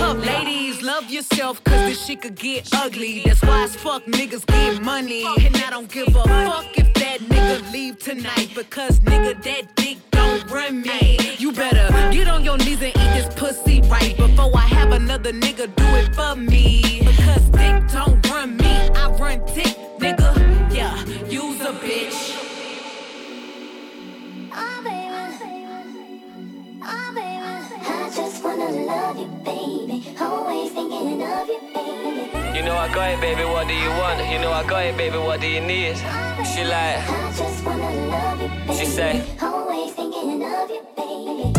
Up, 0.01 0.17
ladies, 0.17 0.81
love 0.81 1.09
yourself, 1.09 1.63
cause 1.63 1.79
this 1.87 2.05
shit 2.05 2.21
could 2.21 2.35
get 2.35 2.67
ugly. 2.73 3.21
That's 3.23 3.41
why 3.41 3.63
as 3.63 3.77
fuck 3.77 4.03
niggas 4.07 4.45
get 4.45 4.81
money. 4.83 5.23
And 5.39 5.55
I 5.55 5.69
don't 5.69 5.89
give 5.89 6.09
a 6.09 6.23
fuck 6.23 6.77
if 6.77 6.93
that 6.95 7.19
nigga 7.21 7.71
leave 7.71 7.97
tonight, 7.99 8.49
because 8.55 8.99
nigga, 8.99 9.41
that 9.43 9.73
dick 9.77 9.97
don't 10.11 10.51
run 10.51 10.81
me. 10.81 11.17
You 11.37 11.53
better 11.53 11.87
get 12.11 12.27
on 12.27 12.43
your 12.43 12.57
knees 12.57 12.81
and 12.81 12.89
eat 12.89 12.93
this 12.93 13.33
pussy 13.35 13.79
right 13.83 14.17
before 14.17 14.51
I 14.53 14.67
have 14.67 14.91
another 14.91 15.31
nigga 15.31 15.73
do 15.73 15.85
it 15.95 16.13
for 16.13 16.35
me. 16.35 17.03
Because 17.05 17.45
dick 17.51 17.87
don't 17.87 18.29
run 18.29 18.57
me, 18.57 18.89
I 18.95 19.15
run 19.17 19.39
dick, 19.55 19.77
nigga. 19.97 20.50
You, 32.55 32.63
know 32.63 32.75
I 32.75 32.91
got 32.93 33.11
it, 33.11 33.21
baby, 33.21 33.43
what 33.43 33.67
do 33.67 33.73
you 33.73 33.89
want? 33.89 34.19
You 34.31 34.39
know 34.39 34.51
I 34.51 34.63
got 34.67 34.85
it, 34.85 34.97
baby, 34.97 35.17
what 35.17 35.39
do 35.41 35.47
you 35.47 35.61
need? 35.61 35.97
She 36.45 36.63
like, 36.63 37.03
she 38.75 38.85
say, 38.85 39.23
Always 39.41 39.93
thinking 39.93 40.43
of 40.43 40.69
you, 40.69 40.81
baby. 40.97 41.53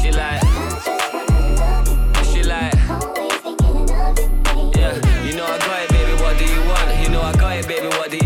she 0.00 0.10
like, 0.10 0.42
she 2.24 2.42
like, 2.42 2.74
yeah. 4.74 4.94
You 5.24 5.36
know 5.36 5.44
I 5.46 5.58
got 5.58 5.82
it, 5.82 5.88
baby, 5.90 6.12
what 6.22 6.36
do 6.38 6.44
you 6.44 6.60
want? 6.62 7.00
You 7.02 7.08
know 7.10 7.22
I 7.22 7.32
got 7.34 7.56
it, 7.56 7.68
baby, 7.68 7.86
what 7.86 8.10
do 8.10 8.16
you 8.18 8.25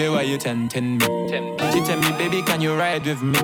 Baby, 0.00 0.12
why 0.14 0.22
you 0.22 0.38
tempting 0.38 0.96
me? 0.96 1.06
She 1.72 1.84
tell 1.84 2.00
me, 2.00 2.10
baby, 2.16 2.40
can 2.40 2.62
you 2.62 2.74
ride 2.74 3.04
with 3.04 3.20
me? 3.22 3.38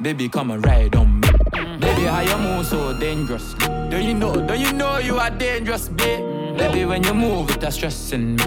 Baby, 0.00 0.30
come 0.30 0.50
and 0.50 0.64
ride 0.64 0.96
on 0.96 1.20
me. 1.20 1.28
Mm. 1.28 1.78
Baby, 1.78 2.04
how 2.04 2.20
you 2.20 2.38
move 2.38 2.64
so 2.64 2.98
dangerously? 2.98 3.58
Do 3.90 4.00
you 4.00 4.14
know, 4.14 4.34
do 4.46 4.54
you 4.54 4.72
know 4.72 4.96
you 4.96 5.18
are 5.18 5.28
dangerous, 5.28 5.90
babe? 5.90 6.20
Mm. 6.20 6.56
Baby, 6.56 6.84
when 6.86 7.02
you 7.04 7.12
move, 7.12 7.50
it's 7.50 7.74
stressing 7.76 8.36
me. 8.36 8.44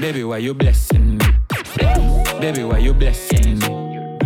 Baby, 0.00 0.24
why 0.24 0.38
you 0.38 0.52
blessing 0.52 1.18
me? 1.18 1.26
Baby, 2.40 2.64
why 2.64 2.78
you 2.78 2.92
blessing 2.92 3.60
me? 3.60 4.18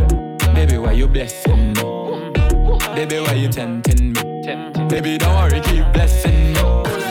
Baby, 0.54 0.78
why 0.78 0.92
you 0.92 1.06
blessing 1.06 1.74
me? 1.74 1.82
Baby, 2.94 3.20
why 3.20 3.34
you 3.34 3.48
tempting 3.50 4.14
me? 4.14 4.88
Baby, 4.88 5.18
don't 5.18 5.34
worry, 5.36 5.60
keep 5.60 5.84
blessing 5.92 6.54
me. 6.54 6.60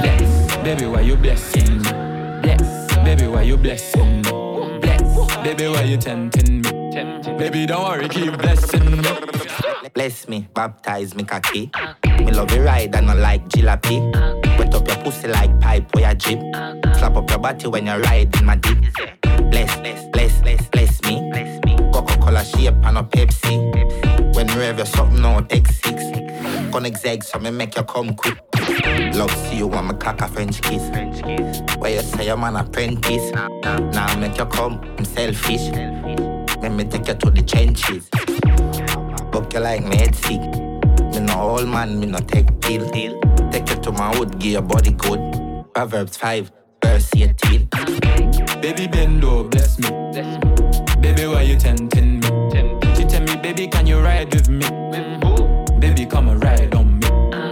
Bless. 0.02 0.58
Baby, 0.64 0.88
why 0.88 1.02
you 1.02 1.16
blessing 1.16 1.78
me? 1.78 1.92
Bless. 2.42 2.96
Baby, 3.06 3.28
why 3.28 3.44
you 3.44 3.56
blessing 3.56 4.17
me? 4.17 4.17
Baby, 5.48 5.68
why 5.70 5.84
you 5.84 5.96
tempting 5.96 6.62
me? 6.62 6.72
Baby, 7.38 7.66
don't 7.68 7.82
worry, 7.82 8.10
keep 8.10 8.38
blessing 8.38 8.98
me. 8.98 9.10
Bless 9.94 10.28
me, 10.28 10.46
baptize 10.54 11.16
me 11.16 11.24
cocky. 11.24 11.72
Me 12.20 12.32
love 12.34 12.52
you 12.52 12.64
ride 12.64 12.94
and 12.94 13.10
I 13.10 13.14
like 13.14 13.48
jalopy. 13.48 14.12
Wet 14.60 14.76
up 14.76 14.86
your 14.86 14.98
pussy 14.98 15.30
like 15.30 15.58
pipe 15.62 15.90
or 15.96 16.02
your 16.02 16.14
jeep. 16.16 16.40
Slap 16.98 17.16
up 17.16 17.30
your 17.30 17.40
body 17.40 17.66
when 17.68 17.86
you 17.86 17.94
ride 17.94 18.36
in 18.36 18.46
my 18.46 18.58
deep. 18.58 18.78
Bless, 19.50 19.74
bless, 19.78 20.06
bless, 20.10 20.42
bless, 20.42 20.68
bless 20.68 21.02
me. 21.04 21.32
Coca-Cola 21.94 22.44
shape 22.44 22.76
and 22.84 22.98
a 22.98 23.04
Pepsi. 23.04 24.07
You 24.46 24.60
have 24.62 24.78
your 24.78 24.86
something 24.86 25.26
on 25.26 25.48
X6. 25.48 26.72
Connect 26.72 27.02
zeg 27.02 27.24
so 27.24 27.40
me 27.40 27.50
make 27.50 27.76
you 27.76 27.84
come 27.84 28.14
quick. 28.14 28.38
Love 29.16 29.32
see 29.32 29.58
you 29.58 29.68
want 29.68 29.88
me 29.88 29.94
cock 29.98 30.22
a 30.22 30.28
French 30.28 30.62
kiss. 30.62 30.84
Where 31.78 31.92
you 31.92 32.02
say 32.02 32.28
I'm 32.28 32.44
an 32.44 32.56
apprentice. 32.56 33.32
Now 33.94 34.16
make 34.20 34.38
you 34.38 34.46
come, 34.46 34.80
I'm 34.98 35.06
selfish. 35.06 35.70
Let 36.62 36.72
me 36.72 36.84
take 36.84 37.08
you 37.08 37.16
to 37.16 37.30
the 37.32 37.42
trenches. 37.42 38.10
Fuck 39.32 39.54
you 39.54 39.60
like 39.60 39.84
me. 39.84 39.98
Me 41.12 41.20
no 41.26 41.42
old 41.42 41.68
man, 41.68 42.00
me 42.00 42.06
no 42.06 42.20
take 42.20 42.60
pill. 42.62 42.88
Take 43.52 43.70
you 43.70 43.76
to 43.78 43.92
my 43.92 44.16
hood, 44.16 44.38
give 44.40 44.52
your 44.52 44.62
body 44.62 44.92
good. 44.92 45.20
Proverbs 45.74 46.18
5, 46.18 46.52
verse 46.84 47.10
18. 47.16 47.70
Baby 48.62 48.88
Bendo, 48.88 49.50
bless 49.50 49.80
me. 49.80 50.67
Baby, 51.02 51.28
why 51.28 51.42
you 51.44 51.56
tempting 51.58 52.20
me? 52.20 52.28
She 52.96 53.06
tell 53.06 53.22
me, 53.22 53.36
baby, 53.38 53.68
can 53.68 53.86
you 53.86 54.00
ride 54.00 54.34
with 54.34 54.50
me? 54.50 54.66
Baby, 55.80 56.06
come 56.06 56.30
and 56.30 56.44
ride 56.44 56.74
on 56.76 57.00
me. 57.00 57.08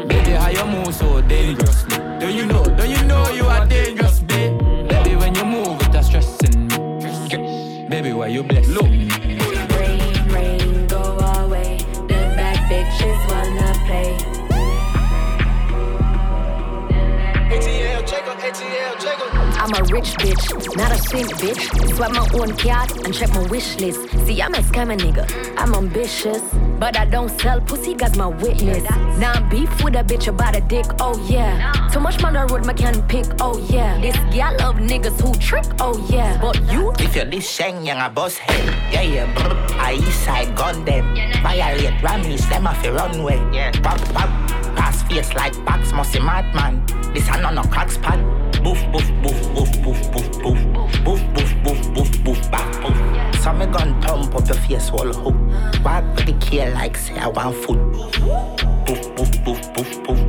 Baby, 0.07 0.31
how 0.31 0.49
you 0.49 0.65
move 0.65 0.93
so 0.93 1.21
dangerously? 1.21 1.97
Do 2.19 2.29
you 2.29 2.45
know, 2.45 2.63
do 2.63 2.87
you 2.87 3.03
know 3.03 3.29
you 3.29 3.45
are 3.45 3.65
dangerous, 3.65 4.19
babe? 4.21 4.57
Baby, 4.89 5.15
when 5.15 5.35
you 5.35 5.45
move, 5.45 5.77
it's 5.81 6.07
stressing 6.07 6.67
me. 6.67 7.87
Baby, 7.89 8.13
why 8.13 8.27
you 8.27 8.43
bless 8.43 8.67
Look. 8.67 8.89
me? 8.89 9.09
Rain, 9.77 10.27
rain, 10.29 10.87
go 10.87 11.01
away. 11.43 11.77
The 12.07 12.17
bad 12.35 12.57
bitches 12.69 13.19
wanna 13.29 13.73
play. 13.85 14.17
ATL 17.55 18.01
Jacob, 18.07 18.37
ATL 18.39 18.99
Jacob. 18.99 19.29
I'm 19.61 19.73
a 19.73 19.83
rich 19.93 20.13
bitch, 20.17 20.75
not 20.75 20.91
a 20.91 20.97
simp 20.97 21.31
bitch. 21.33 21.69
Swipe 21.95 22.11
my 22.11 22.27
own 22.33 22.57
card 22.57 22.91
and 23.05 23.13
check 23.13 23.33
my 23.33 23.47
wish 23.47 23.79
list. 23.79 24.09
See, 24.25 24.41
I'm 24.41 24.53
a 24.53 24.57
scammer 24.57 24.99
nigga. 24.99 25.25
I'm 25.57 25.73
ambitious, 25.73 26.41
but 26.77 26.97
I 26.97 27.05
don't 27.05 27.29
sell 27.39 27.61
pussy, 27.61 27.93
got 27.93 28.17
my 28.17 28.27
witness. 28.27 28.83
Now 29.17 29.31
I'm 29.31 29.47
beef 29.47 29.81
with 29.81 29.95
a 29.95 30.03
bitch 30.03 30.27
about 30.27 30.57
a 30.57 30.61
dick, 30.61 30.85
oh 30.99 31.17
yeah. 31.29 31.71
Too 31.93 32.01
much 32.01 32.21
man 32.21 32.35
on 32.35 32.47
the 32.47 32.53
road, 32.53 32.65
my 32.65 32.73
can 32.73 33.01
pick, 33.07 33.25
oh 33.39 33.57
yeah. 33.69 33.97
This 34.01 34.17
gal 34.35 34.53
love 34.59 34.75
niggas 34.75 35.21
who 35.21 35.33
trick, 35.39 35.65
oh 35.79 36.05
yeah. 36.09 36.37
But 36.41 36.61
you, 36.69 36.91
If 36.99 37.15
you're 37.15 37.23
this 37.23 37.49
sheng, 37.49 37.85
young 37.85 38.01
a 38.01 38.09
boss 38.09 38.35
head. 38.35 38.65
Yeah, 38.91 39.01
yeah, 39.01 39.33
brr. 39.33 39.55
I 39.79 39.93
east 39.93 40.25
side 40.25 40.53
gun 40.57 40.83
them. 40.83 41.15
Violate 41.43 41.93
Rammies, 42.01 42.49
them 42.49 42.67
off 42.67 42.83
the 42.83 42.91
runway. 42.91 43.37
Yeah. 43.53 43.71
Pop, 43.71 43.99
pop. 44.13 44.29
Pass 44.75 45.01
face 45.03 45.33
like 45.33 45.53
box, 45.63 45.93
musty 45.93 46.19
madman. 46.19 46.85
This 47.13 47.29
a 47.29 47.39
no 47.41 47.51
no 47.51 47.63
cracks 47.63 47.97
pan. 47.97 48.19
Boof, 48.63 48.83
boof, 48.91 49.07
boof, 49.07 49.07
boof, 49.07 49.14
up 54.35 54.47
your 54.47 54.57
face, 54.57 54.91
wall 54.91 55.11
hook. 55.13 55.35
With 56.15 56.25
the 56.25 56.33
key 56.39 56.65
like 56.71 56.97
say 56.97 57.17
I 57.17 57.27
want 57.27 57.55
food. 57.55 57.79
Boof, 58.85 59.15
boof, 59.15 59.43
boof, 59.43 59.73
boof, 59.73 60.03
boof. 60.03 60.19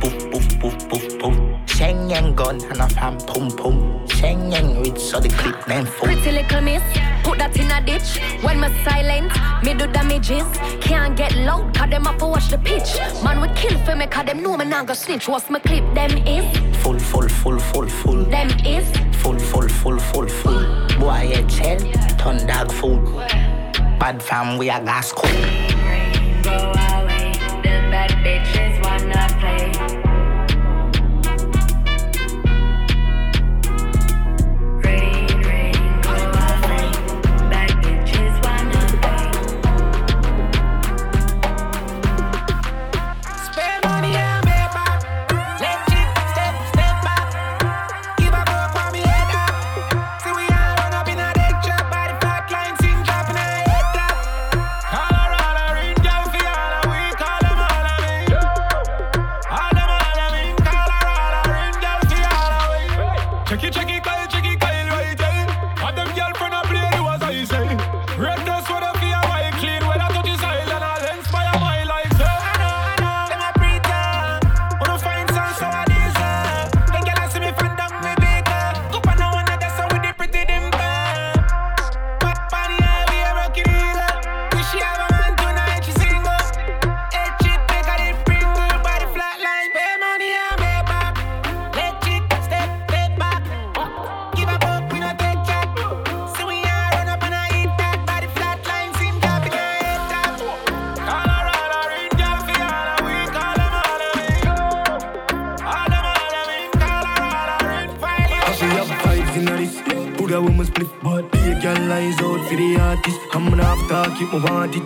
Boof, 0.00 0.30
boof, 0.30 0.60
boof, 0.60 0.88
boof, 0.88 1.18
boof. 1.18 1.36
Schengen 1.66 2.34
gun 2.36 2.62
and 2.64 2.80
a 2.80 2.88
fan 2.88 3.18
pum 3.20 3.50
pum. 3.50 4.06
Schengen 4.06 4.84
rich 4.84 4.98
so 5.00 5.20
the 5.20 5.28
clip 5.28 5.66
name 5.68 5.84
full. 5.86 6.06
pretty 6.06 6.30
little 6.32 6.60
miss, 6.60 6.82
put 7.24 7.38
that 7.38 7.56
in 7.56 7.70
a 7.70 7.84
ditch. 7.84 8.18
When 8.42 8.60
me 8.60 8.68
silent, 8.84 9.32
me 9.64 9.74
do 9.74 9.86
damages. 9.92 10.44
Can't 10.80 11.16
get 11.16 11.34
loud, 11.36 11.74
cause 11.74 11.90
them 11.90 12.06
up 12.06 12.18
to 12.18 12.26
watch 12.26 12.48
the 12.48 12.58
pitch. 12.58 12.98
Man, 13.24 13.40
we 13.40 13.48
kill 13.54 13.76
for 13.84 13.96
me, 13.96 14.06
cause 14.06 14.26
them 14.26 14.42
know 14.42 14.56
me 14.56 14.64
not 14.64 14.86
go 14.86 14.94
snitch. 14.94 15.28
What's 15.28 15.50
my 15.50 15.58
clip? 15.58 15.82
Them 15.94 16.12
is, 16.26 16.44
Full, 16.82 16.98
full, 16.98 17.28
full, 17.28 17.58
full, 17.58 17.88
full. 17.88 18.24
them 18.24 18.48
is. 18.64 18.86
Full, 19.22 19.38
full. 19.38 19.68
Boy, 21.02 21.34
head 21.34 21.50
shell, 21.50 21.78
ton 22.16 22.46
dog 22.46 22.70
food. 22.70 23.04
Bad 23.98 24.22
fam, 24.22 24.56
we 24.56 24.70
a 24.70 24.78
gas 24.84 25.10
cool. 25.10 26.91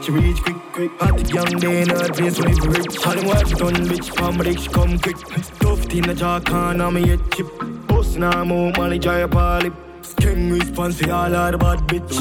To 0.06 0.12
reach 0.12 0.40
quick, 0.42 0.56
quick. 0.72 0.90
Hot 1.00 1.34
young 1.34 1.58
day 1.58 1.84
her 1.84 2.14
face 2.14 2.38
when 2.38 2.50
it 2.52 2.64
rich. 2.64 3.06
All 3.06 3.14
them 3.14 3.26
work 3.26 3.48
done, 3.58 3.74
bitch, 3.90 4.14
palm 4.14 4.40
she 4.44 4.68
come 4.68 4.98
quick. 5.00 5.16
Tough 5.58 5.92
in 5.92 6.02
the 6.02 6.14
jaw, 6.14 6.38
can 6.40 6.80
on 6.80 6.94
me 6.94 7.08
head 7.08 7.20
chip. 7.32 7.46
Boss 7.88 8.14
now, 8.14 8.44
move, 8.44 8.76
money, 8.76 8.98
dry 8.98 9.22
up 9.22 9.34
all 9.34 9.58
lip. 9.60 9.74
King 10.18 10.52
response 10.52 11.02
all 11.08 11.30
the 11.30 11.58
bad 11.58 11.80
bitch. 11.88 12.14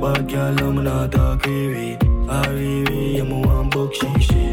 Bad 0.00 0.28
girl, 0.28 0.68
I'm 0.68 0.84
not 0.84 1.42
crazy. 1.42 1.96
Arrive, 2.28 3.20
I'm 3.20 3.32
a 3.32 3.40
one 3.40 3.68
book 3.68 3.92
she 3.94 4.06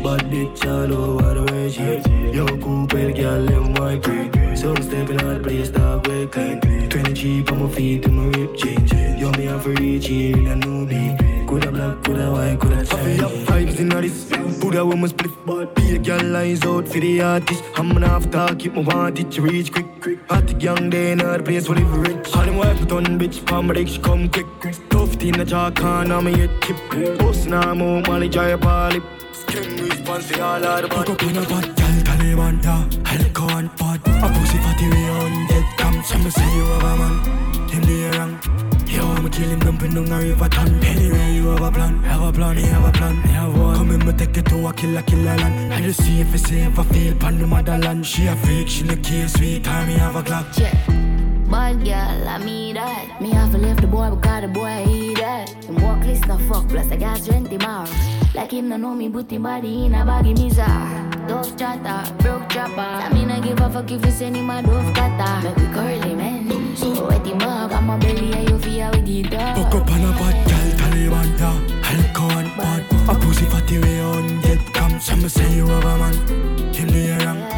Bad 0.04 0.22
bitch 0.32 0.66
all 0.66 0.94
over 0.94 1.34
the 1.36 1.54
way 1.54 1.70
she 1.70 2.36
Yo, 2.36 2.46
Cooper, 2.46 3.12
girl, 3.14 3.46
them 3.46 3.74
white 3.76 4.04
creek 4.04 4.34
So 4.58 4.74
I'm 4.74 4.82
stepping 4.82 5.22
out 5.22 5.44
place, 5.44 5.70
stop 5.70 6.08
way 6.08 6.28
clean 6.28 6.60
20 6.90 7.14
cheap 7.14 7.52
on 7.52 7.64
my 7.64 7.70
feet 7.70 8.06
and 8.06 8.18
my 8.18 8.26
rib 8.38 8.58
change 8.58 8.92
Yo, 8.92 9.32
me 9.32 9.46
have 9.46 9.64
to 9.64 9.70
reach 9.76 10.08
here 10.08 10.36
in 10.36 10.48
a 10.48 10.56
new 10.56 10.86
me 10.86 11.46
Coulda 11.48 11.72
black, 11.72 11.99
coulda 12.10 12.32
white, 12.32 12.60
coulda 12.60 12.86
shine 12.86 13.24
up 13.24 13.32
vibes 13.47 13.80
in 13.80 13.89
this. 13.89 14.26
Buddha 14.60 14.86
with 14.86 14.97
my 14.97 15.07
split. 15.07 15.76
Be 15.76 15.95
a 15.95 15.99
girl 15.99 16.36
eyes 16.36 16.64
out 16.66 16.88
for 16.88 16.99
the 16.99 17.22
artist. 17.22 17.64
I'm 17.76 17.89
gonna 17.89 18.07
have 18.07 18.30
to 18.32 18.55
keep 18.55 18.74
my 18.74 18.82
want 18.82 19.20
it 19.20 19.32
to 19.32 19.41
reach 19.41 19.72
quick. 19.72 19.88
Hot 20.30 20.47
the 20.47 20.53
young 20.55 20.89
day 20.89 21.12
in 21.12 21.20
her 21.20 21.41
place, 21.41 21.70
where 21.70 21.80
live 21.80 21.97
rich. 21.97 22.36
All 22.36 22.45
them 22.45 22.57
wife 22.57 22.88
done, 22.88 23.20
bitch, 23.20 23.45
palm 23.45 23.74
she 23.86 23.99
come 23.99 24.30
quick. 24.30 24.47
Tough 24.89 25.22
in 25.22 25.34
the 25.34 25.45
jaw, 25.45 25.70
can 25.72 26.12
on 26.12 26.26
me 26.26 26.38
head 26.38 26.51
tip 26.62 26.78
Boss 27.20 27.45
now, 27.45 27.74
move, 27.74 28.07
Molly, 28.07 28.30
dry 28.30 28.53
up 28.53 28.66
all 28.66 28.89
lip 28.91 29.03
Skin 29.34 29.78
response 29.78 30.32
all 30.39 30.64
of 30.64 30.82
the 30.82 30.88
bad. 30.88 31.05
Cook 31.05 31.10
up 31.10 31.24
in 31.24 31.38
a 31.38 31.41
pot, 31.45 31.64
Taliban, 31.76 32.64
yeah 32.64 33.14
Alcohol 33.14 33.57
and 33.57 33.76
pot. 33.78 33.99
A 34.07 34.28
pussy 34.34 34.57
fatty, 34.57 34.88
we 34.89 35.10
on 35.10 35.47
dead 35.47 35.66
Come, 35.78 36.03
some 36.03 36.30
say 36.32 36.55
you 36.55 36.66
have 36.66 36.84
a 36.84 36.97
man. 36.97 37.70
Him 37.70 37.84
the 37.84 38.18
wrong 38.18 38.49
Yo, 39.00 39.08
I'ma 39.08 39.30
kill 39.30 39.50
him, 39.50 39.60
dumping 39.60 39.93
down 39.93 40.12
a 40.12 40.18
river 40.20 40.50
ton 40.50 40.84
Anyway, 40.84 41.36
you 41.36 41.47
have 41.47 41.62
a 41.62 41.72
plan, 41.72 42.04
have 42.04 42.22
a 42.22 42.32
plan, 42.34 42.58
you 42.58 42.66
have 42.66 42.86
a 42.86 42.91
plan, 42.91 43.16
you 43.16 43.32
have 43.39 43.58
one 43.58 43.76
Come 43.76 43.91
in, 43.91 44.06
me 44.06 44.14
take 44.14 44.38
it 44.38 44.45
to 44.47 44.68
a 44.68 44.74
killer, 44.74 45.02
killer 45.04 45.38
land 45.38 45.74
I 45.74 45.82
just 45.82 46.04
see 46.04 46.20
if 46.20 46.34
it's 46.34 46.43
safe, 46.50 46.78
I 46.78 46.84
feel 46.84 47.16
pan 47.16 47.39
the 47.39 47.47
motherland 47.47 48.06
She 48.06 48.28
a 48.28 48.36
freak, 48.36 48.68
she 48.68 48.84
look 48.84 49.02
case, 49.02 49.34
sweet 49.34 49.64
time, 49.64 49.88
me 49.88 49.93
have 49.93 50.18
a 50.18 50.22
clock 50.24 50.47
Yeah. 50.58 50.76
Bad 51.50 51.84
girl, 51.84 52.28
I 52.30 52.38
mean 52.38 52.76
that. 52.76 53.20
Me 53.20 53.32
have 53.32 53.52
to 53.52 53.58
leave 53.58 53.82
the 53.82 53.88
boy 53.88 54.12
because 54.12 54.41
the 54.43 54.47
boy 54.50 54.86
he 54.86 55.16
that. 55.16 55.50
Him 55.66 55.82
walk 55.82 56.06
list 56.06 56.28
no 56.28 56.38
fuck, 56.38 56.70
plus 56.70 56.91
I 56.91 56.97
got 56.97 57.26
20 57.26 57.58
miles. 57.58 57.91
Like 58.36 58.52
him 58.52 58.70
no 58.70 58.78
know 58.78 58.93
me, 58.93 59.10
put 59.10 59.32
him 59.32 59.41
body 59.43 59.86
in 59.86 59.95
a 59.95 60.06
baggy 60.06 60.36
misa. 60.36 61.28
Dove 61.28 61.58
chatter, 61.58 62.14
broke 62.22 62.47
chopper. 62.50 62.80
I 62.80 63.12
mean 63.12 63.32
I 63.32 63.39
give 63.39 63.60
a 63.60 63.70
fuck 63.72 63.89
if 63.89 64.06
you 64.06 64.12
send 64.12 64.36
him 64.36 64.50
a 64.52 64.62
dove 64.62 64.93
cutter. 64.93 65.47
Make 65.47 65.58
we 65.58 65.74
curly 65.74 66.16
man. 66.16 66.39
So 66.80 67.10
I'm 67.10 67.90
a 67.90 67.98
belly 67.98 68.48
you 68.48 68.58
with 68.92 69.06
up 69.76 69.92
on 69.92 70.06
a 70.06 70.12
bad 70.16 70.48
girl, 70.48 70.70
Taliban, 70.80 71.38
pussy 73.16 73.46
fatty, 73.48 73.80
on 74.00 74.42
Come, 74.72 74.98
some 75.02 75.28
say 75.28 75.56
you 75.56 75.66
man 75.66 77.49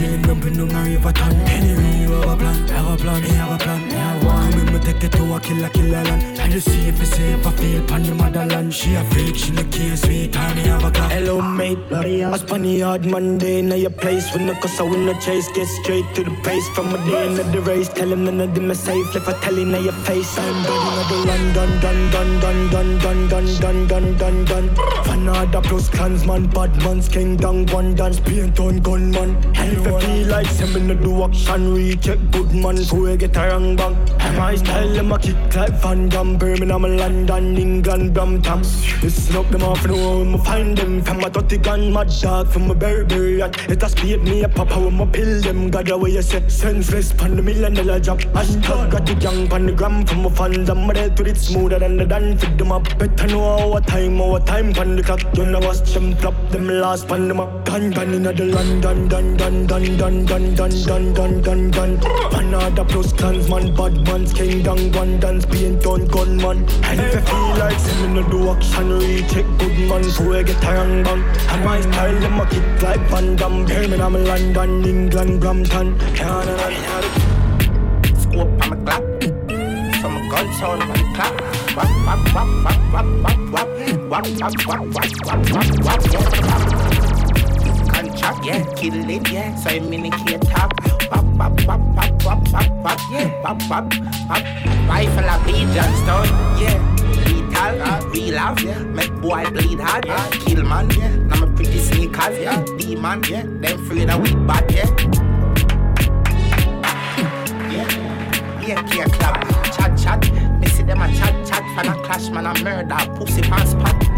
Him, 0.00 0.22
dumping 0.22 0.56
down 0.56 0.70
a 0.70 0.88
river 0.88 1.12
ton 1.12 1.32
Anyway, 1.32 2.00
you 2.00 2.12
have 2.12 2.30
a 2.30 2.36
plan, 2.36 2.68
have 2.68 2.88
a 2.88 2.96
plan, 2.96 3.22
you 3.22 3.28
have 3.34 3.60
a 3.60 3.62
plan, 3.62 3.90
you 3.90 3.96
have 3.96 4.24
one 4.24 4.50
Come 4.52 4.60
in, 4.60 4.72
me 4.72 4.78
take 4.80 5.04
it 5.04 5.12
to 5.12 5.34
a 5.34 5.40
killer, 5.40 5.68
killer 5.68 6.04
land 6.04 6.40
I 6.40 6.48
just 6.48 6.70
see 6.70 6.88
if 6.88 7.00
it's 7.02 7.10
safe, 7.10 7.46
I 7.46 7.50
feel 7.52 7.86
pan 7.86 8.02
the 8.04 8.14
motherland 8.14 8.72
She 8.72 8.94
a 8.94 9.04
freak, 9.04 9.36
she 9.36 9.52
look 9.52 9.70
case, 9.70 10.00
sweet 10.00 10.32
time, 10.32 10.56
me 10.56 10.62
have 10.62 10.84
a 10.84 10.90
clock 10.90 11.12
Hello 11.12 11.42
mate, 11.42 11.78
I 11.92 12.36
spun 12.38 12.62
the 12.62 12.80
hard 12.80 13.04
Monday 13.04 13.60
Now 13.60 13.74
your 13.74 13.90
place 13.90 14.32
when 14.32 14.46
the 14.46 14.54
cause 14.54 14.80
I 14.80 14.84
win 14.84 15.04
the 15.04 15.12
chase 15.14 15.48
Get 15.52 15.66
straight 15.66 16.06
to 16.14 16.24
the 16.24 16.30
pace 16.44 16.66
from 16.70 16.94
a 16.94 16.98
day 17.04 17.26
into 17.26 17.42
the 17.42 17.60
race 17.60 17.88
Tell 17.88 18.10
him 18.10 18.24
none 18.24 18.40
of 18.40 18.54
them 18.54 18.70
are 18.70 18.74
safe 18.74 19.14
If 19.14 19.28
I 19.28 19.38
tell 19.40 19.54
him 19.54 19.72
now 19.72 19.80
your 19.80 19.92
face 19.92 20.38
I'm 20.38 20.62
burning 20.64 20.98
at 20.98 21.08
the 21.10 21.16
run 21.28 21.52
dun 21.52 21.80
dun 21.80 22.10
dun 22.10 22.40
dun 22.40 22.70
dun 22.70 22.98
dun 22.98 23.28
dun 23.28 23.58
dun 23.58 23.86
dun 23.86 24.16
dun 24.16 24.44
dun 24.46 24.68
Fanada 25.04 25.62
plus 25.62 25.90
clansman 25.90 26.46
Bad 26.46 26.74
man's 26.82 27.08
king 27.08 27.36
down 27.36 27.66
one 27.66 27.94
dance 27.94 28.18
Paint 28.20 28.58
on 28.60 28.80
gunman 28.80 29.36
And 29.56 29.89
I 29.90 30.00
feel 30.00 30.26
like 30.28 30.46
send 30.46 30.74
me 30.74 30.80
no 30.80 30.94
do 30.94 31.24
action 31.24 31.74
Recheck 31.74 32.18
good 32.30 32.52
man? 32.54 32.76
Who 32.76 33.08
I 33.10 33.16
get 33.16 33.36
a 33.36 33.48
wrong 33.48 33.76
bang 33.76 33.96
my 34.36 34.54
style 34.54 34.88
them 34.94 35.12
a 35.12 35.18
kick 35.18 35.56
like 35.56 35.72
Van 35.82 36.08
Damme. 36.08 36.38
Birmingham, 36.38 36.82
London, 36.82 37.56
England, 37.56 38.14
Brampton. 38.14 38.60
Listen 39.02 39.36
up 39.36 39.50
them 39.50 39.62
off 39.62 39.84
know 39.86 40.22
I'ma 40.22 40.38
find 40.38 40.78
them. 40.78 41.02
From 41.02 41.24
a 41.24 41.30
30 41.30 41.58
gun 41.58 41.92
mad 41.92 42.10
dog 42.20 42.48
From 42.48 42.70
a 42.70 42.74
Burberry 42.74 43.38
yacht 43.38 43.58
It 43.68 43.82
a 43.82 43.88
speed 43.88 44.22
me 44.22 44.42
a 44.44 44.48
papa 44.48 44.78
when 44.78 44.94
my 44.94 45.06
pill 45.06 45.40
them. 45.40 45.70
God 45.70 45.90
away 45.90 46.12
you 46.12 46.22
say 46.22 46.46
Senseless 46.48 47.12
pan 47.12 47.36
the 47.36 47.42
million 47.42 47.74
dollar 47.74 47.98
job. 47.98 48.20
Hashtag 48.36 48.90
got 48.90 49.06
the 49.06 49.14
gang 49.14 49.48
pan 49.48 49.66
the 49.66 49.72
gram 49.72 50.06
From 50.06 50.22
my 50.22 50.30
fans. 50.30 50.70
I'm 50.70 50.88
dead 50.88 51.18
with 51.18 51.28
it 51.28 51.36
smoother 51.36 51.78
than 51.80 51.96
the 51.96 52.06
done 52.06 52.38
Fit 52.38 52.56
them 52.56 52.72
up. 52.72 52.84
Better 52.98 53.26
know 53.26 53.42
our 53.42 53.80
time 53.80 54.20
Our 54.20 54.40
time 54.40 54.72
pan 54.72 54.96
the 54.96 55.02
clock. 55.02 55.22
You 55.36 55.46
know 55.46 55.58
watch 55.58 55.92
them 55.92 56.14
flop 56.16 56.34
them 56.50 56.68
last 56.68 57.08
pan 57.08 57.28
them 57.28 57.40
up. 57.40 57.64
Gun 57.64 57.90
gun 57.90 58.14
inna 58.14 58.32
the 58.32 58.46
London 58.46 59.08
dun 59.08 59.36
dun 59.36 59.66
dun 59.80 60.26
dun 60.26 60.54
dun 60.54 60.70
dun 60.84 61.14
dun 61.14 61.42
dun 61.42 61.70
dun 61.70 61.98
Panada 62.30 62.84
plus 62.86 63.12
clansman 63.12 63.74
Bad 63.74 63.94
man's. 64.06 64.32
King 64.32 64.62
down 64.62 64.92
one 64.92 65.18
dance 65.20 65.46
Paint 65.46 65.86
on 65.86 66.06
gunman 66.06 66.58
And 66.84 67.00
if 67.00 67.14
you 67.14 67.20
feel 67.20 67.48
like 67.58 67.78
me 68.00 68.08
no 68.14 68.22
do 68.28 68.50
action 68.50 68.98
Recheck 68.98 69.46
good 69.58 69.78
man. 69.88 70.02
Before 70.02 70.36
I 70.36 70.42
get 70.42 70.64
a 70.64 70.74
wrong 70.74 71.02
bang 71.02 71.22
And 71.48 71.64
my 71.64 71.80
style 71.80 72.20
them 72.20 72.40
a 72.40 72.46
kick 72.46 72.82
like 72.82 73.00
Van 73.10 73.36
Damme. 73.36 73.64
Birmingham, 73.66 74.24
London, 74.24 74.84
England, 74.84 75.40
Brampton. 75.40 75.98
Canada 76.14 76.66
Scope 78.18 78.62
on 78.62 78.70
my 78.70 78.76
clock. 78.84 79.02
From 80.00 80.16
a 80.16 80.28
gun 80.30 80.46
sound 80.54 80.82
on 80.82 80.88
the 80.88 80.94
clock. 81.14 81.34
Wap, 81.76 81.90
wap, 82.06 82.34
wap, 82.34 82.48
wap, 82.64 82.80
wap, 82.92 83.06
wap, 83.22 83.40
wap. 83.52 83.68
Wap, 84.10 84.26
wap, 84.40 84.54
wap, 84.66 84.82
wap, 84.94 85.10
wap, 85.24 85.60
wap, 85.84 86.02
wap, 86.14 87.09
yeah. 88.04 88.10
Contract, 88.10 88.44
yeah. 88.44 88.74
Kill 88.74 89.10
it, 89.10 89.30
yeah. 89.30 89.54
So 89.56 89.70
I'm 89.70 89.92
in 89.92 90.02
the 90.02 90.10
key 90.10 90.38
top. 90.38 90.72
Wap, 91.10 91.24
wap, 91.36 91.66
wap, 91.66 91.80
wap, 91.94 92.24
wap, 92.24 92.52
wap, 92.52 92.70
wap, 92.84 93.00
yeah. 93.10 93.42
Wap, 93.42 93.62
wap, 93.68 93.92
wap. 94.28 94.44
Rifle 94.88 95.28
a 95.28 95.42
beat, 95.44 95.68
Johnstone, 95.74 96.28
yeah. 96.60 96.78
Lethal, 97.26 98.10
real 98.10 98.34
love, 98.34 98.60
yeah. 98.62 98.78
Make 98.78 99.12
boy 99.20 99.44
bleed 99.50 99.80
hard, 99.80 100.06
yeah. 100.06 100.30
Kill 100.30 100.64
man, 100.64 100.90
yeah. 100.90 101.14
Now 101.16 101.40
my 101.40 101.54
pretty 101.54 101.78
sneakers, 101.78 102.38
yeah. 102.38 102.64
Demon, 102.78 103.22
yeah. 103.28 103.42
Them 103.42 103.64
afraid 103.64 104.10
of 104.10 104.20
we 104.20 104.34
bad, 104.46 104.70
yeah. 104.72 104.86
Yeah, 108.60 108.86
yeah, 108.94 109.04
clap, 109.06 109.74
chat, 109.74 109.98
chat. 109.98 110.60
Me 110.60 110.66
see 110.68 110.82
them 110.82 111.00
a 111.00 111.08
chat, 111.08 111.34
chat. 111.46 111.64
Fan 111.74 111.88
a 111.88 112.02
clash, 112.04 112.28
man, 112.30 112.46
a 112.46 112.54
murder. 112.62 112.96
Pussy 113.16 113.42
pants 113.42 113.72
spot. 113.72 114.09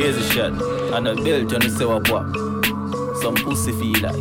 Here's 0.00 0.16
a 0.16 0.22
shot. 0.32 0.52
And 0.94 1.08
a 1.08 1.14
belt, 1.14 1.52
you 1.52 1.58
know, 1.58 1.68
say 1.68 1.84
what 1.84 2.08
what. 2.08 2.24
Some 3.20 3.34
pussy 3.34 3.70
feel 3.72 4.00
like. 4.00 4.16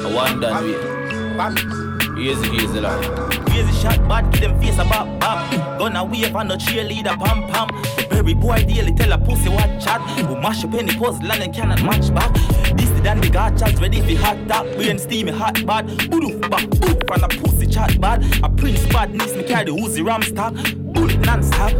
A 0.00 0.12
one 0.12 0.40
done 0.40 0.64
with. 0.64 2.18
Here's 2.18 2.40
a, 2.40 2.46
here's 2.46 2.70
a 2.72 2.80
line. 2.80 3.50
Here's 3.52 3.68
a 3.68 3.80
shot, 3.80 4.08
bad, 4.08 4.32
give 4.32 4.40
them 4.40 4.60
face 4.60 4.76
a 4.80 4.84
bop, 4.84 5.20
bop. 5.20 5.78
Gonna 5.78 6.04
wave 6.04 6.34
on 6.34 6.48
the 6.48 6.56
cheerleader, 6.56 7.16
pam, 7.16 7.46
pam. 7.46 7.68
The 7.96 8.08
very 8.10 8.34
boy 8.34 8.56
daily 8.64 8.92
tell 8.92 9.12
a 9.12 9.18
pussy 9.18 9.48
what 9.50 9.80
chat. 9.80 10.00
We 10.28 10.34
mash 10.34 10.64
up 10.64 10.74
any 10.74 10.96
puzzle 10.96 11.30
and 11.30 11.54
cannot 11.54 11.80
match 11.84 12.12
back. 12.12 12.34
This 12.76 12.90
the 12.90 13.00
dan 13.00 13.20
the 13.20 13.30
got 13.30 13.56
chats 13.56 13.80
ready 13.80 14.00
for 14.00 14.20
hot 14.20 14.48
top. 14.48 14.66
We 14.76 14.90
and 14.90 15.00
steamy 15.00 15.30
hot 15.30 15.64
bad. 15.64 15.86
Boof, 16.10 16.40
back, 16.50 16.68
boof, 16.70 16.98
from 17.06 17.22
a 17.22 17.28
pussy 17.28 17.68
chat 17.68 18.00
bad. 18.00 18.24
A 18.42 18.48
prince 18.48 18.84
bad, 18.86 19.12
needs 19.12 19.36
me 19.36 19.44
carry 19.44 19.66
the 19.66 19.76
Uzi 19.76 20.04
ram 20.04 20.22
stock. 20.22 20.54
Bullet 20.92 21.20
non-stop. 21.20 21.70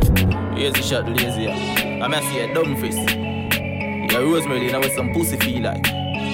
Here's 0.57 0.78
a 0.78 0.82
shot, 0.82 1.09
lazy. 1.09 1.42
yeah. 1.42 2.05
I'm 2.05 2.12
gonna 2.12 2.22
see 2.30 2.38
a 2.38 2.55
dumb 2.55 2.76
face. 2.76 3.20
Yeah, 4.11 4.19
Rosemary, 4.19 4.73
now 4.73 4.81
with 4.81 4.93
some 4.95 5.13
pussy 5.13 5.37
feel 5.37 5.63
like. 5.63 5.85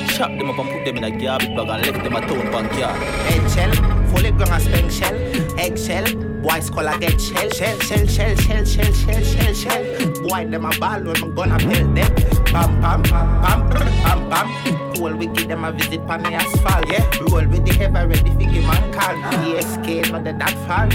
Chop 0.09 0.31
them 0.31 0.49
up 0.49 0.59
and 0.59 0.71
put 0.71 0.85
them 0.87 0.97
in 0.97 1.05
a 1.05 1.11
garbage 1.11 1.55
bag 1.55 1.69
and 1.69 1.87
left 1.87 2.03
them 2.03 2.17
a 2.17 2.21
town 2.23 2.51
bank 2.51 2.73
yard. 2.79 2.97
Eggshell, 3.29 3.73
fully 4.09 4.31
grown 4.31 4.49
a 4.49 4.61
spank 4.61 4.91
shell. 4.91 5.15
Eggshell, 5.59 6.07
boy 6.41 6.61
skull 6.61 6.89
a 6.89 6.99
get 6.99 7.21
shell. 7.21 7.51
Shell, 7.51 7.79
shell, 7.81 8.07
shell, 8.07 8.35
shell, 8.37 8.65
shell, 8.65 8.93
shell, 8.95 9.23
shell, 9.23 9.53
shell. 9.53 10.13
Boy 10.23 10.47
them 10.47 10.65
a 10.65 10.71
ball 10.81 11.03
when 11.05 11.23
I'm 11.23 11.35
gonna 11.35 11.59
pelt 11.59 11.95
them. 11.95 12.15
Pam, 12.47 12.81
pam, 12.81 13.03
pam, 13.03 13.71
pam, 13.71 14.31
pam. 14.31 14.95
Cool, 14.95 15.15
we 15.17 15.27
give 15.27 15.49
them 15.49 15.65
a 15.65 15.73
visit 15.73 16.01
on 16.01 16.23
the 16.23 16.33
asphalt, 16.33 16.91
yeah. 16.91 17.05
Roll 17.29 17.47
with 17.47 17.67
the 17.67 17.75
heavy 17.75 18.07
ready 18.07 18.31
for 18.31 18.39
give 18.39 18.65
man 18.65 18.93
call. 18.95 19.17
ESK, 19.45 20.11
not 20.13 20.25
the 20.25 20.33
that 20.33 20.57
fall. 20.65 20.89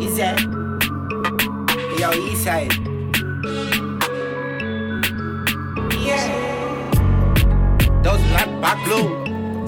Easy. 0.00 0.32
Yo, 2.00 2.10
east 2.12 2.83
not 8.34 8.50
back 8.60 8.86
low. 8.88 9.06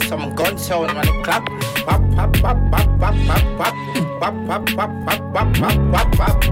Some 0.08 0.34
gun 0.34 0.58
sound 0.58 0.90
on 0.90 1.06
the 1.06 1.12
clock. 1.22 1.48
Wap, 1.86 2.02
wap, 2.16 2.42
wap, 2.42 2.58
wap, 2.72 2.88
wap, 3.00 3.14
wap, 3.28 3.44
wap. 3.58 3.74
Wap, 4.20 4.34
wap, 4.48 4.64
wap, 4.74 4.90
wap, 5.06 5.20
wap, 5.34 5.58
wap, 5.60 5.78
wap, 5.92 6.18
wap. 6.18 6.42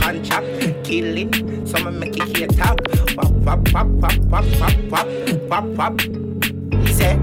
Contract, 0.00 0.46
killing. 0.84 1.32
Some 1.66 1.98
make 1.98 2.16
it 2.18 2.36
here 2.36 2.48
top. 2.48 2.80
Wap, 3.16 3.30
wap, 3.46 3.60
wap, 3.72 3.86
wap, 4.02 4.16
wap, 4.30 4.44
wap, 4.60 4.76
wap, 4.90 5.08
wap, 5.48 5.64
wap. 5.78 6.00
Easy. 6.84 7.18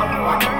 We 0.00 0.59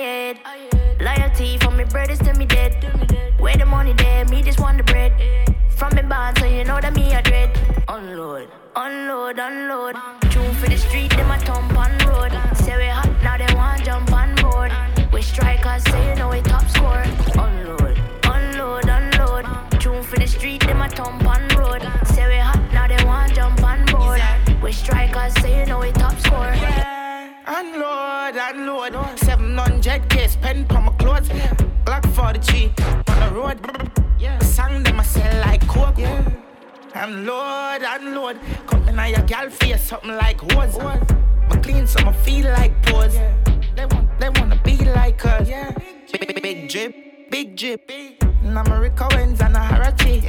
Loyalty 0.00 1.58
from 1.58 1.76
me 1.76 1.84
brothers 1.84 2.18
to 2.20 2.32
me 2.34 2.49
Unload, 38.30 38.44
unload. 38.46 38.66
Come 38.66 38.98
in 38.98 39.12
your 39.12 39.22
gal 39.26 39.50
face 39.50 39.82
something 39.82 40.10
like 40.10 40.40
hose. 40.40 40.78
My 40.78 41.56
clean 41.62 41.86
so 41.86 42.00
I 42.00 42.12
feel 42.12 42.46
like 42.52 42.80
pose. 42.82 43.14
They 43.74 43.86
want, 43.86 44.20
they 44.20 44.28
wanna 44.28 44.60
be 44.62 44.76
like 44.76 45.24
us. 45.26 45.48
Big, 46.12 46.26
big, 46.26 46.42
big 46.42 46.68
drip, 46.68 47.30
big 47.30 47.56
drip. 47.56 47.90
Now 48.42 48.62
my 48.64 48.90
Owens 49.00 49.40
and 49.40 49.56
a 49.56 49.58
Harachi. 49.58 50.22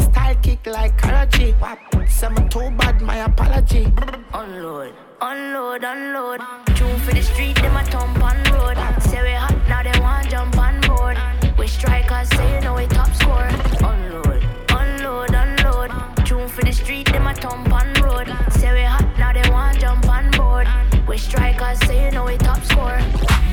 Style 0.00 0.36
kick 0.42 0.66
like 0.66 0.96
Karachi. 0.98 1.54
Seven 2.06 2.48
too 2.48 2.70
bad, 2.78 3.00
my 3.02 3.16
apology. 3.16 3.92
Unload, 4.32 4.94
unload, 5.20 5.84
unload. 5.84 6.40
Tune 6.76 7.00
for 7.00 7.12
the 7.12 7.22
street, 7.22 7.56
them 7.56 7.76
a 7.76 7.84
thump 7.84 8.22
on 8.22 8.36
road. 8.52 8.76
Say 9.02 9.22
we 9.22 9.32
hot, 9.32 9.56
now 9.68 9.82
they 9.82 9.98
want 10.00 10.30
jump 10.30 10.56
on 10.58 10.80
board. 10.82 11.18
We 11.58 11.66
strikers, 11.66 12.28
say 12.30 12.54
you 12.54 12.60
know 12.60 12.74
we 12.74 12.86
top 12.86 13.12
score. 13.14 13.48
Unload, 13.48 13.82
unload, 13.82 14.25
them 17.16 17.26
a 17.28 17.34
thump 17.34 17.72
on 17.72 17.92
road. 18.02 18.28
Say 18.52 18.72
we 18.72 18.82
hot, 18.82 19.06
now 19.18 19.32
they 19.32 19.48
want 19.50 19.80
jump 19.80 20.08
on 20.08 20.30
board. 20.32 20.68
We 21.08 21.16
strikers, 21.18 21.78
say 21.86 22.04
you 22.04 22.10
know 22.10 22.24
we 22.24 22.36
top 22.36 22.62
score. 22.64 22.98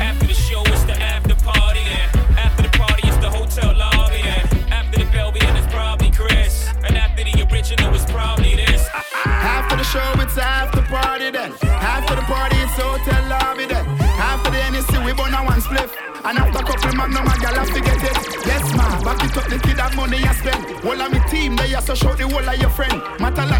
After 0.07 0.28
the 0.28 0.34
show, 0.34 0.61
it's 0.68 0.84
the 0.84 0.95
after 0.99 1.36
party. 1.36 1.82
Yeah. 1.86 2.11
After 2.45 2.64
the 2.64 2.78
party, 2.78 3.07
it's 3.07 3.18
the 3.18 3.30
hotel 3.30 3.74
lobby. 3.78 4.20
Yeah. 4.20 4.78
After 4.78 4.99
the 4.99 5.07
Belvedere, 5.11 5.55
it's 5.55 5.74
probably 5.74 6.11
Chris. 6.11 6.68
And 6.84 6.97
after 6.97 7.24
the 7.24 7.47
original, 7.51 7.93
it's 7.93 8.05
probably 8.11 8.55
this. 8.55 8.88
After 9.26 9.78
the 9.78 9.84
show, 9.84 10.11
it's 10.20 10.38
after 10.38 10.82
party 10.82 11.32
then. 11.32 11.53
After 11.64 12.16
the 12.16 12.24
party, 12.24 12.57
it's 12.57 12.74
hotel 12.74 13.24
lobby 13.30 13.66
then. 13.66 13.86
After 14.32 14.51
the 14.51 14.59
NEC, 14.72 15.05
we 15.05 15.14
burn 15.14 15.34
a 15.34 15.41
one 15.43 15.61
spliff. 15.61 15.91
And 16.26 16.38
after 16.38 16.64
couple 16.64 16.95
magnum, 16.95 17.28
a 17.28 17.36
gal 17.39 17.55
have 17.55 17.72
to 17.72 17.82
get 17.82 17.97
it. 17.97 18.03
Yes, 18.03 18.03
ma, 18.03 18.03
back 19.04 19.24
it 19.24 19.38
up, 19.38 19.45
the 19.49 19.60
kid 19.60 19.80
have 19.80 19.95
money 19.95 20.18
you 20.18 20.34
spend. 20.34 20.66
Whole 20.82 21.01
of 21.01 21.12
me 21.12 21.20
team, 21.30 21.56
they 21.56 21.74
also 21.76 21.93
show 21.93 22.14
the 22.16 22.28
whole 22.28 22.47
of 22.47 22.58
your 22.60 22.70
friend. 22.70 23.01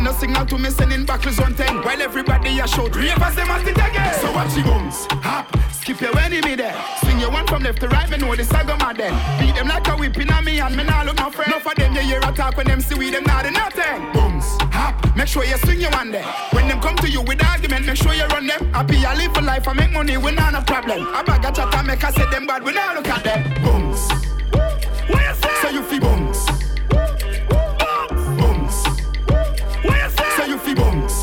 No 0.04 0.12
signal 0.12 0.46
to 0.48 0.58
me, 0.58 0.70
sending 0.70 1.06
back 1.06 1.26
on 1.26 1.54
10. 1.56 1.78
While 1.84 2.02
everybody 2.02 2.60
a 2.60 2.68
show, 2.68 2.88
ravers 2.89 3.36
them 3.36 3.48
at 3.48 3.66
it 3.66 3.72
again. 3.72 4.14
So 4.20 4.34
watch 4.34 4.54
the 4.54 4.62
bums, 4.64 5.08
hop, 5.24 5.48
skip 5.72 6.02
your 6.02 6.18
enemy 6.20 6.56
there. 6.56 6.76
Swing 7.00 7.20
your 7.20 7.32
one 7.32 7.48
from 7.48 7.64
left 7.64 7.80
to 7.80 7.88
right, 7.88 8.10
me 8.10 8.18
know 8.18 8.36
the 8.36 8.44
saga 8.44 8.76
my 8.78 8.91
then. 8.91 9.14
Beat 9.39 9.56
them 9.56 9.70
like 9.70 9.88
a 9.88 9.96
whipping 9.96 10.30
on 10.30 10.44
me, 10.44 10.60
and 10.60 10.76
me 10.76 10.84
nah 10.84 11.04
look 11.04 11.16
my 11.16 11.30
friend. 11.32 11.52
No 11.52 11.60
for 11.60 11.74
them, 11.76 11.96
you 11.96 12.02
hear 12.02 12.20
a 12.20 12.34
talk 12.34 12.58
when 12.58 12.68
them 12.68 12.82
see 12.82 12.96
we, 12.96 13.12
them 13.12 13.24
not 13.24 13.46
do 13.46 13.52
nothing. 13.52 14.12
Booms, 14.12 14.46
hop, 14.76 15.16
make 15.16 15.28
sure 15.28 15.46
you 15.46 15.58
swing 15.60 15.80
your 15.80 15.91
one 15.91 16.12
there. 16.12 16.26
When 16.52 16.68
them 16.68 16.82
come 16.82 16.98
to 16.98 17.10
you 17.10 17.22
with 17.22 17.41
argument, 17.41 17.86
make 17.86 17.96
sure 17.96 18.14
you 18.14 18.26
run 18.26 18.46
them. 18.48 18.74
Happy, 18.74 19.06
I 19.06 19.16
live 19.16 19.34
for 19.34 19.41
life, 19.41 19.66
I 19.70 19.74
make 19.74 19.94
money, 19.94 20.18
we 20.18 20.34
not 20.34 20.54
a 20.54 20.62
problem. 20.64 21.08
I 21.16 21.24
bag 21.24 21.46
a 21.46 21.52
chat, 21.54 21.74
I 21.74 21.82
make 21.84 22.04
I 22.04 22.12
say 22.12 22.30
them 22.30 22.46
bad, 22.46 22.64
we 22.64 22.74
not 22.74 22.98
look 22.98 23.08
at 23.08 23.24
them. 23.24 23.64
Booms. 23.64 24.23
What 25.08 25.22
you 25.22 25.34
say? 25.62 25.74
You. 25.74 25.84
Booms. 28.38 28.86
What 29.84 29.97
you 30.04 30.10
say? 30.38 30.47
You 30.47 30.58
feel 30.58 30.76
booms. 30.76 31.22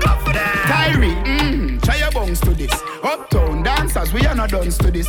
Go 0.00 0.10
for 0.24 0.32
that. 0.32 0.64
Tyree, 0.68 1.14
mm, 1.24 1.82
try 1.82 1.96
your 1.96 2.10
bones 2.10 2.40
to 2.40 2.50
this. 2.50 2.72
Uptown 3.02 3.62
dancers, 3.62 4.12
we 4.12 4.26
are 4.26 4.34
not 4.34 4.50
done 4.50 4.68
to 4.68 4.90
this. 4.90 5.06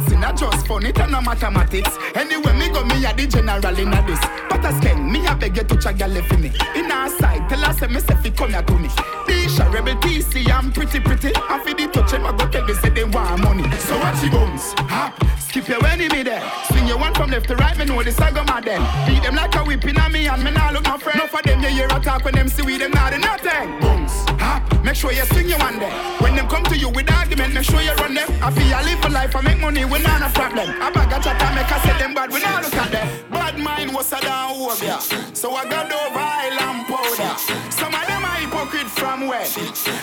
Dancing 0.00 0.24
are 0.24 0.32
just 0.32 0.66
fun, 0.66 0.86
it 0.86 0.98
and 0.98 1.12
no 1.12 1.20
mathematics. 1.20 1.98
Anyway, 2.14 2.52
me 2.54 2.70
go, 2.70 2.82
me 2.84 3.04
a 3.04 3.12
the 3.12 3.26
general 3.26 3.78
in 3.78 3.92
a 3.92 4.06
this. 4.06 4.20
But 4.48 4.64
a 4.64 4.72
skank, 4.72 5.10
me 5.10 5.26
a 5.26 5.34
beg 5.34 5.56
you 5.56 5.64
to 5.64 6.06
left 6.08 6.38
me. 6.38 6.50
In 6.74 6.90
our 6.90 7.08
side, 7.10 7.46
tell 7.50 7.64
us, 7.64 7.80
me 7.82 8.00
say, 8.00 8.14
fi 8.14 8.30
come 8.30 8.50
here 8.50 8.62
to 8.62 8.78
me. 8.78 8.88
Disha, 9.28 9.70
rebel 9.70 9.96
TC, 9.96 10.50
I'm 10.50 10.72
pretty, 10.72 11.00
pretty. 11.00 11.32
I 11.34 11.62
feel 11.64 11.76
the 11.76 11.92
touch, 11.92 12.12
them, 12.12 12.24
I 12.24 12.32
go 12.32 12.48
tell 12.48 12.64
me, 12.64 12.72
say 12.74 12.88
they 12.88 13.04
want 13.04 13.42
money. 13.42 13.70
So 13.76 13.98
watch 13.98 14.22
your 14.22 14.32
bones, 14.32 14.72
hop, 14.88 15.22
skip 15.38 15.68
your 15.68 15.84
enemy 15.86 16.22
there. 16.22 16.42
Swing 16.70 16.86
your 16.86 16.98
one 16.98 17.12
from 17.12 17.30
left 17.30 17.48
to 17.48 17.56
right, 17.56 17.76
me 17.76 17.84
know 17.84 18.02
the 18.02 18.12
saga 18.12 18.42
my 18.44 18.62
them. 18.62 18.80
Beat 19.06 19.22
them 19.22 19.34
like 19.34 19.54
a 19.54 19.64
whipping 19.64 19.98
on 19.98 20.12
me, 20.12 20.26
and 20.28 20.42
me 20.42 20.50
nah 20.50 20.70
look 20.70 20.84
my 20.84 20.96
friend. 20.96 21.18
No 21.18 21.26
for 21.26 21.42
them, 21.42 21.60
you 21.60 21.68
hear 21.68 21.86
a 21.86 22.00
talk 22.00 22.24
when 22.24 22.34
them 22.34 22.48
see 22.48 22.62
we, 22.62 22.78
them 22.78 22.92
not 22.92 23.12
do 23.12 23.18
nothing. 23.18 23.78
Bones, 23.80 24.12
hop, 24.40 24.62
make 24.82 24.94
sure 24.94 25.12
you 25.12 25.24
swing 25.26 25.48
your 25.48 25.58
one 25.58 25.78
there. 25.78 25.92
When 26.22 26.36
them 26.36 26.48
come 26.48 26.64
to 26.64 26.76
you 26.78 26.88
with 26.88 27.10
argument, 27.12 27.52
make 27.52 27.64
sure 27.64 27.82
you 27.82 27.92
run 27.96 28.14
them. 28.14 28.28
I 28.42 28.50
feel 28.50 28.74
I 28.74 28.82
live 28.82 29.04
a 29.04 29.08
life, 29.10 29.36
I 29.36 29.42
make 29.42 29.60
money, 29.60 29.84
we 29.90 29.98
not 30.02 30.22
a 30.22 30.30
problem. 30.32 30.70
I 30.80 30.90
bag 30.90 31.12
a 31.12 31.18
chat, 31.22 31.42
I 31.42 31.54
make 31.54 31.72
I 31.72 31.78
say 31.82 31.98
them 31.98 32.14
bad, 32.14 32.32
we 32.32 32.40
not 32.40 32.62
look 32.62 32.74
at 32.74 32.90
them. 32.90 33.06
Bad 33.30 33.58
mind 33.58 33.92
was 33.94 34.12
a 34.12 34.20
down 34.20 34.56
over 34.56 34.84
ya. 34.84 34.98
So 35.34 35.54
I 35.54 35.68
got 35.68 35.90
over 35.90 36.18
island 36.18 36.86
powder. 36.86 37.34
Some 37.70 37.94
of 37.94 38.06
them 38.06 38.24
are 38.24 38.38
hypocrite 38.40 38.90
from 38.90 39.26
where? 39.26 39.46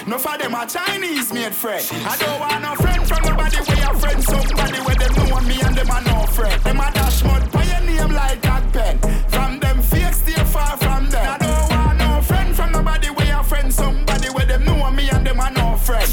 No 0.08 0.18
for 0.18 0.38
them 0.38 0.56
are 0.56 0.68
Chinese 0.68 1.34
made 1.34 1.56
friend. 1.56 1.86
I 2.06 2.18
don't 2.18 2.40
want 2.40 2.62
no 2.62 2.76
friend 2.76 3.08
from 3.08 3.22
nobody 3.24 3.58
where 3.58 3.80
your 3.80 3.96
friend 3.96 4.24
somebody 4.24 4.80
where 4.82 4.96
them 4.96 5.14
know 5.16 5.40
me 5.42 5.62
and 5.62 5.76
them 5.76 5.90
are 5.90 6.04
no 6.04 6.26
friend. 6.28 6.62
Them 6.64 6.80
a 6.80 6.92
dash 6.92 7.24
mud 7.24 7.48
name 7.88 8.12
like 8.14 8.42
that 8.42 8.64
pen. 8.74 8.98
From 9.30 9.60
them 9.60 9.82
fake 9.82 10.14
stay 10.14 10.44
far 10.44 10.78
from 10.78 11.10
them. 11.10 11.28
I 11.34 11.38
don't 11.38 11.70
want 11.72 11.98
no 12.00 12.22
friend 12.22 12.56
from 12.56 12.72
nobody 12.72 13.10
where 13.10 13.28
your 13.28 13.44
friend 13.44 13.74
somebody 13.74 14.30
where 14.30 14.46
them 14.46 14.66
know 14.66 14.92
me 14.92 15.10
and 15.10 15.26
them 15.26 15.40
are 15.40 15.52
no 15.52 15.76
friend. 15.78 16.08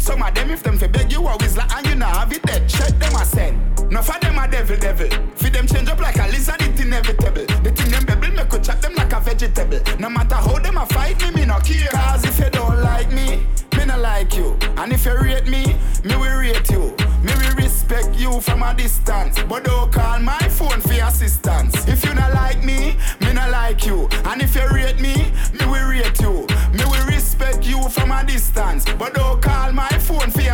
Some 0.00 0.22
of 0.22 0.34
them, 0.34 0.50
if 0.50 0.62
them 0.62 0.78
fi 0.78 0.86
beg 0.86 1.12
you 1.12 1.26
always 1.26 1.56
like 1.56 1.72
and 1.76 1.86
you 1.86 1.94
not 1.94 2.16
have 2.16 2.32
it 2.32 2.42
dead, 2.42 2.68
check 2.68 2.98
them 2.98 3.14
a 3.14 3.24
send. 3.24 3.70
No 3.90 4.02
for 4.02 4.18
them 4.20 4.38
a 4.38 4.48
devil 4.48 4.76
devil. 4.76 5.08
Fi 5.36 5.48
them 5.48 5.66
change 5.66 5.88
up 5.88 6.00
like 6.00 6.16
a 6.16 6.26
lizard, 6.28 6.62
it 6.62 6.80
inevitable. 6.80 7.46
The 7.62 7.72
thing 7.72 7.90
them 7.90 8.04
bebble, 8.04 8.36
me 8.36 8.44
could 8.48 8.62
chop 8.64 8.80
them 8.80 8.94
like 8.94 9.12
a 9.12 9.20
vegetable. 9.20 9.80
No 9.98 10.08
matter 10.08 10.36
how 10.36 10.58
them 10.58 10.78
a 10.78 10.86
fight 10.86 11.20
me, 11.22 11.30
me 11.32 11.44
no 11.44 11.58
care. 11.58 11.88
Cause 11.90 12.24
if 12.24 12.38
you 12.38 12.50
don't 12.50 12.80
like 12.82 13.10
me, 13.12 13.44
me 13.76 13.84
no 13.86 13.98
like 13.98 14.34
you. 14.36 14.56
And 14.76 14.92
if 14.92 15.04
you 15.04 15.18
rate 15.18 15.46
me, 15.46 15.76
me 16.04 16.16
will 16.16 16.38
rate 16.38 16.70
you. 16.70 16.94
Me 17.22 17.32
will 17.34 17.54
respect 17.56 18.16
you 18.16 18.40
from 18.40 18.62
a 18.62 18.72
distance. 18.74 19.42
But 19.48 19.64
don't 19.64 19.92
call 19.92 20.20
my 20.20 20.38
phone 20.48 20.80
for 20.80 20.92
assistance. 20.92 21.74
If 21.88 22.04
you 22.04 22.14
not 22.14 22.32
like 22.32 22.64
me, 22.64 22.96
me 23.20 23.32
not 23.32 23.50
like 23.50 23.84
you. 23.84 24.08
And 24.24 24.40
if 24.40 24.54
you 24.54 24.66
rate 24.68 25.00
me, 25.00 25.14
me 25.58 25.66
will 25.66 25.88
rate 25.88 26.20
you. 26.20 26.46
Me 26.72 26.84
will 26.84 27.06
respect 27.06 27.66
you 27.66 27.82
from 27.88 28.12
a 28.12 28.24
distance. 28.24 28.84
But 28.98 29.14
don't 29.14 29.42
call 29.42 29.72
my 29.72 29.89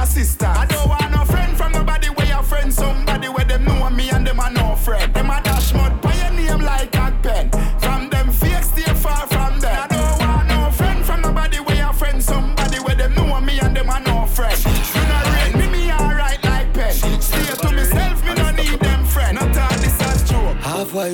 assistance. 0.07 0.57
I 0.57 1.06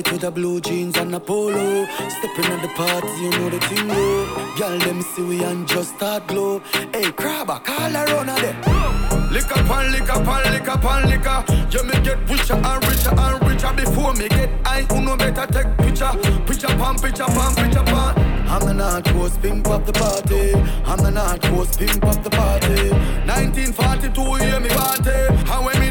white 0.03 0.13
with 0.13 0.23
a 0.23 0.31
blue 0.31 0.59
jeans 0.61 0.97
and 0.97 1.13
a 1.15 1.19
polo. 1.19 1.85
Stepping 1.85 2.45
at 2.45 2.61
the 2.61 2.67
party, 2.75 3.07
you 3.21 3.29
know 3.31 3.49
the 3.49 3.59
thing 3.59 3.87
go. 3.87 4.55
Girl, 4.57 4.79
them 4.79 5.01
see 5.01 5.23
we 5.23 5.43
and 5.43 5.67
just 5.67 5.95
start 5.95 6.27
glow. 6.27 6.59
Hey, 6.93 7.11
crabber, 7.11 7.59
call 7.59 7.91
her 7.91 8.17
on 8.17 8.27
them. 8.27 9.31
Lick 9.31 9.51
up 9.51 9.69
and 9.69 9.91
lick 9.91 10.09
up 10.09 10.27
and 10.27 10.53
lick 10.53 10.67
up 10.67 10.85
and 10.85 11.09
lick 11.09 11.25
up. 11.25 11.49
You 11.73 11.83
me 11.83 11.93
get 12.03 12.17
richer 12.29 12.53
and 12.53 12.87
richer 12.87 13.13
and 13.17 13.47
richer. 13.47 13.73
before 13.73 14.13
me 14.13 14.27
get 14.29 14.49
high. 14.65 14.83
Who 14.83 15.01
no 15.01 15.17
better 15.17 15.47
take 15.47 15.77
picture? 15.77 16.11
Picture 16.45 16.67
pan, 16.67 16.95
picture 16.99 17.25
pan, 17.25 17.55
picture 17.55 17.83
pan. 17.83 18.33
I'm 18.47 18.67
the 18.67 18.73
North 18.73 19.05
Coast 19.05 19.41
pimp 19.41 19.67
of 19.67 19.85
the 19.85 19.93
party. 19.93 20.53
I'm 20.85 20.99
the 20.99 21.11
North 21.11 21.41
Coast 21.41 21.79
pimp 21.79 22.03
of 22.05 22.23
the 22.23 22.29
party. 22.29 22.91
1942, 23.25 24.33
hear 24.35 24.59
me 24.59 24.69
party. 24.69 25.19
And 25.51 25.65
when 25.65 25.82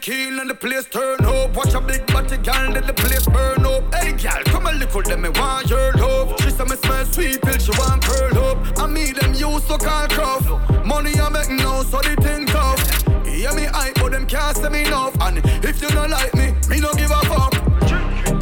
the 0.00 0.38
and 0.40 0.50
the 0.50 0.54
place 0.54 0.86
turn 0.86 1.24
up. 1.24 1.54
Watch 1.56 1.74
a 1.74 1.80
big 1.80 2.06
body 2.06 2.36
girl, 2.38 2.72
then 2.72 2.86
the 2.86 2.94
place 2.94 3.26
burn 3.26 3.64
up. 3.64 3.94
Hey 3.94 4.12
girl, 4.12 4.42
come 4.44 4.66
a 4.66 4.72
little, 4.72 5.02
them 5.02 5.22
me 5.22 5.28
want 5.30 5.68
your 5.68 5.92
love. 5.94 6.34
She 6.40 6.50
say 6.50 6.64
me 6.64 6.76
smell 6.76 7.04
sweet 7.06 7.42
till 7.42 7.58
she 7.58 7.70
want 7.72 8.02
curl 8.02 8.38
up. 8.44 8.78
I 8.78 8.86
me 8.86 9.12
them 9.12 9.34
use 9.34 9.64
so 9.64 9.76
called 9.76 10.10
cuff. 10.10 10.44
Money 10.84 11.18
I 11.20 11.28
make 11.30 11.50
now, 11.50 11.82
so 11.82 11.98
the 11.98 12.16
thing 12.20 12.46
tough. 12.46 12.80
Hear 13.26 13.52
me 13.54 13.64
hype, 13.64 13.94
but 13.96 14.12
them 14.12 14.26
can't 14.26 14.56
say 14.56 14.68
me 14.68 14.84
enough. 14.84 15.16
And 15.20 15.38
if 15.64 15.80
you 15.82 15.88
don't 15.88 16.10
like 16.10 16.34
me, 16.34 16.52
me 16.68 16.80
no 16.80 16.92
give 16.94 17.10
a 17.10 17.20
fuck. 17.26 17.54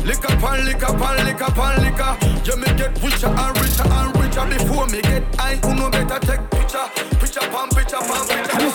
Lick 0.05 0.25
up 0.25 0.43
and 0.43 0.65
lick 0.67 0.83
up 0.83 1.01
and 1.01 1.27
lick 1.27 1.43
up 1.43 1.59
and 1.59 1.83
liquor. 1.83 2.13
You 2.45 2.57
me 2.57 2.67
get 2.77 3.03
richer 3.03 3.29
and 3.29 3.61
richer 3.61 3.87
and 3.87 4.17
richer 4.17 4.47
before 4.47 4.87
me 4.87 5.01
get 5.03 5.23
high. 5.37 5.57
Who 5.57 5.75
no 5.75 5.91
better 5.91 6.19
take 6.21 6.51
picture, 6.51 6.87
picture 7.19 7.41
pan, 7.41 7.69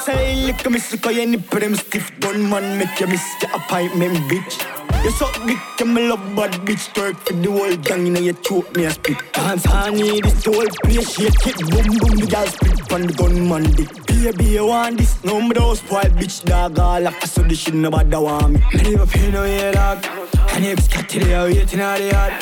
say, 0.01 0.35
lick 0.35 0.65
me, 0.65 0.73
miss, 0.73 0.95
cause 0.99 1.15
you 1.15 1.25
nipple 1.25 1.59
them 1.59 1.75
stiff. 1.75 2.19
Gunman 2.19 2.77
make 2.77 2.99
you 2.99 3.07
miss, 3.07 3.23
get 3.39 3.53
a 3.53 3.59
pipe, 3.59 3.95
man, 3.95 4.15
bitch. 4.29 4.90
You 5.03 5.09
suck 5.09 5.33
dick 5.47 5.57
and 5.79 5.95
me 5.95 6.07
love 6.07 6.21
bad 6.35 6.51
bitch. 6.61 6.93
Twerk 6.93 7.15
for 7.15 7.33
the 7.33 7.49
whole 7.49 7.75
gang 7.77 8.05
inna 8.05 8.19
your 8.19 8.35
throat 8.35 8.75
me 8.75 8.85
a 8.85 8.91
spit. 8.91 9.17
Dance 9.33 9.65
honey 9.65 10.21
this 10.21 10.43
the 10.43 10.51
whole 10.51 10.67
place. 10.83 11.15
Shake 11.15 11.47
it 11.47 11.57
Boom 11.71 11.97
boom 11.97 12.17
the 12.19 12.27
gal 12.27 12.45
spit 12.45 12.93
on 12.93 13.07
the 13.07 13.13
gunman 13.13 13.63
dick 13.71 13.89
Baby 14.05 14.45
you 14.51 14.67
want 14.67 14.99
this? 14.99 15.23
No 15.23 15.41
me 15.41 15.53
don't 15.55 15.75
spoil 15.75 16.03
bitch 16.03 16.45
dog 16.45 16.77
All 16.77 17.07
after 17.07 17.25
so 17.25 17.41
this 17.41 17.61
shit 17.61 17.73
nobody 17.73 18.15
want 18.15 18.51
me. 18.51 18.59
Me 18.75 18.91
never 18.91 19.07
pay 19.07 19.31
no 19.31 19.43
yeah 19.43 19.71
dog. 19.71 20.05
And 20.53 20.65
you 20.65 20.75
cat 20.75 21.09
today 21.09 21.33
I 21.33 21.45
waiting 21.45 21.79
out 21.79 21.97
the 21.97 22.07
yard. 22.11 22.33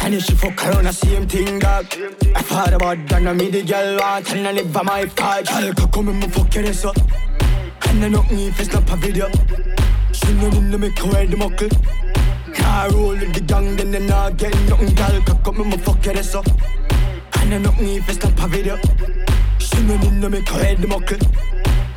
And 0.00 0.14
if 0.14 0.22
she 0.22 0.34
fuck 0.36 0.64
around 0.66 0.84
the 0.84 0.92
same 0.92 1.26
thing 1.26 1.58
dog. 1.58 1.86
I 2.36 2.42
thought 2.42 2.74
about 2.74 3.08
that 3.08 3.22
now 3.22 3.32
me 3.32 3.50
the 3.50 3.64
girl 3.64 3.98
want. 3.98 4.32
And 4.32 4.46
I 4.46 4.52
live 4.52 4.72
by 4.72 4.82
my 4.82 5.06
part 5.06 5.48
Girl 5.48 5.88
come 5.88 6.10
and 6.10 6.20
me 6.20 6.28
fuck 6.28 6.54
your 6.54 6.66
ass 6.66 6.84
up. 6.84 6.96
And 7.88 8.04
I 8.04 8.08
knock 8.08 8.30
me 8.30 8.46
if 8.46 8.60
it's 8.60 8.72
not 8.72 8.88
a 8.88 8.94
video 8.94 9.28
Sinunod 10.14 10.70
na 10.70 10.78
may 10.78 10.94
kawal 10.94 11.26
di 11.26 11.34
mokil 11.34 11.66
my 12.54 13.18
gigang 13.34 13.74
din 13.74 13.90
na 13.90 13.98
nagin 13.98 14.54
Yung 14.70 14.94
gal. 14.94 15.18
Kakot 15.26 15.58
stop 15.58 15.66
mafokereso 15.66 16.40
video. 16.46 17.58
She 17.58 17.58
know 17.58 17.74
ng 18.30 18.34
pavideo 18.38 18.76
Sinunod 19.58 20.14
na 20.22 20.28
may 20.30 20.42
kawal 20.46 20.78
my 20.78 20.86
mokil 20.86 21.18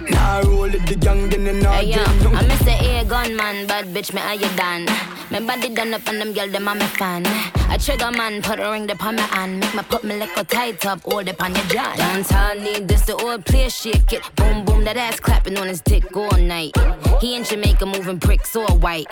Nah, 0.09 0.39
roll 0.39 0.61
with 0.61 0.85
the 0.87 0.95
gang, 0.95 1.29
then 1.29 1.43
they 1.43 1.61
not 1.61 1.75
Hey 1.75 1.91
yo, 1.91 2.03
I'm 2.03 2.47
nothing. 2.47 2.67
Mr. 2.67 3.01
A 3.01 3.05
gunman, 3.05 3.67
bad 3.67 3.85
bitch, 3.87 4.13
me 4.13 4.21
how 4.21 4.33
you 4.33 4.49
done? 4.55 4.85
My 5.29 5.39
body 5.41 5.73
done 5.73 5.93
up 5.93 6.07
and 6.07 6.21
them 6.21 6.33
girl 6.33 6.47
them 6.47 6.67
a 6.67 6.75
me 6.75 6.85
fan. 6.85 7.25
A 7.69 7.77
trigger 7.77 8.11
man, 8.11 8.41
put 8.41 8.59
a 8.59 8.71
ring 8.71 8.89
upon 8.89 9.17
my 9.17 9.23
hand, 9.23 9.59
make 9.59 9.75
my 9.75 9.83
put 9.83 10.03
me 10.03 10.17
like 10.17 10.35
a 10.37 10.43
tight 10.43 10.85
up, 10.85 11.01
hold 11.03 11.27
up 11.27 11.43
on 11.43 11.53
your 11.53 11.65
jaw. 11.65 11.93
Dance 11.95 12.31
all 12.31 12.55
need 12.55 12.87
this, 12.87 13.01
the 13.01 13.15
old 13.15 13.45
place 13.45 13.75
shake 13.75 14.13
it. 14.13 14.21
Boom 14.35 14.63
boom, 14.63 14.85
that 14.85 14.95
ass 14.95 15.19
clapping 15.19 15.57
on 15.57 15.67
his 15.67 15.81
dick 15.81 16.15
all 16.15 16.37
night. 16.37 16.71
He 17.19 17.35
in 17.35 17.43
Jamaica 17.43 17.85
moving 17.85 18.17
bricks 18.17 18.55
all 18.55 18.77
white. 18.77 19.07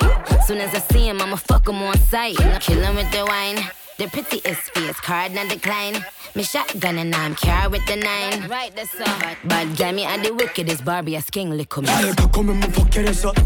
Soon 0.46 0.60
as 0.60 0.74
I 0.74 0.80
see 0.80 1.10
him, 1.10 1.22
I'ma 1.22 1.36
fuck 1.36 1.68
him 1.68 1.84
on 1.84 1.98
sight. 1.98 2.38
Kill 2.62 2.82
him 2.82 2.96
with 2.96 3.12
the 3.12 3.26
wine. 3.26 3.58
The 3.98 4.08
pretty 4.08 4.38
is 4.44 4.58
fierce, 4.58 5.00
card 5.00 5.32
not 5.32 5.48
decline. 5.48 6.04
Me 6.36 6.44
shotgun 6.44 6.98
and 6.98 7.16
I'm 7.16 7.34
carry 7.34 7.70
with 7.70 7.86
the 7.86 7.96
nine. 7.96 8.50
Right, 8.50 8.76
that's 8.76 8.94
all. 9.00 9.06
Bad, 9.06 9.38
bad 9.46 9.78
guy, 9.78 9.94
me 9.94 10.04
and 10.04 10.22
the 10.22 10.34
wickedest 10.34 10.84
Barbie, 10.84 11.16
a 11.16 11.22
sking 11.22 11.52
lick 11.52 11.78
me. 11.78 11.88
Girl, 11.88 12.14
cock 12.14 12.38
up 12.38 12.44
me, 12.44 12.56
my 12.56 12.68
fuck 12.68 12.94
your 12.94 13.08
ass 13.08 13.24
up. 13.24 13.38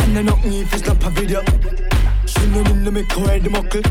And 0.00 0.18
I 0.18 0.22
knock 0.22 0.42
me 0.42 0.62
if 0.62 0.72
it's 0.72 0.86
not 0.86 1.04
a 1.04 1.10
video. 1.10 1.44
She 2.24 2.46
no 2.46 2.62
need 2.62 2.82
to 2.82 2.90
make 2.90 3.12
her 3.12 3.24
wear 3.26 3.40
the 3.40 3.50
muckle. 3.50 3.82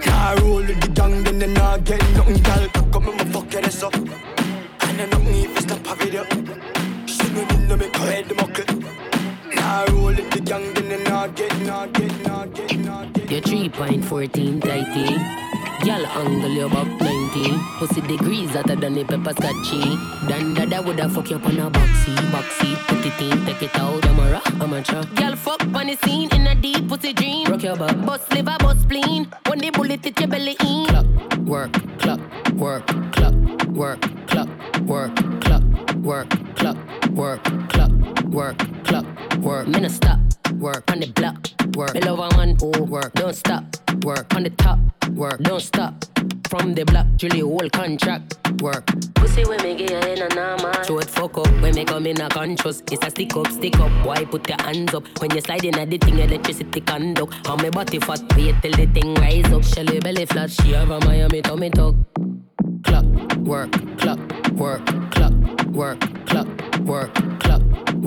Car 0.00 0.36
roll 0.36 0.62
with 0.62 0.80
the 0.80 0.88
gang, 0.94 1.24
then 1.24 1.38
they 1.40 1.52
not 1.52 1.82
get 1.82 2.00
nothing. 2.14 2.40
Girl, 2.40 2.68
cock 2.68 2.94
up 2.94 3.02
me, 3.02 3.12
my 3.12 3.24
fuck 3.24 3.52
your 3.52 3.64
ass 3.64 3.82
up. 3.82 3.94
And 3.96 5.00
I 5.00 5.06
knock 5.06 5.22
me 5.22 5.44
if 5.46 5.56
it's 5.56 5.66
not 5.66 5.84
a 5.84 5.94
video. 5.96 6.24
She 7.06 7.28
no 7.32 7.42
need 7.42 7.68
to 7.68 7.76
make 7.76 7.96
her 7.96 8.04
wear 8.04 8.22
the 8.22 8.34
muckle. 8.36 8.71
Car 9.72 9.86
roll 9.86 10.04
with 10.04 10.30
the 10.30 10.40
gang, 10.40 10.74
then 10.74 10.88
they 10.90 11.02
not 11.04 11.34
get, 11.34 11.58
not 11.60 11.92
get, 11.94 12.12
not 12.26 12.52
get, 12.52 12.78
not 12.80 13.10
get. 13.14 13.30
Your 13.30 13.40
3.14 13.40 14.60
tighty. 14.60 15.06
Y'all 15.86 16.04
angle 16.20 16.50
you 16.50 16.66
about 16.66 16.88
19. 17.00 17.58
Pussy 17.78 18.02
degrees 18.02 18.50
hotter 18.50 18.76
than 18.76 18.92
the 18.92 19.04
pepper 19.04 19.32
scotchy. 19.32 19.96
Dan 20.28 20.52
dada 20.52 20.82
woulda 20.82 21.08
fuck 21.08 21.30
you 21.30 21.36
up 21.36 21.46
on 21.46 21.58
a 21.58 21.70
boxy, 21.70 22.14
boxy. 22.34 22.74
Put 22.86 23.06
it 23.06 23.22
in, 23.22 23.46
take 23.46 23.62
it 23.62 23.78
out, 23.78 24.04
I'm 24.04 24.18
a 24.18 24.32
rock, 24.32 24.52
I'm 24.60 24.74
a 24.74 24.82
truck. 24.82 25.08
Y'all 25.18 25.36
fuck 25.36 25.62
on 25.62 25.86
the 25.86 25.96
scene 26.04 26.28
in 26.34 26.46
a 26.48 26.54
deep 26.54 26.86
pussy 26.86 27.14
dream. 27.14 27.50
Rock 27.50 27.62
your 27.62 27.76
back, 27.76 27.96
bust 28.04 28.30
liver, 28.34 28.56
bust 28.58 28.82
spleen. 28.82 29.26
When 29.46 29.58
the 29.58 29.70
bullet 29.70 30.04
hit 30.04 30.20
your 30.20 30.28
belly 30.28 30.54
in. 30.60 30.84
Clock, 30.84 31.06
work, 31.46 31.72
clock, 31.98 32.20
work, 32.56 32.86
clock, 33.12 33.34
work, 33.68 34.02
clock, 34.26 34.50
work, 34.82 35.16
clock, 35.40 35.64
work, 36.10 36.28
clock, 36.56 36.76
work, 37.14 37.42
clock, 37.68 37.90
work, 38.26 38.58
clock, 38.84 39.06
work. 39.38 39.68
No 39.68 39.88
stop, 39.88 40.18
work 40.54 40.90
on 40.90 41.00
the 41.00 41.06
block, 41.06 41.48
work. 41.76 41.94
A 41.94 42.36
man, 42.36 42.56
oh 42.62 42.82
work, 42.84 43.12
don't 43.14 43.34
stop, 43.34 43.64
work 44.04 44.34
on 44.34 44.44
the 44.44 44.50
top, 44.50 44.78
work, 45.10 45.38
don't 45.40 45.60
stop. 45.60 46.04
From 46.48 46.74
the 46.74 46.84
block, 46.84 47.06
your 47.22 47.46
whole 47.46 47.70
contract, 47.70 48.36
work. 48.60 48.86
Pussy 49.14 49.44
when 49.44 49.62
me 49.62 49.74
get 49.74 50.06
in 50.06 50.22
a 50.22 50.34
normal. 50.34 50.72
Show 50.84 50.98
it 50.98 51.08
fuck 51.08 51.38
up 51.38 51.50
when 51.62 51.74
me 51.74 51.84
come 51.84 52.06
in 52.06 52.20
a 52.20 52.28
conscious. 52.28 52.82
It's 52.90 53.04
a 53.06 53.10
stick 53.10 53.34
up, 53.36 53.46
stick 53.48 53.80
up. 53.80 53.90
Why 54.06 54.24
put 54.24 54.46
your 54.48 54.60
hands 54.60 54.92
up 54.92 55.04
when 55.18 55.34
you 55.34 55.40
slide 55.40 55.64
in 55.64 55.78
at 55.78 55.88
the 55.88 55.98
thing? 55.98 56.18
Electricity 56.18 56.82
conduct. 56.82 57.46
How 57.46 57.56
me 57.56 57.70
body 57.70 57.98
fat, 58.00 58.20
wait 58.36 58.54
till 58.60 58.72
the 58.72 58.86
thing 58.86 59.14
rise 59.14 59.50
up. 59.52 59.64
Shelly 59.64 60.00
belly 60.00 60.26
flat, 60.26 60.50
she 60.50 60.72
have 60.72 60.90
a 60.90 61.00
Miami 61.06 61.40
tummy 61.40 61.70
tuck. 61.70 61.94
Clock, 62.84 63.04
work, 63.38 63.72
clock, 63.98 64.18
work, 64.52 64.84
clock, 64.84 64.92
work, 65.10 65.10
clock, 65.10 65.32
work, 65.68 66.00
clock, 66.00 66.11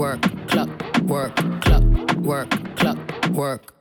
work, 0.05 0.21
clock, 0.47 0.69
work, 1.01 1.35
clock, 1.61 1.83
work, 2.17 2.49
clock, 2.75 2.99
work. 3.31 3.73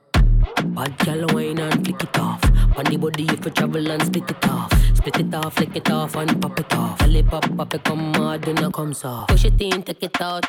Bad 0.75 0.97
gal 0.97 1.23
wine 1.33 1.59
and 1.59 1.85
flick 1.85 2.01
it 2.01 2.17
off. 2.17 2.43
On 2.77 2.85
the 2.85 2.97
body 2.97 3.25
if 3.25 3.45
you 3.45 3.51
travel 3.51 3.91
and 3.91 4.03
split 4.03 4.31
it 4.31 4.47
off. 4.49 4.71
Split 4.95 5.19
it 5.19 5.35
off, 5.35 5.53
flick 5.53 5.75
it 5.75 5.91
off 5.91 6.15
and 6.15 6.41
pop 6.41 6.59
it 6.59 6.73
off. 6.73 6.99
It 7.03 7.27
pop, 7.27 7.45
pop 7.55 7.73
it 7.75 7.83
come 7.83 8.13
hard 8.15 8.43
when 8.47 8.57
it 8.57 8.73
comes 8.73 9.05
off. 9.05 9.27
Push 9.27 9.45
it 9.45 9.61
in, 9.61 9.83
take 9.83 10.01
it 10.01 10.19
out. 10.19 10.45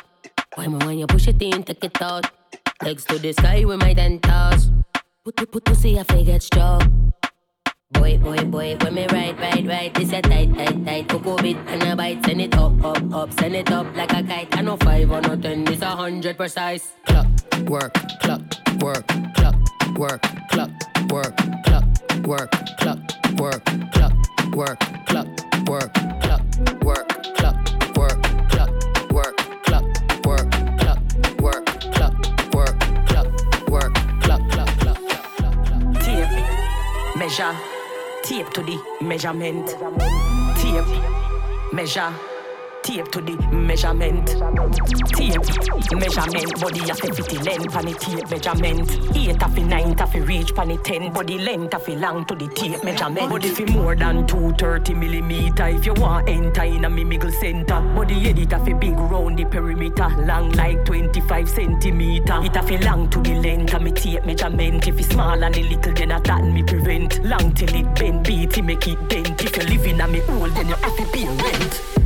Why 0.55 0.65
me 0.65 0.77
when 0.83 0.97
you 0.97 1.05
push 1.05 1.27
it 1.27 1.41
in, 1.43 1.61
take 1.61 1.83
it 1.83 2.01
out. 2.01 2.25
Legs 2.81 3.05
to 3.05 3.19
the 3.19 3.33
sky 3.33 3.63
with 3.63 3.79
my 3.79 3.93
ten 3.93 4.19
toes. 4.19 4.71
Put, 5.23 5.35
put, 5.35 5.51
put, 5.51 5.65
pussy, 5.65 5.99
I 5.99 6.23
get 6.23 6.41
stroke. 6.41 6.83
Boy, 7.91 8.17
boy, 8.17 8.43
boy, 8.43 8.77
when 8.81 8.95
me 8.95 9.07
ride, 9.07 9.39
ride, 9.39 9.65
ride, 9.65 9.93
this 9.93 10.11
a 10.11 10.21
tight, 10.21 10.53
tight, 10.55 10.85
tight. 10.85 11.07
Coco 11.07 11.37
bit 11.37 11.55
and 11.67 11.83
a 11.83 11.95
bite, 11.95 12.25
send 12.25 12.41
it 12.41 12.53
up, 12.53 12.83
up, 12.83 13.13
up, 13.13 13.31
send 13.39 13.55
it 13.55 13.71
up 13.71 13.87
like 13.95 14.11
a 14.11 14.21
kite. 14.23 14.57
I 14.57 14.61
know 14.61 14.75
five 14.75 15.09
or 15.09 15.21
no 15.21 15.37
ten, 15.37 15.63
this 15.63 15.81
a 15.81 15.85
hundred 15.85 16.35
precise. 16.35 16.91
Clock, 17.05 17.27
work, 17.69 17.93
clock, 18.19 18.41
work, 18.81 19.07
clock, 19.35 19.55
work, 19.97 20.21
clock, 20.49 20.69
work, 21.09 21.37
clock, 21.63 21.83
work, 22.25 22.51
clock, 22.77 22.99
work, 23.37 23.61
clock, 23.93 24.13
work, 24.57 24.79
clock, 25.07 25.27
work, 25.65 25.89
clock, 25.93 25.93
work, 25.93 25.93
clock, 26.19 26.41
work, 26.83 27.07
clock, 27.35 27.61
work, 27.93 28.17
clock, 28.49 28.69
work, 29.13 30.49
clock, 30.77 30.99
work, 31.39 31.65
clock, 31.91 32.13
work, 32.51 32.75
clock, 33.07 33.27
work, 33.69 33.93
cluck 34.19 34.41
clock, 34.51 34.69
clock, 34.79 34.79
clock, 34.79 34.99
clock. 35.37 36.03
Tape, 36.03 37.17
measure, 37.17 37.55
tape 38.27 38.49
to 38.49 38.61
the 38.61 38.77
measurement. 38.99 39.69
Tape, 40.57 41.71
measure, 41.71 42.13
tape 42.87 43.11
to 43.11 43.19
the 43.19 43.35
measurement. 43.51 44.27
Tape, 45.11 45.43
measurement, 45.91 46.61
body 46.61 46.79
to 46.79 46.95
fit 46.95 47.27
the 47.27 47.39
length 47.43 47.75
and 47.75 47.87
the 47.87 47.93
tape 47.99 48.29
measurement. 48.31 49.17
Eight 49.17 49.43
of 49.43 49.55
the 49.55 49.61
nine 49.61 49.99
of 49.99 50.13
the 50.13 50.21
reach 50.21 50.55
pan 50.55 50.69
the 50.69 50.77
ten, 50.77 51.11
body 51.11 51.37
length 51.37 51.73
of 51.73 51.85
the 51.85 51.95
long 51.97 52.23
to 52.25 52.35
the 52.35 52.47
tape 52.47 52.81
measurement. 52.85 53.29
Body 53.29 53.49
fi 53.49 53.65
more 53.65 53.95
than 53.95 54.25
230 54.25 54.93
millimeter 54.93 55.67
if 55.67 55.85
you 55.85 55.93
want 55.95 56.29
enter 56.29 56.63
in 56.63 56.85
a 56.85 56.89
me 56.89 57.03
middle 57.03 57.31
center. 57.31 57.81
Body 57.93 58.29
edit 58.29 58.53
of 58.53 58.65
a 58.65 58.73
big 58.73 58.97
round 58.97 59.37
the 59.37 59.43
perimeter, 59.45 60.07
long 60.19 60.51
like 60.53 60.85
25 60.85 61.49
centimeter. 61.49 62.39
It 62.41 62.55
a 62.55 62.85
long 62.85 63.09
to 63.09 63.19
the 63.21 63.35
length 63.35 63.73
of 63.73 63.81
me 63.81 63.91
tape 63.91 64.25
measurement. 64.25 64.87
If 64.87 64.97
it's 64.97 65.09
small 65.09 65.43
and 65.43 65.57
a 65.57 65.61
little, 65.61 65.93
then 65.93 66.11
a 66.11 66.21
that 66.21 66.41
me 66.41 66.63
prevent. 66.63 67.21
Long 67.25 67.53
till 67.53 67.75
it 67.75 67.95
bend, 67.95 68.23
beat 68.25 68.57
it 68.57 68.63
make 68.63 68.87
it 68.87 69.09
bent. 69.09 69.43
If 69.43 69.57
you 69.57 69.63
live 69.63 69.85
in 69.85 69.99
a 69.99 70.07
me 70.07 70.21
old 70.29 70.51
then 70.55 70.69
you 70.69 70.75
have 70.75 70.95
to 70.95 71.05
pay 71.11 71.27
rent. 71.27 71.96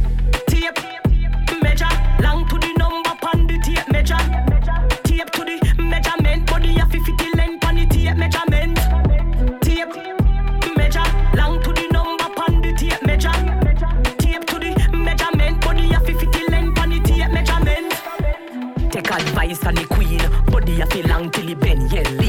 nice 19.51 19.65
and 19.65 19.77
the 19.77 19.85
queen. 19.85 20.21
Body 20.45 20.81
a 20.81 20.85
feel 20.85 21.07
long 21.07 21.29
till 21.29 21.47
he 21.47 21.55
bend 21.55 21.91
yellow. 21.91 22.20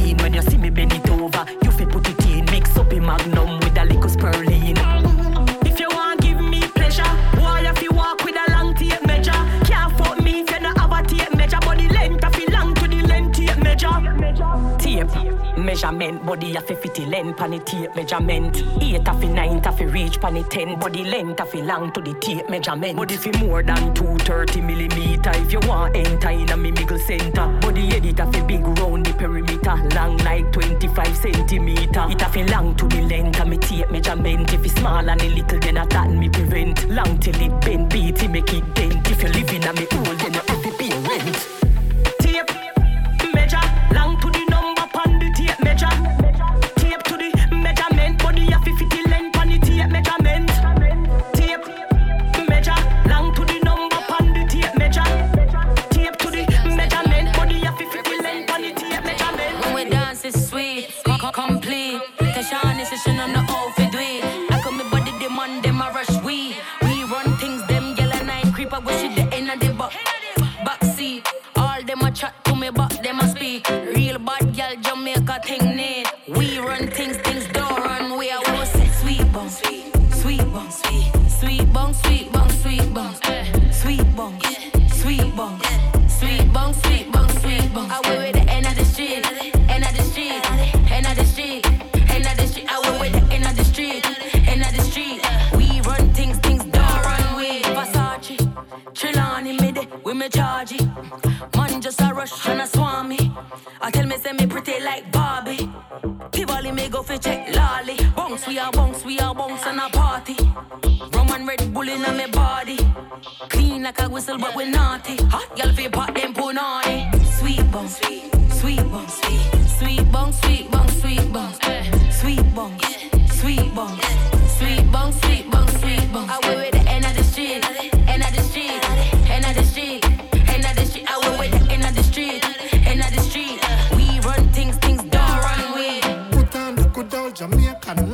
Measurement, 16.13 16.27
body 16.27 16.57
a 16.57 16.61
fi 16.61 16.75
fit 16.75 16.95
the 16.95 17.07
length 17.07 17.39
pan 17.39 17.51
the 17.51 17.59
tape 17.61 17.95
measurement. 17.95 18.57
Eight 18.81 19.07
a 19.07 19.15
fi 19.15 19.27
nine 19.29 19.59
a 19.65 19.73
fi 19.73 19.85
reach 19.85 20.21
pan 20.21 20.35
the 20.35 20.43
ten. 20.45 20.79
Body 20.79 21.05
length 21.05 21.41
a 21.41 21.47
fi 21.47 21.61
long 21.61 21.93
to 21.93 22.01
the 22.01 22.15
tape 22.15 22.49
measurement. 22.49 22.97
Body 22.97 23.17
fi 23.17 23.31
more 23.39 23.63
than 23.63 23.95
two 23.95 24.17
thirty 24.19 24.61
millimeter. 24.61 25.31
If 25.35 25.53
you 25.53 25.61
want 25.61 25.97
enter 25.97 26.31
in 26.31 26.51
a 26.51 26.57
me 26.57 26.71
middle 26.71 26.99
center. 26.99 27.47
Body 27.61 27.87
head 27.87 28.05
it 28.05 28.21
a 28.21 28.27
fi 28.31 28.41
big 28.43 28.67
round 28.79 29.07
the 29.07 29.13
perimeter, 29.15 29.77
long 29.95 30.17
like 30.19 30.53
twenty 30.53 30.89
five 30.89 31.17
centimeter. 31.17 32.07
It 32.09 32.23
a 32.23 32.29
fi 32.29 32.43
long 32.45 32.75
to 32.77 32.87
the 32.89 33.03
length 33.03 33.41
of 33.41 33.49
me 33.49 33.59
tape 33.59 33.91
measurement. 33.91 34.53
If 34.53 34.65
it's 34.65 34.75
small 34.75 35.09
and 35.09 35.21
a 35.21 35.29
little, 35.29 35.59
then 35.59 35.77
a 35.77 35.87
that 35.87 36.11
me 36.11 36.29
prevent. 36.29 36.89
Long 36.89 37.19
till 37.19 37.41
it 37.41 37.61
bend, 37.61 37.91
beat 37.91 38.23
it 38.23 38.31
make 38.31 38.53
it 38.53 38.75
dent. 38.75 39.11
If 39.11 39.23
you 39.23 39.29
live 39.29 39.53
in 39.53 39.65
a 39.65 39.73
me 39.73 39.87
hole, 39.91 40.17
then 40.17 40.35
you 40.35 40.41
have 40.41 40.63
to 40.63 40.71
pay 40.79 40.91
rent. 41.09 41.62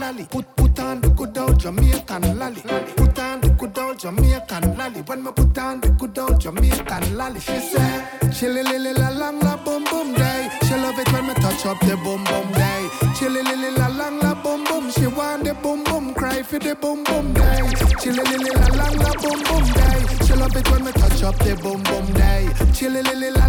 Lolly. 0.09 0.25
Put 0.31 0.57
put 0.57 0.79
on 0.81 1.01
the 1.01 1.09
good 1.11 1.37
old 1.39 1.59
Jamaican 1.59 2.39
lolly. 2.39 2.63
Put 2.97 3.19
on 3.19 3.41
the 3.41 3.49
good 3.51 3.79
old 3.79 3.99
Jamaican 3.99 4.77
lolly. 4.77 5.01
When 5.03 5.23
me 5.23 5.33
put 5.33 5.59
on 5.59 5.81
the 5.81 5.91
good 5.91 6.19
old 6.19 6.41
Jamaican 6.41 7.17
lolly, 7.17 7.41
she 7.41 7.59
say, 7.59 8.05
Chilly 8.33 8.63
lily 8.63 8.93
la 8.95 9.11
lang 9.11 9.41
la 9.41 9.57
boom 9.57 9.85
boom 9.85 10.15
day. 10.15 10.49
She 10.67 10.75
love 10.75 10.99
it 10.99 11.13
when 11.13 11.27
me 11.27 11.35
touch 11.35 11.67
up 11.67 11.81
the 11.81 11.97
boom 11.97 12.25
boom 12.25 12.53
day. 12.53 12.89
Chilly 13.17 13.43
lily 13.43 13.71
la 13.77 13.89
lang 13.89 14.19
la 14.21 14.35
boom 14.35 14.65
boom. 14.65 14.91
She 14.91 15.07
want 15.07 15.45
the 15.45 15.55
boom 15.55 15.85
boom, 15.85 16.15
cry 16.15 16.43
for 16.43 16.59
the 16.59 16.75
boom 16.75 17.05
boom 17.05 17.33
day. 17.35 17.61
Chilly 18.01 18.23
lily 18.31 18.51
la 18.55 18.69
lang 18.81 18.97
la 18.97 19.13
boom 19.23 19.41
boom 19.49 19.67
day. 19.73 20.01
She 20.27 20.35
love 20.35 20.57
it 20.57 20.71
when 20.71 20.85
me 20.85 20.93
touch 20.93 21.23
up 21.23 21.37
the 21.39 21.57
boom 21.63 21.83
boom 21.83 22.07
day. 22.15 22.49
Chilly 22.73 23.03
lily 23.03 23.31
la 23.31 23.47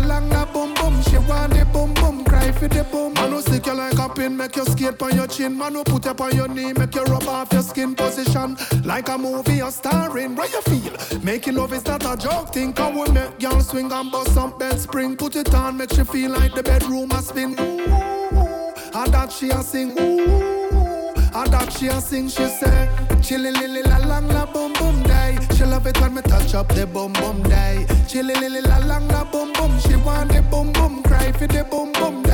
for 2.59 2.67
the 2.67 2.83
boom. 2.85 3.13
Man 3.13 3.31
who 3.31 3.41
stick 3.41 3.65
you 3.65 3.73
like 3.73 3.97
a 3.97 4.09
pin, 4.09 4.35
make 4.35 4.55
you 4.55 4.65
skate 4.65 5.01
on 5.01 5.15
your 5.15 5.27
chin. 5.27 5.57
Man 5.57 5.73
who 5.73 5.83
put 5.83 6.05
up 6.05 6.21
on 6.21 6.35
your 6.35 6.47
knee, 6.47 6.73
make 6.73 6.93
you 6.93 7.03
rub 7.05 7.23
off 7.23 7.51
your 7.53 7.61
skin 7.61 7.95
position. 7.95 8.57
Like 8.83 9.07
a 9.09 9.17
movie 9.17 9.55
you're 9.55 9.71
starring, 9.71 10.35
where 10.35 10.49
you 10.49 10.61
feel? 10.63 11.19
Making 11.21 11.55
love 11.55 11.73
is 11.73 11.85
not 11.85 12.03
a 12.05 12.17
joke 12.17 12.53
thing. 12.53 12.73
Come 12.73 12.99
we 12.99 13.09
make 13.11 13.41
y'all 13.41 13.61
swing 13.61 13.91
and 13.91 14.11
bust 14.11 14.33
some 14.33 14.57
bed 14.57 14.77
spring. 14.79 15.15
Put 15.15 15.35
it 15.37 15.53
on, 15.53 15.77
make 15.77 15.95
you 15.95 16.03
feel 16.03 16.31
like 16.31 16.53
the 16.53 16.63
bedroom 16.63 17.09
has 17.11 17.31
been. 17.31 17.53
Ooh, 17.59 18.73
and 18.93 19.13
that 19.13 19.31
she 19.31 19.49
a 19.49 19.63
sing. 19.63 19.91
Ooh, 19.99 21.13
and 21.33 21.53
that 21.53 21.71
she 21.71 21.87
a 21.87 22.01
sing. 22.01 22.27
She 22.27 22.45
say, 22.47 22.89
chilly 23.21 23.51
lily 23.51 23.83
la 23.83 23.97
lang 23.97 24.27
la 24.27 24.45
boom 24.45 24.73
boom 24.73 25.01
day. 25.03 25.37
She 25.55 25.63
love 25.63 25.87
it 25.87 25.99
when 26.01 26.13
me 26.15 26.21
touch 26.23 26.53
up 26.53 26.67
the 26.69 26.85
boom 26.85 27.13
boom 27.13 27.41
day. 27.43 27.85
Chilly 28.07 28.33
lily 28.35 28.61
la 28.61 28.79
lang 28.79 29.07
la 29.07 29.23
boom 29.23 29.53
boom. 29.53 29.79
She 29.79 29.95
want 29.95 30.31
the 30.31 30.41
boom 30.41 30.73
boom, 30.73 31.03
cry 31.03 31.31
for 31.31 31.47
the 31.47 31.63
boom 31.63 31.93
boom 31.93 32.23
day. 32.23 32.28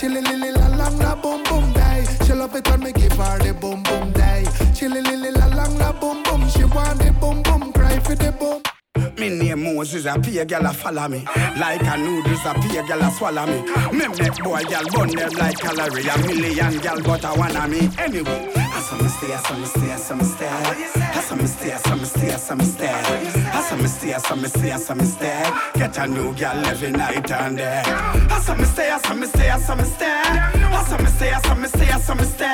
Chilly 0.00 0.22
lily 0.22 0.50
la 0.52 0.66
lang 0.68 0.98
la 0.98 1.14
boom 1.14 1.42
boom 1.44 1.72
day. 1.74 2.06
She 2.24 2.32
love 2.32 2.56
it 2.56 2.66
when 2.70 2.80
me 2.80 2.90
give 2.90 3.12
her 3.12 3.38
the 3.38 3.52
boom 3.52 3.82
boom 3.82 4.12
day. 4.12 4.46
Chilly 4.74 5.02
lily 5.02 5.30
la 5.30 5.44
lang 5.48 5.76
la 5.76 5.92
boom 5.92 6.22
boom. 6.22 6.48
She 6.48 6.64
want 6.64 7.00
the 7.00 7.12
boom 7.20 7.42
boom, 7.42 7.70
cry 7.74 7.98
for 7.98 8.14
the 8.14 8.32
boom. 8.32 8.62
Me 9.18 9.28
name 9.28 9.62
Moses, 9.62 10.06
a 10.06 10.18
pay 10.18 10.42
gal 10.46 10.64
a 10.64 10.72
follow 10.72 11.06
me. 11.06 11.26
Like 11.58 11.82
a 11.82 11.98
noodles, 11.98 12.46
a 12.46 12.54
pay 12.54 12.80
gal 12.88 13.02
a 13.02 13.10
swallow 13.10 13.44
me. 13.44 13.60
Me 13.92 14.08
make 14.08 14.42
boy 14.42 14.62
gal 14.70 14.84
burn 14.88 15.10
them 15.10 15.32
like 15.34 15.58
calorie. 15.58 16.08
A 16.08 16.16
million 16.26 16.78
gal 16.78 17.02
but 17.02 17.24
a 17.24 17.28
one 17.38 17.54
of 17.54 17.68
me. 17.68 17.90
Anyway, 17.98 18.52
Hassamiste, 18.80 19.26
hassamiste, 19.34 19.92
hassamiste 19.92 20.44
Hassamiste, 21.14 21.72
hassamiste, 21.72 22.32
hassamiste 22.32 22.88
Hassamiste, 23.52 24.14
hassamiste, 24.14 24.72
hassamiste 24.72 25.30
Geta 25.74 26.06
nog, 26.06 26.34
jag 26.38 26.56
lever 26.56 26.90
night 26.90 27.30
and 27.30 27.58
day 27.58 27.82
Hassamiste, 28.30 28.82
hassamiste, 28.92 29.50
hassamiste 29.50 30.06
Hassamiste, 30.72 31.30
hassamiste, 31.30 31.84
hassamiste 31.92 32.46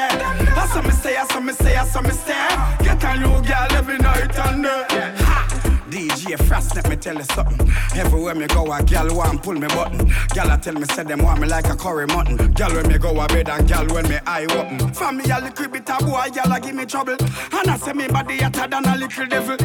Hassamiste, 0.57 1.09
hassamiste, 1.19 1.77
hassamiste 1.79 2.35
Geta 2.81 3.15
nog, 3.15 3.47
jag 3.47 3.73
lever 3.73 3.99
night 3.99 4.39
and 4.39 4.63
day 4.65 5.26
DJ 5.91 6.37
Frost, 6.47 6.75
let 6.75 6.89
me 6.89 6.97
tell 6.97 7.15
you 7.15 7.23
something. 7.23 7.71
Everywhere 7.95 8.35
me 8.35 8.47
go, 8.49 8.73
a 8.73 8.83
gal 8.83 9.15
want 9.15 9.43
pull 9.43 9.55
me 9.55 9.69
button. 9.69 10.11
Gal 10.31 10.51
a 10.51 10.59
tell 10.59 10.75
me 10.75 10.85
say 10.85 11.05
them 11.05 11.23
want 11.23 11.41
me 11.41 11.47
like 11.47 11.67
a 11.67 11.77
curry 11.77 12.07
mutton. 12.07 12.37
Gal 12.53 12.73
when 12.75 12.89
me 12.89 12.99
go 12.99 13.19
a 13.21 13.27
bed 13.29 13.49
and 13.49 13.69
gal 13.69 13.87
when 13.87 14.09
me 14.09 14.19
eye 14.27 14.47
open. 14.51 14.93
From 14.93 15.19
me 15.19 15.25
a 15.31 15.41
little 15.41 15.69
bit 15.69 15.89
of 15.89 16.01
boy, 16.01 16.29
gal 16.33 16.53
a 16.53 16.61
give 16.61 16.75
me 16.75 16.87
trouble. 16.87 17.17
And 17.21 17.71
I 17.71 17.77
say 17.77 17.93
me 17.93 18.09
body 18.09 18.39
hotter 18.39 18.67
than 18.67 18.85
a 18.85 18.97
little 18.97 19.27
devil. 19.27 19.57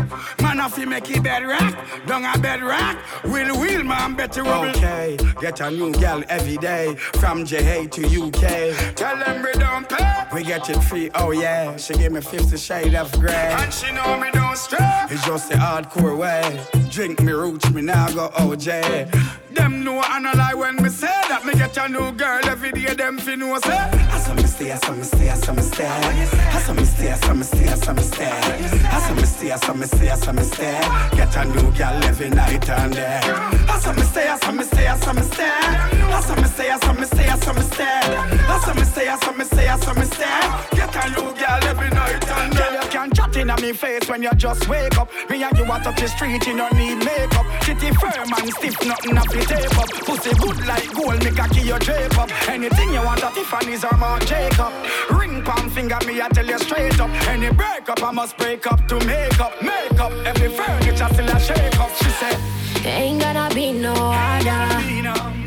Man 0.42 0.60
a 0.60 0.70
fi 0.70 0.86
make 0.86 1.10
it 1.10 1.24
bed 1.24 1.44
rock, 1.44 1.76
down 2.06 2.24
a 2.24 2.38
bed 2.40 2.62
rock. 2.62 2.98
Will 3.24 3.60
wheel 3.60 3.84
man 3.84 4.16
better 4.16 4.44
wobble. 4.44 4.70
Okay, 4.70 5.18
get 5.40 5.60
a 5.60 5.72
new 5.72 5.92
gal 5.94 6.24
every 6.30 6.58
day. 6.58 6.96
From 7.20 7.46
JA 7.46 7.88
to 7.88 8.06
UK. 8.06 8.96
Tell 8.96 9.18
them 9.18 9.44
we 9.44 9.52
don't 9.54 9.90
pay. 9.90 10.28
We 10.34 10.44
get 10.44 10.70
it 10.70 10.82
free, 10.84 11.10
oh 11.16 11.32
yeah. 11.32 11.76
She 11.78 11.94
give 11.96 12.14
me 12.14 12.22
50 12.22 12.56
shade 12.58 12.96
of 12.96 13.12
grey. 13.20 13.34
And 13.34 13.74
she 13.74 13.92
know 13.92 14.18
me 14.20 14.30
don't 14.32 14.58
stray. 14.58 14.80
It's 15.10 15.26
just 15.26 15.52
a 15.52 15.56
hardcore 15.56 16.11
way. 16.16 16.66
Drink 16.90 17.22
me 17.22 17.32
roots, 17.32 17.70
me 17.72 17.82
now 17.82 18.06
I 18.06 18.14
go 18.14 18.30
OJ. 18.30 19.41
Them 19.54 19.84
know 19.84 20.00
I 20.00 20.20
no 20.20 20.32
lie 20.34 20.54
when 20.54 20.82
me 20.82 20.90
say 20.90 21.08
that 21.08 21.46
me 21.46 21.54
get 21.54 21.76
a 21.78 21.88
new 21.90 22.12
girl 22.14 22.40
every 22.46 22.72
day. 22.72 22.94
Them 22.94 23.18
fi 23.18 23.36
know 23.36 23.60
say. 23.60 23.78
I 23.78 24.20
saw 24.20 24.34
me 24.34 24.44
stay, 24.44 24.72
I 24.72 24.78
saw 24.78 24.94
me 24.94 25.04
stay, 25.04 25.30
I 25.30 25.36
saw 25.36 25.54
me 25.54 25.62
stay. 25.62 25.88
I 25.88 26.60
saw 26.62 26.74
me 26.74 26.86
stay, 26.86 27.12
I 27.12 27.16
saw 27.18 27.34
me 27.34 27.44
stay, 27.44 27.68
I 27.68 27.76
saw 27.76 27.94
me 27.94 28.02
stay. 28.04 28.32
I 28.32 29.00
saw 29.00 29.16
me 29.16 29.26
stay, 29.26 29.52
I 29.52 29.56
saw 29.58 29.74
me 29.74 29.86
stay, 29.86 30.10
I 30.10 30.16
saw 30.16 30.32
me 30.32 30.44
stay. 30.44 30.80
Get 31.16 31.36
a 31.36 31.46
new 31.46 31.72
girl 31.72 32.04
every 32.04 32.30
night 32.30 32.70
and 32.70 32.94
day. 32.94 33.20
I 33.24 33.80
saw 33.80 33.94
me 33.94 34.02
stay, 34.04 34.28
I 34.28 34.38
saw 34.38 34.52
me 34.52 34.64
stay, 34.64 34.88
I 34.88 34.98
saw 34.98 35.14
me 35.14 35.22
stay. 35.22 35.50
I 35.52 36.22
saw 36.22 36.36
me 36.36 36.44
stay, 36.48 36.70
I 36.70 36.78
saw 36.80 36.94
me 36.94 37.06
stay, 37.06 37.28
I 37.28 37.38
saw 37.38 37.54
me 37.54 37.62
stay. 37.62 37.86
I 37.86 38.60
saw 38.64 38.74
me 38.74 38.84
stay, 38.84 39.08
I 39.10 39.18
saw 39.18 39.32
me 39.34 39.46
stay, 39.46 39.68
I 39.68 39.78
saw 39.80 39.94
me 39.94 40.06
stay. 40.06 40.78
Get 40.78 40.96
a 40.96 41.10
new 41.10 41.34
girl 41.36 41.64
every 41.68 41.90
night 41.90 42.30
and 42.30 42.54
day. 42.56 42.80
You 42.84 42.90
can 42.90 43.12
chat 43.12 43.36
in 43.36 43.48
me 43.62 43.74
face 43.74 44.08
when 44.08 44.24
you 44.24 44.32
just 44.36 44.68
wake 44.70 44.98
up. 44.98 45.10
Me 45.30 45.44
and 45.44 45.58
you 45.58 45.66
want 45.66 45.86
up 45.88 45.96
the 45.96 46.08
street, 46.08 46.46
you 46.48 46.56
don't 46.56 46.74
need 46.76 46.96
makeup. 47.04 47.46
Kitty 47.62 47.92
firm 47.96 48.32
and 48.38 48.54
stiff, 48.54 48.86
nothing 48.86 49.18
up 49.18 49.28
the 49.42 49.56
tape 49.56 49.78
up. 49.78 49.90
Pussy 49.90 50.34
good 50.36 50.66
like 50.66 50.94
gold, 50.94 51.24
make 51.24 51.40
a 51.40 51.48
key 51.50 51.68
your 51.68 51.80
drape 51.80 52.18
up. 52.18 52.30
Anything 52.50 52.94
you 52.94 53.04
want, 53.04 53.24
a 53.24 53.32
Tiffany's 53.34 53.84
or 53.84 53.96
Marc 53.98 54.26
Jacob. 54.26 54.72
Ring 55.10 55.42
palm 55.44 55.70
finger, 55.70 55.98
me 56.06 56.22
I 56.22 56.30
tell 56.30 56.46
you 56.46 56.60
straight 56.60 57.00
up. 57.00 57.10
Any 57.28 57.52
break 57.52 57.90
up, 57.90 58.04
I 58.04 58.12
must 58.12 58.38
break 58.38 58.66
up 58.68 58.88
to 58.88 59.00
make 59.06 59.40
up, 59.40 59.62
make 59.62 60.00
up. 60.00 60.12
Every 60.26 60.50
furniture 60.50 61.10
still 61.14 61.30
a 61.30 61.40
shake 61.40 61.80
up. 61.80 61.92
She 61.98 62.10
said. 62.20 62.38
Ain't 62.86 63.22
gonna 63.22 63.54
be 63.54 63.72
no 63.72 63.94
other. 63.94 64.82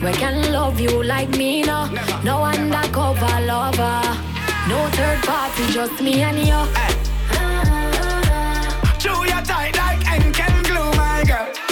We 0.05 0.13
can 0.13 0.53
love 0.53 0.79
you 0.81 1.03
like 1.03 1.31
me, 1.31 1.63
no. 1.63 1.87
No 2.23 2.45
undercover 2.45 3.41
lover. 3.41 4.03
No 4.69 4.89
third 4.93 5.23
party, 5.25 5.73
just 5.73 6.01
me 6.01 6.23
and 6.23 6.39
you. 6.39 6.55
Ah. 7.37 8.97
Chew 8.99 9.25
your 9.25 9.43
tight 9.43 9.77
like 9.77 10.03
Henkel 10.03 10.63
glue, 10.63 10.93
my 10.97 11.25
girl. 11.27 11.64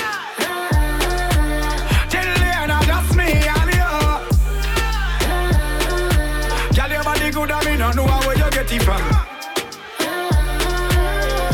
Get 8.62 8.74
it 8.74 8.82
from. 8.84 9.02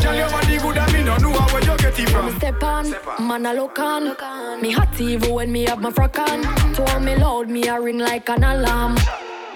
Girl, 0.03 0.13
your 0.13 0.29
body 0.29 0.57
good, 0.59 0.77
I 0.77 0.93
mean, 0.93 1.09
I 1.09 1.17
know 1.17 1.31
where 1.31 1.63
you 1.63 1.77
get 1.77 1.99
it 1.99 2.09
from. 2.09 2.37
Step 2.37 2.61
on, 2.61 2.91
man 3.27 3.47
I 3.47 3.53
look 3.53 3.79
on. 3.79 4.15
Me 4.61 4.69
hot 4.69 5.01
even 5.01 5.33
when 5.33 5.51
me 5.51 5.65
have 5.65 5.81
my 5.81 5.89
frock 5.89 6.19
on. 6.19 6.43
To 6.75 6.83
all 6.83 6.99
me 6.99 7.15
loud, 7.15 7.49
me 7.49 7.67
a 7.67 7.81
ring 7.81 7.97
like 7.97 8.29
an 8.29 8.43
alarm. 8.43 8.95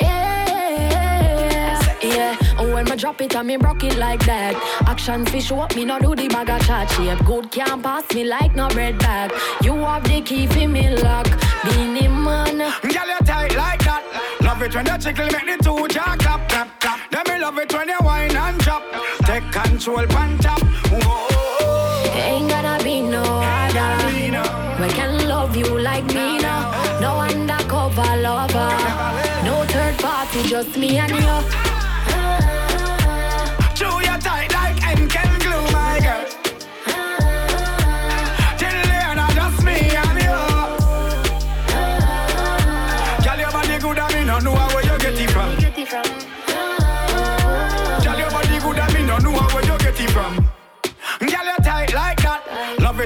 Yeah, 0.01 1.97
yeah. 2.01 2.37
And 2.57 2.73
when 2.73 2.85
me 2.85 2.95
drop 2.95 3.21
it, 3.21 3.35
and 3.35 3.47
me 3.47 3.57
broke 3.57 3.83
it 3.83 3.97
like 3.97 4.25
that. 4.25 4.55
Action 4.87 5.23
fish 5.23 5.51
up, 5.51 5.75
me 5.75 5.85
no 5.85 5.99
do 5.99 6.15
the 6.15 6.27
bag 6.29 6.49
of 6.49 6.65
chat 6.65 6.89
shape. 6.89 7.23
Good 7.23 7.51
can't 7.51 7.83
pass 7.83 8.11
me 8.15 8.23
like 8.23 8.55
no 8.55 8.67
bread 8.69 8.97
bag. 8.97 9.31
You 9.61 9.75
have 9.75 10.03
the 10.05 10.21
key 10.21 10.47
for 10.47 10.67
me 10.67 10.89
lock. 10.97 11.27
Beenie 11.65 12.07
Man. 12.07 12.57
Girl, 12.57 13.07
you 13.07 13.19
tight 13.23 13.55
like 13.55 13.83
that. 13.83 14.01
Love 14.41 14.61
it 14.63 14.73
when 14.75 14.85
you 14.87 14.97
tickle, 14.97 15.25
make 15.25 15.57
the 15.57 15.63
two 15.63 15.87
jaw 15.87 16.15
clap, 16.17 16.49
clap, 16.49 16.79
me 17.27 17.39
love 17.39 17.57
it 17.57 17.73
when 17.73 17.89
you 17.89 17.97
whine 18.01 18.35
and 18.35 18.57
drop. 18.59 18.83
Take 19.25 19.51
control, 19.51 20.05
pan 20.07 20.37
top. 20.39 20.61
Whoa. 20.91 22.13
Ain't 22.15 22.49
gonna 22.49 22.83
be 22.83 23.01
no 23.01 23.23
other. 23.23 24.03
We 24.81 24.89
can 24.89 25.29
love 25.29 25.55
you 25.55 25.79
like 25.79 26.05
me 26.07 26.39
now. 26.39 26.71
No 26.99 27.19
undercover 27.19 28.17
lover. 28.17 28.71
No 29.45 29.63
third 29.67 29.97
party, 29.99 30.43
just 30.43 30.75
me 30.77 30.97
and 30.97 31.11
you. 31.11 31.92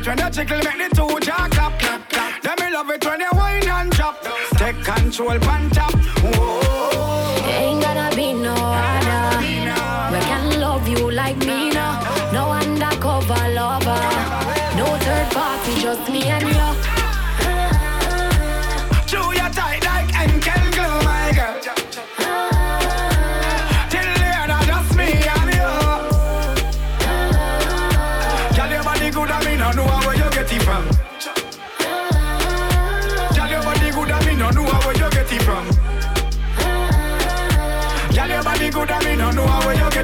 When 0.08 0.18
you 0.20 0.30
tickle, 0.30 0.58
make 0.58 0.89
the 0.89 0.95
two 0.95 1.20
jaw 1.20 1.47
clap, 1.49 1.80
clap, 1.80 2.10
clap. 2.10 2.41
Then 2.41 2.55
me 2.60 2.74
love 2.74 2.89
it 2.89 3.05
when 3.05 3.20
you 3.20 3.28
whine 3.34 3.68
and 3.68 3.91
drop. 3.91 4.24
Take 4.58 4.82
control, 4.84 5.38
pan 5.39 5.70
top. 5.72 6.07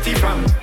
It 0.08 0.18
from. 0.18 0.63